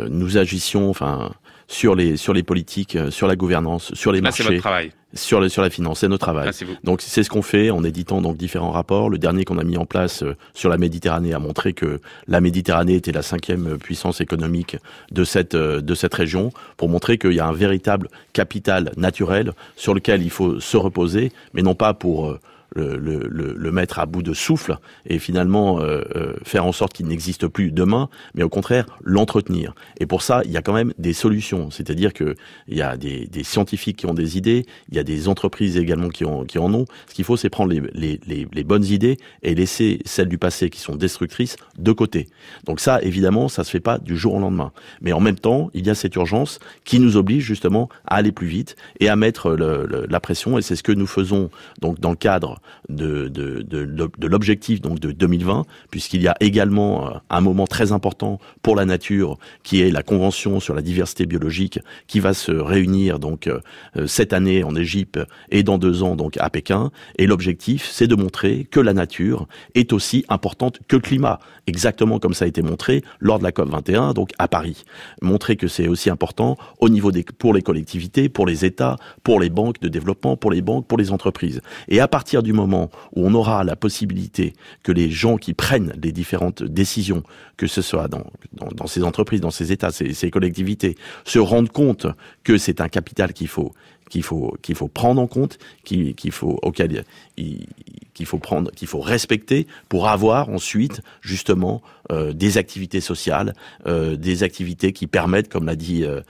nous 0.08 0.38
agissions, 0.38 0.88
enfin, 0.88 1.32
sur 1.68 1.94
les 1.94 2.16
sur 2.16 2.32
les 2.32 2.42
politiques, 2.42 2.96
euh, 2.96 3.10
sur 3.10 3.26
la 3.26 3.36
gouvernance, 3.36 3.94
sur 3.94 4.12
les 4.12 4.18
Là, 4.18 4.24
marchés, 4.24 4.42
votre 4.42 4.56
travail. 4.58 4.92
sur 5.12 5.40
le, 5.40 5.48
sur 5.48 5.62
la 5.62 5.70
finance, 5.70 6.00
c'est 6.00 6.08
notre 6.08 6.24
travail. 6.24 6.50
donc 6.82 7.00
c'est 7.00 7.22
ce 7.22 7.30
qu'on 7.30 7.42
fait 7.42 7.70
en 7.70 7.84
éditant 7.84 8.20
donc 8.20 8.36
différents 8.36 8.70
rapports. 8.70 9.10
Le 9.10 9.18
dernier 9.18 9.44
qu'on 9.44 9.58
a 9.58 9.64
mis 9.64 9.76
en 9.76 9.86
place 9.86 10.22
euh, 10.22 10.36
sur 10.52 10.68
la 10.68 10.78
Méditerranée 10.78 11.32
a 11.32 11.38
montré 11.38 11.72
que 11.72 12.00
la 12.28 12.40
Méditerranée 12.40 12.94
était 12.94 13.12
la 13.12 13.22
cinquième 13.22 13.78
puissance 13.78 14.20
économique 14.20 14.76
de 15.10 15.24
cette 15.24 15.54
euh, 15.54 15.80
de 15.80 15.94
cette 15.94 16.14
région, 16.14 16.50
pour 16.76 16.88
montrer 16.88 17.18
qu'il 17.18 17.32
y 17.32 17.40
a 17.40 17.46
un 17.46 17.52
véritable 17.52 18.08
capital 18.32 18.92
naturel 18.96 19.52
sur 19.76 19.94
lequel 19.94 20.22
il 20.22 20.30
faut 20.30 20.60
se 20.60 20.76
reposer, 20.76 21.32
mais 21.54 21.62
non 21.62 21.74
pas 21.74 21.94
pour 21.94 22.38
le, 22.74 22.96
le, 22.96 23.54
le, 23.56 23.72
mettre 23.72 23.98
à 23.98 24.06
bout 24.06 24.22
de 24.22 24.34
souffle 24.34 24.78
et 25.06 25.18
finalement 25.18 25.80
euh, 25.80 26.02
euh, 26.16 26.34
faire 26.42 26.64
en 26.64 26.72
sorte 26.72 26.92
qu'il 26.92 27.06
n'existe 27.06 27.46
plus 27.46 27.70
demain, 27.70 28.08
mais 28.34 28.42
au 28.42 28.48
contraire 28.48 28.86
l'entretenir. 29.02 29.74
Et 29.98 30.06
pour 30.06 30.22
ça, 30.22 30.42
il 30.44 30.50
y 30.50 30.56
a 30.56 30.62
quand 30.62 30.72
même 30.72 30.92
des 30.98 31.12
solutions. 31.12 31.70
C'est-à-dire 31.70 32.12
que 32.12 32.34
il 32.68 32.76
y 32.76 32.82
a 32.82 32.96
des, 32.96 33.28
scientifiques 33.44 33.98
qui 33.98 34.06
ont 34.06 34.14
des 34.14 34.36
idées, 34.36 34.66
il 34.90 34.96
y 34.96 34.98
a 34.98 35.04
des 35.04 35.28
entreprises 35.28 35.76
également 35.76 36.08
qui, 36.08 36.24
en 36.24 36.74
ont. 36.74 36.84
Ce 37.08 37.14
qu'il 37.14 37.24
faut, 37.24 37.36
c'est 37.36 37.50
prendre 37.50 37.72
les, 37.72 38.64
bonnes 38.64 38.84
idées 38.84 39.18
et 39.42 39.54
laisser 39.54 40.00
celles 40.04 40.28
du 40.28 40.38
passé 40.38 40.70
qui 40.70 40.80
sont 40.80 40.96
destructrices 40.96 41.56
de 41.78 41.92
côté. 41.92 42.28
Donc 42.64 42.80
ça, 42.80 43.00
évidemment, 43.02 43.48
ça 43.48 43.64
se 43.64 43.70
fait 43.70 43.80
pas 43.80 43.98
du 43.98 44.16
jour 44.16 44.34
au 44.34 44.40
lendemain. 44.40 44.72
Mais 45.00 45.12
en 45.12 45.20
même 45.20 45.38
temps, 45.38 45.70
il 45.74 45.86
y 45.86 45.90
a 45.90 45.94
cette 45.94 46.14
urgence 46.16 46.58
qui 46.84 46.98
nous 46.98 47.16
oblige 47.16 47.44
justement 47.44 47.88
à 48.06 48.16
aller 48.16 48.32
plus 48.32 48.46
vite 48.46 48.76
et 49.00 49.08
à 49.08 49.16
mettre 49.16 49.52
la 49.52 50.20
pression. 50.20 50.58
Et 50.58 50.62
c'est 50.62 50.76
ce 50.76 50.82
que 50.82 50.92
nous 50.92 51.06
faisons 51.06 51.50
donc 51.80 52.00
dans 52.00 52.10
le 52.10 52.16
cadre 52.16 52.60
de, 52.88 53.28
de, 53.28 53.62
de, 53.62 54.26
l'objectif 54.26 54.80
donc 54.80 55.00
de 55.00 55.12
2020, 55.12 55.64
puisqu'il 55.90 56.22
y 56.22 56.28
a 56.28 56.36
également 56.40 57.08
euh, 57.08 57.10
un 57.30 57.40
moment 57.40 57.66
très 57.66 57.92
important 57.92 58.38
pour 58.62 58.76
la 58.76 58.84
nature, 58.84 59.38
qui 59.62 59.80
est 59.80 59.90
la 59.90 60.02
convention 60.02 60.60
sur 60.60 60.74
la 60.74 60.82
diversité 60.82 61.26
biologique, 61.26 61.78
qui 62.06 62.20
va 62.20 62.34
se 62.34 62.52
réunir 62.52 63.18
donc 63.18 63.46
euh, 63.46 63.60
euh, 63.96 64.06
cette 64.06 64.32
année 64.32 64.64
en 64.64 64.74
Égypte 64.76 65.18
et 65.50 65.62
dans 65.62 65.78
deux 65.78 66.02
ans 66.02 66.16
donc 66.16 66.36
à 66.38 66.50
Pékin. 66.50 66.90
Et 67.18 67.26
l'objectif, 67.26 67.88
c'est 67.90 68.06
de 68.06 68.14
montrer 68.14 68.66
que 68.70 68.80
la 68.80 68.92
nature 68.92 69.46
est 69.74 69.92
aussi 69.92 70.24
importante 70.28 70.80
que 70.88 70.96
le 70.96 71.02
climat, 71.02 71.40
exactement 71.66 72.18
comme 72.18 72.34
ça 72.34 72.44
a 72.44 72.48
été 72.48 72.62
montré 72.62 73.02
lors 73.20 73.38
de 73.38 73.44
la 73.44 73.52
COP 73.52 73.70
21, 73.70 74.12
donc 74.12 74.30
à 74.38 74.48
Paris. 74.48 74.84
Montrer 75.22 75.56
que 75.56 75.68
c'est 75.68 75.88
aussi 75.88 76.10
important 76.10 76.56
au 76.80 76.88
niveau 76.88 77.12
des 77.12 77.24
pour 77.38 77.54
les 77.54 77.62
collectivités, 77.62 78.28
pour 78.28 78.46
les 78.46 78.64
États, 78.64 78.96
pour 79.22 79.40
les 79.40 79.50
banques 79.50 79.80
de 79.80 79.88
développement, 79.88 80.36
pour 80.36 80.50
les 80.50 80.62
banques, 80.62 80.86
pour 80.86 80.98
les 80.98 81.12
entreprises. 81.12 81.60
Et 81.88 82.00
à 82.00 82.08
partir 82.08 82.42
du 82.44 82.52
moment 82.52 82.90
où 83.16 83.26
on 83.26 83.34
aura 83.34 83.64
la 83.64 83.74
possibilité 83.74 84.54
que 84.84 84.92
les 84.92 85.10
gens 85.10 85.36
qui 85.36 85.52
prennent 85.52 85.92
les 86.00 86.12
différentes 86.12 86.62
décisions, 86.62 87.24
que 87.56 87.66
ce 87.66 87.82
soit 87.82 88.06
dans, 88.08 88.86
ces 88.86 89.02
entreprises, 89.02 89.40
dans 89.40 89.50
ces 89.50 89.72
États, 89.72 89.90
ces 89.90 90.30
collectivités, 90.30 90.94
se 91.24 91.40
rendent 91.40 91.72
compte 91.72 92.06
que 92.44 92.56
c'est 92.56 92.80
un 92.80 92.88
capital 92.88 93.32
qu'il 93.32 93.48
faut 93.48 93.72
qu'il 94.10 94.22
faut 94.22 94.56
qu'il 94.62 94.74
faut 94.74 94.88
prendre 94.88 95.20
en 95.20 95.26
compte, 95.26 95.58
qu'il 95.84 96.14
faut 96.30 96.58
auquel 96.62 97.04
qu'il 97.36 98.26
faut 98.26 98.38
prendre, 98.38 98.70
qu'il 98.70 98.88
faut 98.88 99.00
respecter 99.00 99.66
pour 99.88 100.08
avoir 100.08 100.48
ensuite 100.48 101.00
justement 101.20 101.82
euh, 102.12 102.32
des 102.32 102.58
activités 102.58 103.00
sociales, 103.00 103.54
euh, 103.86 104.16
des 104.16 104.42
activités 104.42 104.92
qui 104.92 105.06
permettent, 105.06 105.48
comme 105.48 105.66
l'a 105.66 105.76
dit 105.76 106.04
euh, 106.04 106.20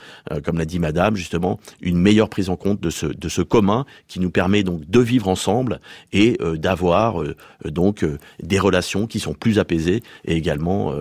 comme 0.44 0.58
l'a 0.58 0.64
dit 0.64 0.78
Madame 0.78 1.16
justement, 1.16 1.60
une 1.80 1.98
meilleure 1.98 2.28
prise 2.28 2.48
en 2.48 2.56
compte 2.56 2.80
de 2.80 2.90
ce 2.90 3.06
de 3.06 3.28
ce 3.28 3.42
commun 3.42 3.84
qui 4.08 4.20
nous 4.20 4.30
permet 4.30 4.62
donc 4.62 4.88
de 4.88 5.00
vivre 5.00 5.28
ensemble 5.28 5.80
et 6.12 6.38
d'avoir 6.54 7.22
donc 7.64 8.04
des 8.42 8.58
relations 8.58 9.06
qui 9.06 9.20
sont 9.20 9.34
plus 9.34 9.58
apaisées 9.58 10.02
et 10.24 10.36
également 10.36 10.94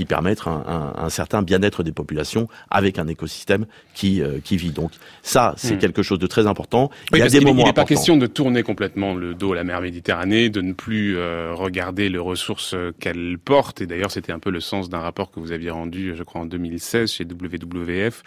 qui 0.00 0.06
permettent 0.06 0.46
un, 0.46 0.64
un, 0.66 1.04
un 1.04 1.10
certain 1.10 1.42
bien-être 1.42 1.82
des 1.82 1.92
populations 1.92 2.48
avec 2.70 2.98
un 2.98 3.06
écosystème 3.06 3.66
qui 3.94 4.22
qui 4.44 4.56
vit. 4.56 4.70
Donc 4.70 4.92
ça 5.22 5.52
c'est 5.58 5.74
hmm. 5.74 5.78
quelque 5.78 6.02
chose 6.02 6.18
de 6.18 6.26
très 6.26 6.46
important. 6.46 6.90
il 7.12 7.18
y 7.18 7.22
a 7.22 7.28
des 7.28 7.40
moments 7.40 7.62
il 7.62 7.66
n'est 7.66 7.72
pas 7.74 7.84
question 7.84 8.16
de 8.16 8.26
tourner 8.26 8.62
complètement 8.62 9.14
le 9.14 9.34
dos 9.34 9.52
à 9.52 9.56
la 9.56 9.64
mer 9.64 9.80
Méditerranée, 9.80 10.48
de 10.48 10.60
ne 10.60 10.72
plus 10.72 11.16
euh, 11.16 11.52
regarder 11.54 12.08
les 12.08 12.18
ressources 12.18 12.74
euh, 12.74 12.92
qu'elle 12.98 13.38
porte. 13.38 13.80
Et 13.80 13.86
d'ailleurs, 13.86 14.10
c'était 14.10 14.32
un 14.32 14.38
peu 14.38 14.50
le 14.50 14.60
sens 14.60 14.88
d'un 14.88 15.00
rapport 15.00 15.30
que 15.30 15.40
vous 15.40 15.52
aviez 15.52 15.70
rendu, 15.70 16.14
je 16.16 16.22
crois, 16.22 16.42
en 16.42 16.46
2016 16.46 17.10
chez 17.10 17.24
WWF, 17.24 18.22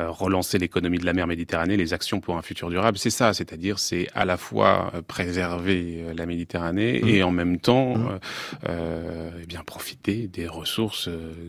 euh, 0.00 0.10
relancer 0.10 0.58
l'économie 0.58 0.98
de 0.98 1.04
la 1.04 1.12
mer 1.12 1.26
Méditerranée, 1.26 1.76
les 1.76 1.92
actions 1.92 2.20
pour 2.20 2.36
un 2.36 2.42
futur 2.42 2.70
durable. 2.70 2.98
C'est 2.98 3.10
ça, 3.10 3.32
c'est-à-dire 3.34 3.78
c'est 3.78 4.08
à 4.14 4.24
la 4.24 4.36
fois 4.36 4.92
préserver 5.06 6.06
la 6.16 6.26
Méditerranée 6.26 7.00
mmh. 7.02 7.08
et 7.08 7.22
en 7.22 7.30
même 7.30 7.58
temps, 7.58 7.96
mmh. 7.96 8.18
eh 8.66 9.46
bien 9.46 9.62
profiter 9.64 10.28
des 10.28 10.48
ressources 10.48 11.08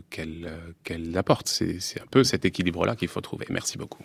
qu'elle 0.09 0.51
qu'elle 0.83 1.17
apporte. 1.17 1.47
C'est 1.47 2.01
un 2.01 2.07
peu 2.09 2.23
cet 2.23 2.45
équilibre-là 2.45 2.95
qu'il 2.95 3.07
faut 3.07 3.21
trouver. 3.21 3.45
Merci 3.49 3.77
beaucoup. 3.77 4.03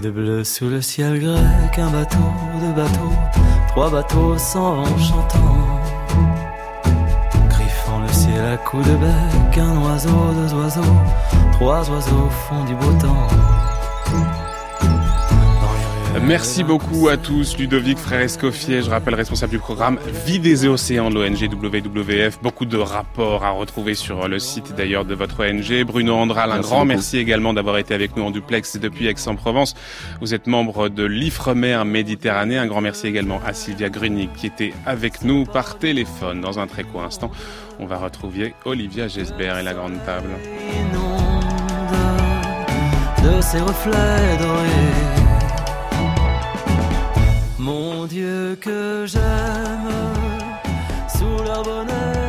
de 0.00 0.10
bleu 0.10 0.44
sous 0.44 0.68
le 0.68 0.80
ciel 0.80 1.18
grec, 1.18 1.78
un 1.78 1.90
bateau, 1.90 2.18
deux 2.60 2.72
bateaux, 2.72 3.12
trois 3.68 3.90
bateaux 3.90 4.38
s'en 4.38 4.82
vont 4.82 4.98
chantant. 4.98 5.80
Griffant 7.48 8.00
le 8.00 8.08
ciel 8.12 8.44
à 8.44 8.56
coups 8.58 8.86
de 8.86 8.94
bec, 8.94 9.58
un 9.58 9.76
oiseau, 9.82 10.32
deux 10.34 10.54
oiseaux, 10.54 10.96
trois 11.52 11.90
oiseaux 11.90 12.30
font 12.30 12.64
du 12.64 12.74
beau 12.76 12.92
temps. 13.00 13.67
Merci 16.28 16.62
beaucoup 16.62 17.08
à 17.08 17.16
tous. 17.16 17.56
Ludovic 17.56 17.96
Frère 17.96 18.20
Escoffier, 18.20 18.82
je 18.82 18.90
rappelle 18.90 19.14
responsable 19.14 19.50
du 19.50 19.58
programme 19.58 19.98
Vie 20.26 20.38
des 20.38 20.66
océans 20.66 21.08
de 21.08 21.14
l'ONG 21.14 21.50
WWF. 21.50 22.42
Beaucoup 22.42 22.66
de 22.66 22.76
rapports 22.76 23.46
à 23.46 23.50
retrouver 23.50 23.94
sur 23.94 24.28
le 24.28 24.38
site 24.38 24.74
d'ailleurs 24.76 25.06
de 25.06 25.14
votre 25.14 25.42
ONG. 25.42 25.84
Bruno 25.86 26.14
Andral, 26.14 26.52
un 26.52 26.60
grand 26.60 26.84
merci 26.84 27.16
également 27.16 27.54
d'avoir 27.54 27.78
été 27.78 27.94
avec 27.94 28.14
nous 28.14 28.24
en 28.24 28.30
duplex 28.30 28.76
depuis 28.76 29.06
Aix-en-Provence. 29.06 29.74
Vous 30.20 30.34
êtes 30.34 30.46
membre 30.46 30.90
de 30.90 31.04
l'IFREMER 31.04 31.84
Méditerranée. 31.86 32.58
Un 32.58 32.66
grand 32.66 32.82
merci 32.82 33.06
également 33.06 33.40
à 33.46 33.54
Sylvia 33.54 33.88
Grunig 33.88 34.28
qui 34.36 34.48
était 34.48 34.74
avec 34.84 35.22
nous 35.22 35.46
par 35.46 35.78
téléphone. 35.78 36.42
Dans 36.42 36.58
un 36.58 36.66
très 36.66 36.84
court 36.84 37.04
instant, 37.04 37.30
on 37.80 37.86
va 37.86 37.96
retrouver 37.96 38.52
Olivia 38.66 39.08
Gesbert 39.08 39.56
et 39.56 39.62
la 39.62 39.72
grande 39.72 39.96
table. 40.04 40.28
De 43.24 43.40
ses 43.40 43.60
reflets 43.60 44.36
dorés 44.38 45.17
mon 47.68 48.06
Dieu 48.06 48.56
que 48.60 49.04
j'aime, 49.06 49.92
sous 51.14 51.36
bonnets 51.44 51.58
oranges. 51.66 52.27